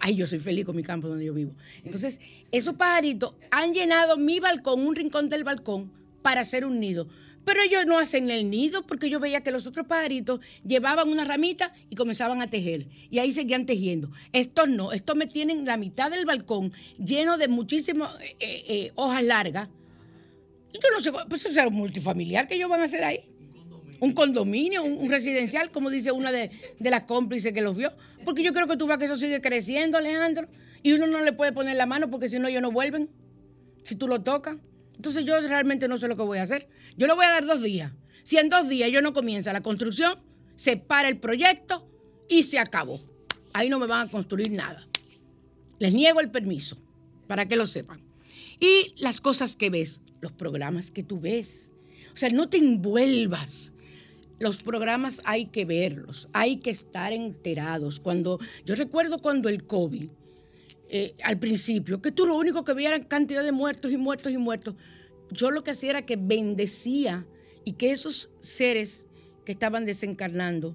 ay, 0.00 0.14
yo 0.14 0.26
soy 0.26 0.38
feliz 0.38 0.64
con 0.64 0.76
mi 0.76 0.84
campo 0.84 1.08
donde 1.08 1.24
yo 1.24 1.34
vivo. 1.34 1.52
Entonces, 1.84 2.20
esos 2.52 2.74
pajaritos 2.74 3.34
han 3.50 3.74
llenado 3.74 4.16
mi 4.16 4.38
balcón, 4.38 4.86
un 4.86 4.94
rincón 4.94 5.28
del 5.28 5.42
balcón, 5.42 5.90
para 6.22 6.40
hacer 6.42 6.64
un 6.64 6.80
nido. 6.80 7.08
Pero 7.44 7.62
ellos 7.62 7.86
no 7.86 7.98
hacen 7.98 8.30
el 8.30 8.50
nido 8.50 8.86
porque 8.86 9.08
yo 9.08 9.20
veía 9.20 9.40
que 9.40 9.50
los 9.50 9.66
otros 9.66 9.86
pajaritos 9.86 10.40
llevaban 10.66 11.08
una 11.08 11.24
ramita 11.24 11.72
y 11.88 11.96
comenzaban 11.96 12.42
a 12.42 12.50
tejer. 12.50 12.86
Y 13.10 13.20
ahí 13.20 13.32
seguían 13.32 13.64
tejiendo. 13.64 14.10
Estos 14.32 14.68
no, 14.68 14.92
estos 14.92 15.16
me 15.16 15.26
tienen 15.26 15.64
la 15.64 15.78
mitad 15.78 16.10
del 16.10 16.26
balcón 16.26 16.72
lleno 17.02 17.38
de 17.38 17.48
muchísimas 17.48 18.14
eh, 18.16 18.36
eh, 18.40 18.64
eh, 18.68 18.92
hojas 18.96 19.24
largas. 19.24 19.68
Yo 20.74 20.80
no 20.92 21.00
sé, 21.00 21.10
pues 21.28 21.46
eso 21.46 21.58
es 21.58 21.66
un 21.66 21.74
multifamiliar 21.74 22.46
que 22.46 22.56
ellos 22.56 22.68
van 22.68 22.82
a 22.82 22.84
hacer 22.84 23.02
ahí 23.02 23.20
un 24.00 24.12
condominio, 24.12 24.84
un, 24.84 25.10
residencial, 25.10 25.70
como 25.70 25.90
dice 25.90 26.12
una 26.12 26.30
de, 26.30 26.50
las 26.78 27.04
cómplices 27.04 27.52
que 27.52 27.60
los 27.60 27.76
vio. 27.76 27.92
Porque 28.24 28.42
yo 28.42 28.52
creo 28.52 28.66
que 28.66 28.76
tú 28.76 28.86
vas 28.86 28.98
que 28.98 29.06
eso 29.06 29.16
sigue 29.16 29.40
creciendo, 29.40 29.98
Alejandro, 29.98 30.48
y 30.82 30.92
uno 30.92 31.06
no 31.06 31.22
le 31.22 31.32
puede 31.32 31.52
poner 31.52 31.76
la 31.76 31.86
mano 31.86 32.10
porque 32.10 32.28
si 32.28 32.38
no 32.38 32.48
ellos 32.48 32.62
no 32.62 32.70
vuelven, 32.70 33.08
si 33.82 33.96
tú 33.96 34.06
lo 34.08 34.22
tocas. 34.22 34.56
Entonces 34.98 35.24
yo 35.24 35.40
realmente 35.40 35.86
no 35.86 35.96
sé 35.96 36.08
lo 36.08 36.16
que 36.16 36.22
voy 36.22 36.38
a 36.38 36.42
hacer. 36.42 36.68
Yo 36.96 37.06
le 37.06 37.14
voy 37.14 37.24
a 37.24 37.30
dar 37.30 37.46
dos 37.46 37.62
días. 37.62 37.92
Si 38.24 38.36
en 38.36 38.48
dos 38.48 38.68
días 38.68 38.90
yo 38.90 39.00
no 39.00 39.14
comienza 39.14 39.52
la 39.52 39.62
construcción, 39.62 40.18
se 40.56 40.76
para 40.76 41.08
el 41.08 41.18
proyecto 41.18 41.88
y 42.28 42.42
se 42.42 42.58
acabó. 42.58 43.00
Ahí 43.52 43.68
no 43.68 43.78
me 43.78 43.86
van 43.86 44.08
a 44.08 44.10
construir 44.10 44.50
nada. 44.50 44.86
Les 45.78 45.94
niego 45.94 46.20
el 46.20 46.30
permiso, 46.30 46.76
para 47.28 47.46
que 47.46 47.56
lo 47.56 47.66
sepan. 47.66 48.02
Y 48.58 48.92
las 48.98 49.20
cosas 49.20 49.54
que 49.54 49.70
ves, 49.70 50.02
los 50.20 50.32
programas 50.32 50.90
que 50.90 51.04
tú 51.04 51.20
ves. 51.20 51.70
O 52.12 52.16
sea, 52.16 52.28
no 52.30 52.48
te 52.48 52.58
envuelvas 52.58 53.72
los 54.38 54.62
programas 54.62 55.20
hay 55.24 55.46
que 55.46 55.64
verlos, 55.64 56.28
hay 56.32 56.58
que 56.58 56.70
estar 56.70 57.12
enterados. 57.12 57.98
Cuando 58.00 58.38
yo 58.64 58.74
recuerdo 58.76 59.20
cuando 59.20 59.48
el 59.48 59.64
COVID, 59.64 60.08
eh, 60.88 61.14
al 61.22 61.38
principio, 61.38 62.00
que 62.00 62.12
tú 62.12 62.26
lo 62.26 62.36
único 62.36 62.64
que 62.64 62.72
veías 62.72 62.94
era 62.94 63.04
cantidad 63.06 63.44
de 63.44 63.52
muertos 63.52 63.92
y 63.92 63.96
muertos 63.96 64.32
y 64.32 64.38
muertos. 64.38 64.74
Yo 65.30 65.50
lo 65.50 65.62
que 65.62 65.72
hacía 65.72 65.90
era 65.90 66.06
que 66.06 66.16
bendecía 66.16 67.26
y 67.64 67.72
que 67.72 67.92
esos 67.92 68.30
seres 68.40 69.06
que 69.44 69.52
estaban 69.52 69.84
desencarnando 69.84 70.74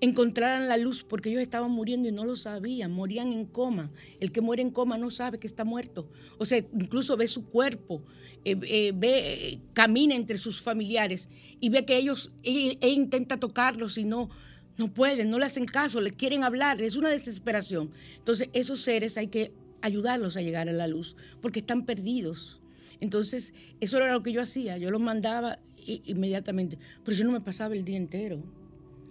encontraran 0.00 0.68
la 0.68 0.76
luz 0.76 1.02
porque 1.02 1.30
ellos 1.30 1.42
estaban 1.42 1.70
muriendo 1.70 2.08
y 2.08 2.12
no 2.12 2.24
lo 2.24 2.36
sabían, 2.36 2.92
morían 2.92 3.32
en 3.32 3.46
coma. 3.46 3.90
El 4.20 4.32
que 4.32 4.40
muere 4.40 4.62
en 4.62 4.70
coma 4.70 4.98
no 4.98 5.10
sabe 5.10 5.38
que 5.38 5.46
está 5.46 5.64
muerto. 5.64 6.08
O 6.38 6.44
sea, 6.44 6.58
incluso 6.58 7.16
ve 7.16 7.26
su 7.26 7.46
cuerpo, 7.46 8.02
eh, 8.44 8.56
eh, 8.62 8.92
ve, 8.94 9.60
camina 9.72 10.14
entre 10.14 10.38
sus 10.38 10.60
familiares 10.60 11.28
y 11.60 11.70
ve 11.70 11.84
que 11.84 11.96
ellos, 11.96 12.32
e, 12.42 12.88
intenta 12.88 13.38
tocarlos 13.38 13.96
y 13.96 14.04
no, 14.04 14.28
no 14.76 14.92
pueden, 14.92 15.30
no 15.30 15.38
le 15.38 15.46
hacen 15.46 15.64
caso, 15.64 16.00
le 16.00 16.12
quieren 16.12 16.44
hablar, 16.44 16.80
es 16.80 16.96
una 16.96 17.08
desesperación. 17.08 17.90
Entonces, 18.18 18.50
esos 18.52 18.80
seres 18.80 19.16
hay 19.16 19.28
que 19.28 19.52
ayudarlos 19.80 20.36
a 20.36 20.42
llegar 20.42 20.68
a 20.68 20.72
la 20.72 20.86
luz 20.86 21.16
porque 21.40 21.60
están 21.60 21.86
perdidos. 21.86 22.60
Entonces, 23.00 23.54
eso 23.80 23.96
era 23.98 24.12
lo 24.12 24.22
que 24.22 24.32
yo 24.32 24.42
hacía, 24.42 24.76
yo 24.78 24.90
los 24.90 25.00
mandaba 25.00 25.58
inmediatamente, 25.76 26.78
pero 27.04 27.16
yo 27.16 27.24
no 27.24 27.32
me 27.32 27.40
pasaba 27.40 27.74
el 27.74 27.84
día 27.84 27.96
entero. 27.96 28.42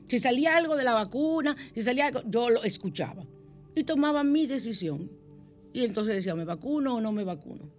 Si 0.08 0.20
salía 0.20 0.56
algo 0.56 0.76
de 0.76 0.84
la 0.84 0.94
vacuna, 0.94 1.56
si 1.74 1.82
salía 1.82 2.08
algo, 2.08 2.22
yo 2.28 2.50
lo 2.50 2.64
escuchaba 2.64 3.26
y 3.74 3.84
tomaba 3.84 4.24
mi 4.24 4.46
decisión. 4.46 5.10
Y 5.74 5.84
entonces 5.84 6.16
decía, 6.16 6.36
¿me 6.36 6.46
vacuno 6.46 6.96
o 6.96 7.02
no 7.02 7.12
me 7.12 7.24
vacuno? 7.24 7.70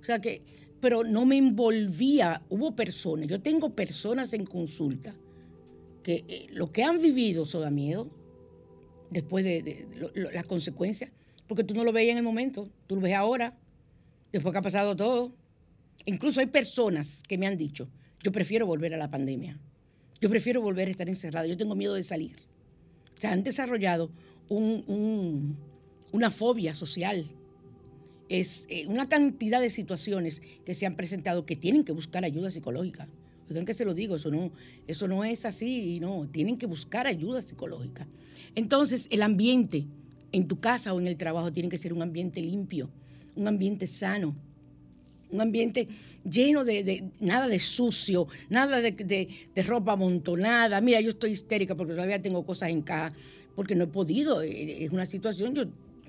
O 0.00 0.04
sea 0.04 0.20
que, 0.20 0.42
pero 0.80 1.04
no 1.04 1.24
me 1.24 1.38
envolvía. 1.38 2.42
Hubo 2.48 2.74
personas, 2.74 3.28
yo 3.28 3.40
tengo 3.40 3.70
personas 3.70 4.32
en 4.32 4.44
consulta 4.44 5.14
que 6.06 6.24
eh, 6.28 6.46
lo 6.50 6.70
que 6.70 6.84
han 6.84 7.02
vivido 7.02 7.42
eso 7.42 7.58
da 7.58 7.68
miedo 7.68 8.08
después 9.10 9.44
de, 9.44 9.88
las 10.14 10.46
consecuencias, 10.46 11.10
porque 11.48 11.64
tú 11.64 11.74
no 11.74 11.82
lo 11.82 11.92
veías 11.92 12.12
en 12.12 12.18
el 12.18 12.22
momento, 12.22 12.70
tú 12.86 12.94
lo 12.94 13.00
ves 13.00 13.14
ahora, 13.14 13.58
después 14.30 14.52
que 14.52 14.58
ha 14.58 14.62
pasado 14.62 14.94
todo. 14.94 15.32
Incluso 16.04 16.38
hay 16.38 16.46
personas 16.46 17.24
que 17.26 17.36
me 17.36 17.48
han 17.48 17.56
dicho, 17.56 17.88
yo 18.22 18.30
prefiero 18.30 18.66
volver 18.66 18.94
a 18.94 18.98
la 18.98 19.10
pandemia. 19.10 19.58
Yo 20.20 20.30
prefiero 20.30 20.60
volver 20.60 20.86
a 20.86 20.92
estar 20.92 21.08
encerrada. 21.08 21.48
Yo 21.48 21.56
tengo 21.56 21.74
miedo 21.74 21.94
de 21.94 22.04
salir. 22.04 22.36
O 23.16 23.20
sea, 23.20 23.32
han 23.32 23.42
desarrollado 23.42 24.08
una 24.48 26.30
fobia 26.30 26.76
social. 26.76 27.26
Es 28.28 28.66
eh, 28.68 28.86
una 28.86 29.08
cantidad 29.08 29.60
de 29.60 29.70
situaciones 29.70 30.40
que 30.64 30.74
se 30.74 30.86
han 30.86 30.94
presentado 30.94 31.46
que 31.46 31.56
tienen 31.56 31.84
que 31.84 31.90
buscar 31.90 32.24
ayuda 32.24 32.52
psicológica. 32.52 33.08
Oigan 33.48 33.64
que 33.64 33.74
se 33.74 33.84
lo 33.84 33.94
digo, 33.94 34.16
eso 34.16 34.30
no, 34.30 34.50
eso 34.86 35.06
no 35.06 35.24
es 35.24 35.44
así, 35.44 35.94
y 35.94 36.00
no, 36.00 36.28
tienen 36.30 36.56
que 36.56 36.66
buscar 36.66 37.06
ayuda 37.06 37.42
psicológica. 37.42 38.06
Entonces, 38.54 39.06
el 39.10 39.22
ambiente 39.22 39.86
en 40.32 40.48
tu 40.48 40.58
casa 40.58 40.92
o 40.92 41.00
en 41.00 41.06
el 41.06 41.16
trabajo 41.16 41.52
tiene 41.52 41.68
que 41.68 41.78
ser 41.78 41.92
un 41.92 42.02
ambiente 42.02 42.40
limpio, 42.40 42.88
un 43.36 43.46
ambiente 43.46 43.86
sano, 43.86 44.34
un 45.30 45.40
ambiente 45.40 45.86
lleno 46.28 46.64
de, 46.64 47.04
nada 47.20 47.48
de 47.48 47.58
sucio, 47.58 48.28
nada 48.48 48.80
de, 48.80 48.92
de, 48.92 49.62
ropa 49.62 49.92
amontonada. 49.92 50.80
Mira, 50.80 51.00
yo 51.00 51.10
estoy 51.10 51.30
histérica 51.30 51.74
porque 51.74 51.94
todavía 51.94 52.20
tengo 52.20 52.44
cosas 52.44 52.70
en 52.70 52.82
casa, 52.82 53.14
porque 53.54 53.74
no 53.74 53.84
he 53.84 53.88
podido. 53.88 54.42
Eh, 54.42 54.84
es 54.84 54.90
una 54.90 55.06
situación, 55.06 55.54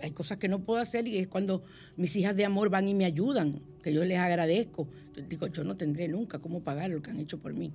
hay 0.02 0.12
cosas 0.12 0.38
que 0.38 0.48
no 0.48 0.64
puedo 0.64 0.80
hacer 0.80 1.08
y 1.08 1.18
es 1.18 1.28
cuando 1.28 1.64
mis 1.96 2.16
hijas 2.16 2.36
de 2.36 2.46
amor 2.46 2.70
van 2.70 2.88
y 2.88 2.94
me 2.94 3.06
ayudan, 3.06 3.62
que 3.84 3.94
yo 3.94 4.04
les 4.04 4.18
agradezco. 4.18 4.88
digo, 5.28 5.48
yo 5.48 5.64
no 5.64 5.76
tendré 5.76 6.08
nunca 6.08 6.40
cómo 6.40 6.62
pagar 6.62 6.90
lo 6.90 7.02
que 7.02 7.12
han 7.12 7.20
hecho 7.20 7.40
por 7.40 7.54
mí. 7.54 7.72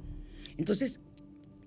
Entonces, 0.57 1.01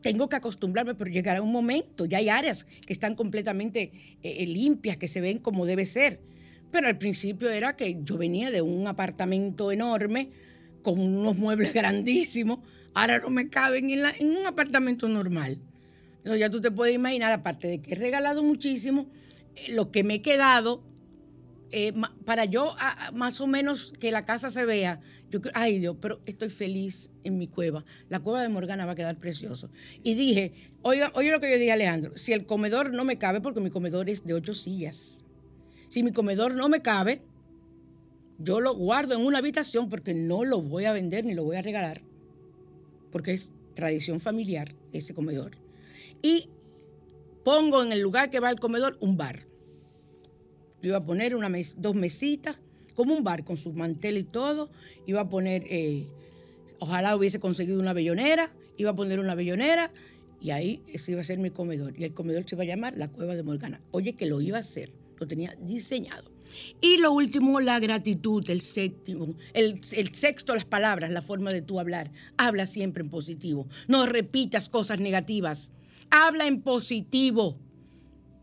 tengo 0.01 0.29
que 0.29 0.35
acostumbrarme, 0.35 0.93
pero 0.93 1.09
llegará 1.09 1.41
un 1.41 1.51
momento, 1.51 2.05
ya 2.05 2.19
hay 2.19 2.29
áreas 2.29 2.65
que 2.85 2.93
están 2.93 3.15
completamente 3.15 3.91
eh, 4.21 4.35
eh, 4.39 4.45
limpias, 4.45 4.97
que 4.97 5.07
se 5.07 5.19
ven 5.21 5.39
como 5.39 5.65
debe 5.65 5.85
ser. 5.85 6.19
Pero 6.71 6.87
al 6.87 6.97
principio 6.97 7.49
era 7.49 7.75
que 7.75 7.97
yo 8.03 8.17
venía 8.17 8.51
de 8.51 8.61
un 8.61 8.85
apartamento 8.87 9.71
enorme, 9.71 10.29
con 10.83 10.99
unos 10.99 11.35
muebles 11.35 11.73
grandísimos, 11.73 12.59
ahora 12.93 13.19
no 13.19 13.31
me 13.31 13.49
caben 13.49 13.89
en, 13.89 14.03
en 14.19 14.37
un 14.37 14.45
apartamento 14.45 15.09
normal. 15.09 15.57
Entonces 16.17 16.39
ya 16.39 16.49
tú 16.49 16.61
te 16.61 16.71
puedes 16.71 16.93
imaginar, 16.93 17.31
aparte 17.31 17.67
de 17.67 17.79
que 17.79 17.93
he 17.93 17.95
regalado 17.95 18.43
muchísimo, 18.43 19.07
lo 19.69 19.91
que 19.91 20.03
me 20.03 20.15
he 20.15 20.21
quedado, 20.21 20.83
eh, 21.71 21.93
para 22.25 22.45
yo 22.45 22.75
más 23.13 23.41
o 23.41 23.47
menos 23.47 23.93
que 23.99 24.11
la 24.11 24.25
casa 24.25 24.49
se 24.49 24.65
vea, 24.65 25.01
yo 25.29 25.39
ay 25.53 25.79
Dios, 25.79 25.97
pero 25.99 26.21
estoy 26.25 26.49
feliz 26.49 27.11
en 27.23 27.37
mi 27.37 27.47
cueva. 27.47 27.83
La 28.09 28.19
cueva 28.19 28.41
de 28.41 28.49
Morgana 28.49 28.85
va 28.85 28.93
a 28.93 28.95
quedar 28.95 29.17
precioso. 29.17 29.69
Y 30.03 30.13
dije, 30.13 30.53
oiga, 30.81 31.11
oye 31.15 31.31
lo 31.31 31.39
que 31.39 31.51
yo 31.51 31.57
dije 31.57 31.71
Alejandro, 31.71 32.15
si 32.15 32.33
el 32.33 32.45
comedor 32.45 32.93
no 32.93 33.03
me 33.03 33.17
cabe, 33.17 33.41
porque 33.41 33.59
mi 33.59 33.71
comedor 33.71 34.09
es 34.09 34.25
de 34.25 34.33
ocho 34.33 34.53
sillas, 34.53 35.23
si 35.87 36.03
mi 36.03 36.11
comedor 36.11 36.53
no 36.53 36.69
me 36.69 36.81
cabe, 36.81 37.21
yo 38.37 38.59
lo 38.59 38.75
guardo 38.75 39.15
en 39.15 39.25
una 39.25 39.37
habitación 39.37 39.89
porque 39.89 40.13
no 40.13 40.43
lo 40.43 40.61
voy 40.61 40.85
a 40.85 40.93
vender 40.93 41.25
ni 41.25 41.33
lo 41.33 41.43
voy 41.43 41.55
a 41.55 41.61
regalar, 41.61 42.01
porque 43.11 43.33
es 43.33 43.51
tradición 43.75 44.19
familiar 44.19 44.75
ese 44.91 45.13
comedor. 45.13 45.57
Y 46.21 46.49
pongo 47.45 47.83
en 47.83 47.91
el 47.91 48.01
lugar 48.01 48.31
que 48.31 48.41
va 48.41 48.49
el 48.49 48.59
comedor 48.59 48.97
un 48.99 49.15
bar. 49.15 49.45
Yo 50.81 50.89
iba 50.89 50.97
a 50.97 51.05
poner 51.05 51.37
dos 51.77 51.95
mesitas, 51.95 52.57
como 52.95 53.13
un 53.13 53.23
bar, 53.23 53.45
con 53.45 53.55
su 53.55 53.71
mantel 53.71 54.17
y 54.17 54.23
todo. 54.23 54.69
Iba 55.05 55.21
a 55.21 55.29
poner, 55.29 55.63
eh, 55.69 56.07
ojalá 56.79 57.15
hubiese 57.15 57.39
conseguido 57.39 57.79
una 57.79 57.93
bellonera, 57.93 58.49
iba 58.77 58.91
a 58.91 58.95
poner 58.95 59.19
una 59.19 59.35
bellonera 59.35 59.91
y 60.41 60.51
ahí 60.51 60.81
ese 60.87 61.11
iba 61.11 61.21
a 61.21 61.23
ser 61.23 61.37
mi 61.37 61.51
comedor. 61.51 61.93
Y 61.97 62.03
el 62.03 62.13
comedor 62.13 62.45
se 62.49 62.55
iba 62.55 62.63
a 62.63 62.67
llamar 62.67 62.97
la 62.97 63.09
Cueva 63.09 63.35
de 63.35 63.43
Morgana. 63.43 63.79
Oye, 63.91 64.13
que 64.13 64.25
lo 64.25 64.41
iba 64.41 64.57
a 64.57 64.61
hacer, 64.61 64.91
lo 65.19 65.27
tenía 65.27 65.55
diseñado. 65.61 66.31
Y 66.81 66.97
lo 66.97 67.11
último, 67.11 67.61
la 67.61 67.79
gratitud, 67.79 68.49
el 68.49 68.61
séptimo, 68.61 69.35
el, 69.53 69.81
el, 69.91 70.15
sexto, 70.15 70.55
las 70.55 70.65
palabras, 70.65 71.11
la 71.11 71.21
forma 71.21 71.51
de 71.51 71.61
tú 71.61 71.79
hablar. 71.79 72.11
Habla 72.37 72.65
siempre 72.65 73.03
en 73.03 73.09
positivo. 73.09 73.67
No 73.87 74.07
repitas 74.07 74.69
cosas 74.69 74.99
negativas 74.99 75.71
habla 76.09 76.47
en 76.47 76.61
positivo. 76.61 77.59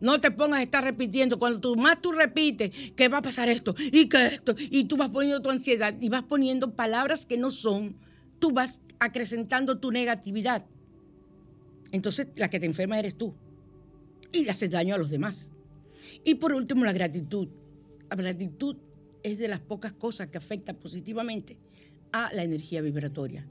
No 0.00 0.20
te 0.20 0.30
pongas 0.30 0.60
a 0.60 0.62
estar 0.62 0.82
repitiendo. 0.82 1.38
Cuando 1.38 1.60
tú 1.60 1.76
más 1.76 2.00
tú 2.02 2.12
repites 2.12 2.70
que 2.96 3.08
va 3.08 3.18
a 3.18 3.22
pasar 3.22 3.48
esto 3.48 3.74
y 3.78 4.08
que 4.08 4.26
esto, 4.26 4.54
y 4.58 4.84
tú 4.84 4.96
vas 4.96 5.10
poniendo 5.10 5.40
tu 5.40 5.50
ansiedad 5.50 5.94
y 6.00 6.08
vas 6.08 6.24
poniendo 6.24 6.74
palabras 6.74 7.24
que 7.24 7.36
no 7.36 7.50
son, 7.50 7.96
tú 8.40 8.50
vas 8.50 8.80
acrecentando 8.98 9.78
tu 9.78 9.92
negatividad. 9.92 10.66
Entonces 11.92 12.28
la 12.36 12.50
que 12.50 12.58
te 12.58 12.66
enferma 12.66 12.98
eres 12.98 13.16
tú 13.16 13.34
y 14.32 14.44
le 14.44 14.50
haces 14.50 14.70
daño 14.70 14.94
a 14.94 14.98
los 14.98 15.10
demás. 15.10 15.52
Y 16.24 16.34
por 16.34 16.52
último, 16.52 16.84
la 16.84 16.92
gratitud. 16.92 17.48
La 18.10 18.16
gratitud 18.16 18.76
es 19.22 19.38
de 19.38 19.48
las 19.48 19.60
pocas 19.60 19.92
cosas 19.92 20.28
que 20.28 20.38
afecta 20.38 20.74
positivamente 20.74 21.56
a 22.12 22.32
la 22.32 22.42
energía 22.42 22.80
vibratoria. 22.80 23.46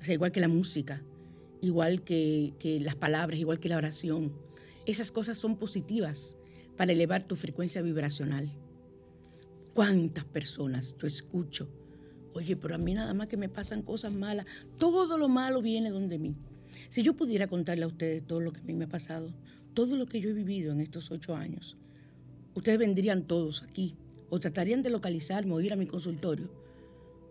O 0.00 0.12
igual 0.12 0.32
que 0.32 0.40
la 0.40 0.48
música, 0.48 1.02
igual 1.60 2.02
que, 2.02 2.78
las 2.82 2.94
palabras, 2.94 3.38
igual 3.38 3.60
que 3.60 3.68
la 3.68 3.76
oración. 3.76 4.32
Esas 4.86 5.10
cosas 5.10 5.38
son 5.38 5.56
positivas 5.56 6.36
para 6.76 6.92
elevar 6.92 7.24
tu 7.24 7.36
frecuencia 7.36 7.82
vibracional. 7.82 8.48
¿Cuántas 9.74 10.24
personas 10.24 10.96
yo 10.98 11.06
escucho? 11.06 11.68
Oye, 12.32 12.56
pero 12.56 12.74
a 12.74 12.78
mí 12.78 12.94
nada 12.94 13.12
más 13.14 13.28
que 13.28 13.36
me 13.36 13.48
pasan 13.48 13.82
cosas 13.82 14.12
malas. 14.12 14.46
Todo 14.78 15.18
lo 15.18 15.28
malo 15.28 15.62
viene 15.62 15.90
donde 15.90 16.18
mí. 16.18 16.34
Si 16.88 17.02
yo 17.02 17.14
pudiera 17.14 17.48
contarle 17.48 17.84
a 17.84 17.88
ustedes 17.88 18.26
todo 18.26 18.40
lo 18.40 18.52
que 18.52 18.60
a 18.60 18.64
mí 18.64 18.74
me 18.74 18.84
ha 18.84 18.88
pasado, 18.88 19.32
todo 19.74 19.96
lo 19.96 20.06
que 20.06 20.20
yo 20.20 20.30
he 20.30 20.32
vivido 20.34 20.72
en 20.72 20.80
estos 20.80 21.10
ocho 21.10 21.34
años, 21.34 21.76
ustedes 22.54 22.78
vendrían 22.78 23.24
todos 23.24 23.62
aquí 23.62 23.96
o 24.28 24.38
tratarían 24.38 24.82
de 24.82 24.90
localizarme 24.90 25.52
o 25.52 25.60
ir 25.60 25.72
a 25.72 25.76
mi 25.76 25.86
consultorio 25.86 26.50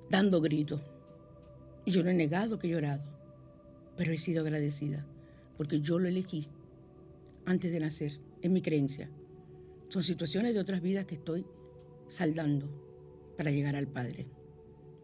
dando 0.10 0.42
gritos. 0.42 0.82
Yo 1.86 2.04
no 2.04 2.10
he 2.10 2.14
negado 2.14 2.60
que 2.60 2.68
he 2.68 2.72
llorado 2.72 3.19
pero 4.00 4.14
he 4.14 4.18
sido 4.18 4.44
agradecida 4.44 5.06
porque 5.58 5.82
yo 5.82 6.00
lo 6.00 6.08
elegí 6.08 6.48
antes 7.46 7.70
de 7.70 7.82
nacer, 7.82 8.14
es 8.42 8.50
mi 8.50 8.62
creencia. 8.62 9.10
Son 9.90 10.04
situaciones 10.04 10.54
de 10.54 10.62
otras 10.62 10.82
vidas 10.82 11.04
que 11.04 11.16
estoy 11.16 11.46
saldando 12.08 12.70
para 13.36 13.52
llegar 13.52 13.76
al 13.76 13.88
Padre, 13.88 14.26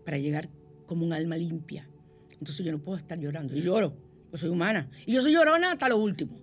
para 0.05 0.17
llegar 0.17 0.47
como 0.85 1.05
un 1.05 1.11
alma 1.11 1.35
limpia. 1.35 1.89
Entonces 2.39 2.65
yo 2.65 2.71
no 2.71 2.81
puedo 2.81 2.97
estar 2.97 3.19
llorando. 3.19 3.53
Y 3.53 3.63
lloro, 3.63 3.97
yo 4.31 4.37
soy 4.37 4.47
humana. 4.47 4.89
Y 5.05 5.11
yo 5.11 5.21
soy 5.21 5.33
llorona 5.33 5.73
hasta 5.73 5.89
lo 5.89 5.97
último. 5.97 6.37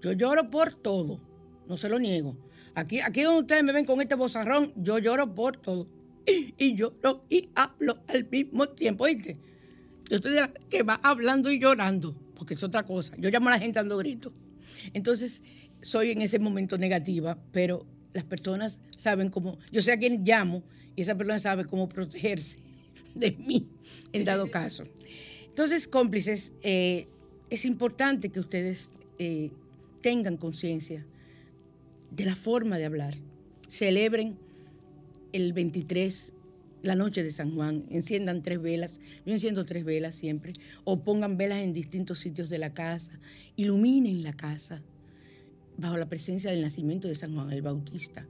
Yo 0.00 0.12
lloro 0.12 0.50
por 0.50 0.74
todo, 0.74 1.20
no 1.66 1.76
se 1.76 1.88
lo 1.88 1.98
niego. 1.98 2.36
Aquí, 2.76 3.00
aquí 3.00 3.22
donde 3.22 3.40
ustedes 3.40 3.64
me 3.64 3.72
ven 3.72 3.86
con 3.86 4.00
este 4.00 4.14
bozarrón, 4.14 4.72
yo 4.76 5.00
lloro 5.00 5.34
por 5.34 5.56
todo. 5.56 5.88
Y, 6.24 6.54
y 6.64 6.76
lloro 6.76 7.24
y 7.28 7.48
hablo 7.56 8.04
al 8.06 8.30
mismo 8.30 8.68
tiempo, 8.68 9.06
¿viste? 9.06 9.36
Yo 10.12 10.16
estoy 10.16 10.32
de 10.32 10.40
la 10.42 10.52
que 10.52 10.82
va 10.82 11.00
hablando 11.02 11.50
y 11.50 11.58
llorando, 11.58 12.14
porque 12.34 12.52
es 12.52 12.62
otra 12.62 12.82
cosa. 12.82 13.14
Yo 13.16 13.30
llamo 13.30 13.48
a 13.48 13.52
la 13.52 13.58
gente 13.58 13.78
dando 13.78 13.96
gritos. 13.96 14.30
Entonces, 14.92 15.40
soy 15.80 16.10
en 16.10 16.20
ese 16.20 16.38
momento 16.38 16.76
negativa, 16.76 17.38
pero 17.50 17.86
las 18.12 18.24
personas 18.24 18.82
saben 18.94 19.30
cómo, 19.30 19.58
yo 19.70 19.80
sé 19.80 19.90
a 19.90 19.96
quién 19.96 20.22
llamo 20.22 20.62
y 20.96 21.00
esa 21.00 21.16
persona 21.16 21.38
sabe 21.38 21.64
cómo 21.64 21.88
protegerse 21.88 22.58
de 23.14 23.32
mí 23.32 23.66
en 24.12 24.26
dado 24.26 24.50
caso. 24.50 24.84
Entonces, 25.46 25.88
cómplices, 25.88 26.56
eh, 26.60 27.08
es 27.48 27.64
importante 27.64 28.28
que 28.28 28.40
ustedes 28.40 28.92
eh, 29.18 29.50
tengan 30.02 30.36
conciencia 30.36 31.06
de 32.10 32.26
la 32.26 32.36
forma 32.36 32.76
de 32.76 32.84
hablar. 32.84 33.14
Celebren 33.66 34.36
el 35.32 35.54
23 35.54 36.34
la 36.82 36.94
noche 36.94 37.22
de 37.22 37.30
San 37.30 37.54
Juan, 37.54 37.84
enciendan 37.90 38.42
tres 38.42 38.60
velas, 38.60 39.00
yo 39.24 39.32
enciendo 39.32 39.64
tres 39.64 39.84
velas 39.84 40.16
siempre, 40.16 40.52
o 40.84 41.02
pongan 41.02 41.36
velas 41.36 41.58
en 41.58 41.72
distintos 41.72 42.18
sitios 42.18 42.50
de 42.50 42.58
la 42.58 42.74
casa, 42.74 43.18
iluminen 43.56 44.22
la 44.22 44.32
casa 44.32 44.82
bajo 45.76 45.96
la 45.96 46.08
presencia 46.08 46.50
del 46.50 46.60
nacimiento 46.60 47.08
de 47.08 47.14
San 47.14 47.34
Juan 47.34 47.50
el 47.52 47.62
Bautista. 47.62 48.26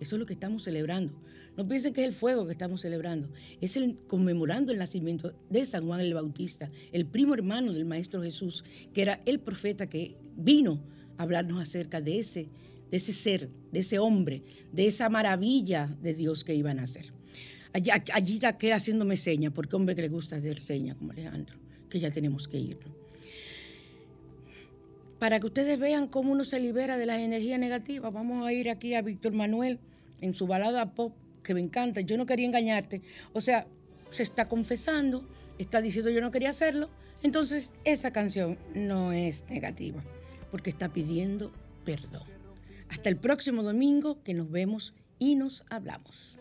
Eso 0.00 0.16
es 0.16 0.20
lo 0.20 0.26
que 0.26 0.34
estamos 0.34 0.64
celebrando. 0.64 1.14
No 1.56 1.66
piensen 1.68 1.94
que 1.94 2.02
es 2.02 2.08
el 2.08 2.14
fuego 2.14 2.46
que 2.46 2.52
estamos 2.52 2.80
celebrando, 2.80 3.30
es 3.60 3.76
el 3.76 3.96
conmemorando 4.08 4.72
el 4.72 4.78
nacimiento 4.78 5.34
de 5.50 5.64
San 5.64 5.86
Juan 5.86 6.00
el 6.00 6.12
Bautista, 6.12 6.70
el 6.92 7.06
primo 7.06 7.34
hermano 7.34 7.72
del 7.72 7.84
Maestro 7.84 8.22
Jesús, 8.22 8.64
que 8.92 9.02
era 9.02 9.22
el 9.24 9.38
profeta 9.38 9.88
que 9.88 10.16
vino 10.36 10.82
a 11.16 11.22
hablarnos 11.22 11.62
acerca 11.62 12.00
de 12.00 12.18
ese, 12.18 12.48
de 12.90 12.96
ese 12.96 13.12
ser, 13.12 13.48
de 13.72 13.80
ese 13.80 14.00
hombre, 14.00 14.42
de 14.72 14.86
esa 14.88 15.08
maravilla 15.08 15.96
de 16.02 16.14
Dios 16.14 16.42
que 16.42 16.56
iba 16.56 16.72
a 16.72 16.74
nacer. 16.74 17.12
Allí, 17.74 17.90
allí 17.90 18.38
ya 18.38 18.56
queda 18.56 18.76
haciéndome 18.76 19.16
señas, 19.16 19.52
porque 19.52 19.74
hombre 19.74 19.96
que 19.96 20.02
le 20.02 20.08
gusta 20.08 20.36
hacer 20.36 20.60
señas 20.60 20.96
como 20.96 21.10
Alejandro, 21.10 21.58
que 21.90 21.98
ya 21.98 22.12
tenemos 22.12 22.46
que 22.46 22.56
ir. 22.56 22.78
Para 25.18 25.40
que 25.40 25.46
ustedes 25.46 25.76
vean 25.78 26.06
cómo 26.06 26.30
uno 26.30 26.44
se 26.44 26.60
libera 26.60 26.96
de 26.96 27.06
las 27.06 27.18
energías 27.18 27.58
negativas, 27.58 28.12
vamos 28.12 28.46
a 28.46 28.52
ir 28.52 28.70
aquí 28.70 28.94
a 28.94 29.02
Víctor 29.02 29.32
Manuel 29.32 29.80
en 30.20 30.34
su 30.34 30.46
balada 30.46 30.94
pop, 30.94 31.16
que 31.42 31.52
me 31.52 31.60
encanta. 31.60 32.00
Yo 32.00 32.16
no 32.16 32.26
quería 32.26 32.46
engañarte. 32.46 33.02
O 33.32 33.40
sea, 33.40 33.66
se 34.08 34.22
está 34.22 34.48
confesando, 34.48 35.28
está 35.58 35.80
diciendo 35.82 36.12
yo 36.12 36.20
no 36.20 36.30
quería 36.30 36.50
hacerlo. 36.50 36.90
Entonces, 37.24 37.74
esa 37.84 38.12
canción 38.12 38.56
no 38.74 39.12
es 39.12 39.50
negativa, 39.50 40.04
porque 40.52 40.70
está 40.70 40.92
pidiendo 40.92 41.52
perdón. 41.84 42.28
Hasta 42.88 43.08
el 43.08 43.16
próximo 43.16 43.64
domingo 43.64 44.22
que 44.22 44.32
nos 44.32 44.48
vemos 44.48 44.94
y 45.18 45.34
nos 45.34 45.64
hablamos. 45.70 46.38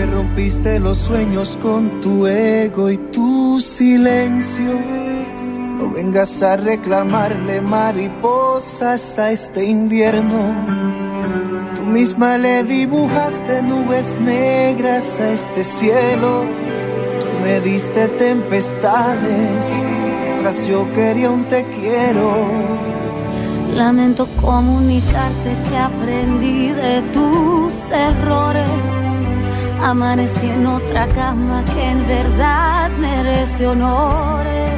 Que 0.00 0.06
rompiste 0.06 0.80
los 0.80 0.96
sueños 0.96 1.58
con 1.60 2.00
tu 2.00 2.26
ego 2.26 2.90
y 2.90 2.96
tu 2.96 3.60
silencio. 3.60 4.72
No 5.78 5.90
vengas 5.90 6.42
a 6.42 6.56
reclamarle 6.56 7.60
mariposas 7.60 9.18
a 9.18 9.30
este 9.30 9.64
invierno 9.64 10.40
Tú 11.74 11.82
misma 11.82 12.38
le 12.38 12.64
dibujaste 12.64 13.62
nubes 13.62 14.18
negras 14.20 15.20
a 15.20 15.32
este 15.32 15.64
cielo. 15.64 16.46
Tú 17.20 17.26
me 17.42 17.60
diste 17.60 18.08
tempestades 18.08 19.64
mientras 20.22 20.66
yo 20.66 20.90
quería 20.94 21.30
un 21.30 21.44
te 21.46 21.66
quiero. 21.66 22.48
Lamento 23.74 24.26
comunicarte 24.40 25.50
que 25.68 25.76
aprendí 25.76 26.68
de 26.70 27.02
tus 27.12 27.72
errores. 27.92 28.99
Amanecí 29.82 30.46
en 30.46 30.66
otra 30.66 31.06
cama 31.08 31.64
que 31.64 31.90
en 31.90 32.06
verdad 32.06 32.90
merece 32.98 33.66
honores. 33.66 34.70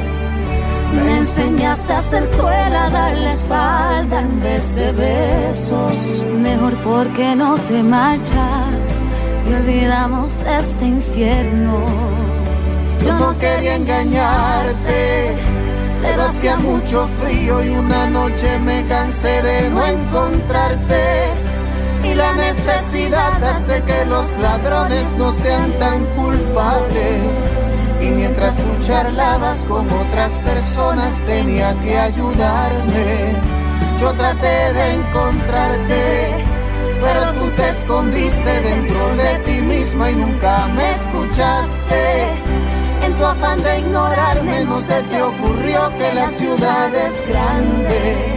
Me 0.93 1.17
enseñaste 1.17 1.93
a 1.93 2.01
ser 2.01 2.29
cruel, 2.29 2.75
a 2.75 2.89
dar 2.89 3.13
la 3.17 3.33
espalda 3.33 4.21
en 4.21 4.39
vez 4.41 4.75
de 4.75 4.91
besos. 4.91 5.93
Mejor 6.41 6.75
porque 6.83 7.35
no 7.35 7.55
te 7.55 7.83
marchas 7.83 8.73
y 9.49 9.53
olvidamos 9.53 10.31
este 10.45 10.85
infierno. 10.85 11.85
Yo 13.05 13.19
no 13.19 13.37
quería 13.37 13.75
engañarte 13.75 15.53
pero 16.03 16.23
hacía 16.23 16.57
mucho 16.57 17.07
frío 17.07 17.63
y 17.63 17.69
una 17.69 18.09
noche 18.09 18.59
me 18.59 18.83
cansé 18.87 19.41
de 19.41 19.69
no 19.69 19.85
encontrarte. 19.85 21.42
Y 22.03 22.13
la 22.13 22.33
necesidad 22.33 23.43
hace 23.43 23.81
que 23.83 24.05
los 24.05 24.29
ladrones 24.39 25.05
no 25.17 25.31
sean 25.31 25.71
tan 25.79 26.05
culpables. 26.17 27.37
Y 28.01 28.05
mientras 28.07 28.55
tú 28.55 28.85
charlabas 28.85 29.57
con 29.63 29.89
otras 29.91 30.33
personas 30.39 31.15
tenía 31.25 31.73
que 31.81 31.97
ayudarme. 31.97 33.35
Yo 34.01 34.11
traté 34.13 34.73
de 34.73 34.93
encontrarte, 34.93 36.45
pero 37.01 37.33
tú 37.33 37.49
te 37.55 37.69
escondiste 37.69 38.61
dentro 38.61 39.15
de 39.15 39.35
ti 39.45 39.61
misma 39.61 40.11
y 40.11 40.15
nunca 40.15 40.67
me 40.75 40.91
escuchaste 40.91 42.63
en 43.05 43.13
tu 43.17 43.25
afán 43.25 43.61
de 43.61 43.79
ignorarme 43.79 44.63
no 44.63 44.79
se 44.79 45.01
te 45.03 45.21
ocurrió 45.21 45.91
que 45.97 46.13
la 46.13 46.27
ciudad 46.29 46.95
es 46.95 47.27
grande. 47.27 48.32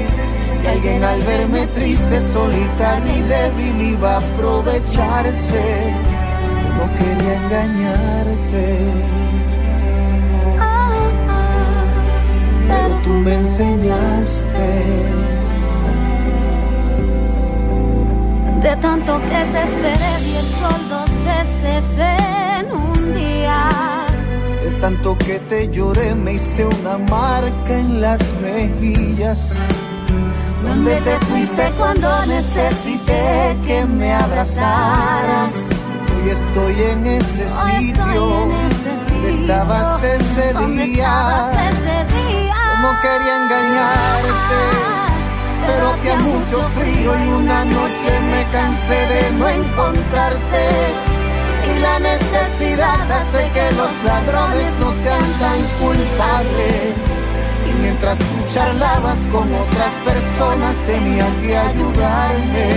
Que 0.66 0.72
alguien 0.72 1.04
al 1.04 1.22
verme 1.22 1.64
triste, 1.68 2.20
solitario 2.20 3.16
y 3.16 3.22
débil 3.22 3.82
iba 3.82 4.14
a 4.14 4.18
aprovecharse. 4.18 5.62
Yo 6.60 6.74
no 6.74 6.86
quería 6.98 7.34
engañarte. 7.44 8.78
Pero 12.66 12.94
tú 13.04 13.10
me 13.10 13.34
enseñaste. 13.36 14.68
De 18.62 18.76
tanto 18.78 19.20
que 19.20 19.40
te 19.52 19.62
esperé 19.62 20.12
y 20.26 20.36
el 20.36 20.46
sol 20.58 20.80
dos 20.90 21.10
veces 21.30 21.84
en 22.58 22.72
un 22.72 23.14
día 23.14 24.06
tanto 24.80 25.16
que 25.16 25.38
te 25.48 25.68
lloré 25.68 26.14
me 26.14 26.34
hice 26.34 26.66
una 26.66 26.98
marca 26.98 27.72
en 27.72 28.00
las 28.00 28.20
mejillas. 28.42 29.56
Donde 30.66 30.96
te 31.00 31.18
fuiste 31.26 31.72
cuando 31.78 32.26
necesité 32.26 33.56
que 33.66 33.84
me 33.86 34.12
abrazaras. 34.12 35.54
Hoy 36.14 36.30
estoy 36.30 36.82
en 36.82 37.06
ese 37.06 37.48
sitio 37.48 38.20
donde 38.20 39.30
estabas 39.30 40.02
ese 40.02 40.54
día. 40.66 41.50
no 42.82 43.00
quería 43.00 43.36
engañarte, 43.42 44.60
pero 45.66 45.88
hacía 45.90 46.16
mucho 46.16 46.62
frío 46.70 47.10
y 47.24 47.28
una 47.42 47.64
noche 47.64 48.10
me 48.30 48.44
cansé 48.52 48.94
de 48.94 49.30
no 49.38 49.48
encontrarte 49.48 51.16
y 51.74 51.78
la 51.78 51.98
necesidad 51.98 53.10
hace 53.10 53.50
que 53.50 53.72
los 53.72 54.04
ladrones 54.04 54.68
no 54.80 54.92
sean 54.92 55.32
tan 55.40 55.60
culpables. 55.80 57.15
Mientras 57.86 58.18
tú 58.18 58.24
charlabas 58.52 59.18
con 59.30 59.46
otras 59.54 59.92
personas 60.04 60.74
tenían 60.88 61.32
que 61.40 61.56
ayudarme. 61.56 62.68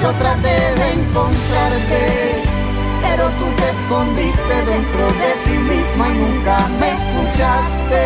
Yo 0.00 0.10
traté 0.12 0.56
de 0.80 0.92
encontrarte, 0.98 2.02
pero 3.02 3.28
tú 3.38 3.44
te 3.58 3.66
escondiste 3.68 4.54
dentro 4.72 5.04
de 5.20 5.30
ti 5.44 5.56
misma 5.58 6.04
y 6.08 6.14
nunca 6.24 6.56
me 6.80 6.88
escuchaste. 6.96 8.02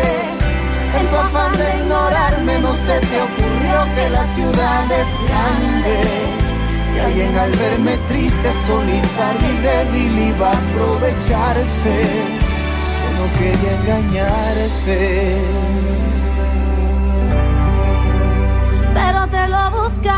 En 0.99 1.05
tu 1.07 1.15
afán 1.15 1.53
de 1.53 1.67
ignorarme 1.83 2.53
no 2.59 2.73
se 2.73 2.99
te 2.99 3.17
ocurrió 3.27 3.77
que 3.95 4.05
la 4.09 4.25
ciudad 4.35 4.85
es 5.01 5.09
grande 5.29 5.97
y 6.95 6.97
alguien 6.99 7.33
al 7.37 7.51
verme 7.51 7.95
triste, 8.09 8.49
solitario 8.67 9.47
y 9.53 9.55
débil 9.69 10.13
iba 10.35 10.49
a 10.49 10.51
aprovecharse. 10.51 11.95
Yo 12.99 13.07
no 13.17 13.25
quería 13.39 13.71
engañarte. 13.79 14.99
Te 19.31 19.47
lo 19.47 19.71
buscas 19.71 20.08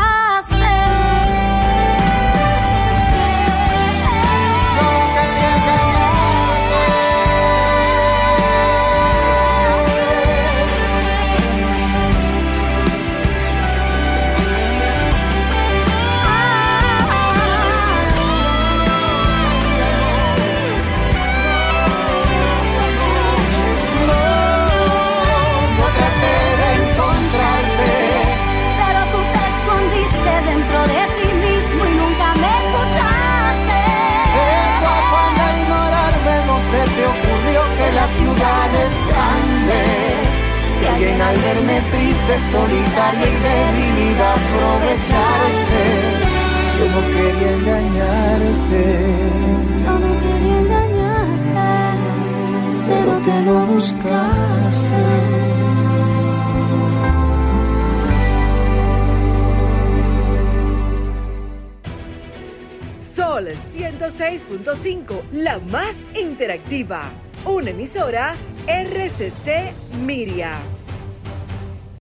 al 41.32 41.40
verme 41.40 41.80
triste, 41.90 42.32
solitaria 42.50 43.26
y 43.26 43.36
débil 43.46 43.96
iba 44.12 44.28
a 44.28 44.34
aprovecharse. 44.34 45.82
Yo 46.78 46.84
no 46.94 47.00
quería 47.14 47.52
engañarte. 47.58 48.84
Yo 49.84 49.92
no 50.02 50.10
quería 50.22 50.56
engañarte. 50.64 51.68
Pero 52.88 53.12
te 53.26 53.36
lo 53.46 53.56
buscaste. 53.66 55.02
Sol 62.96 63.46
106.5, 63.48 65.22
la 65.32 65.58
más 65.58 65.96
interactiva. 66.14 67.10
Una 67.44 67.70
emisora 67.70 68.36
RCC 68.66 69.72
Miria. 70.04 70.81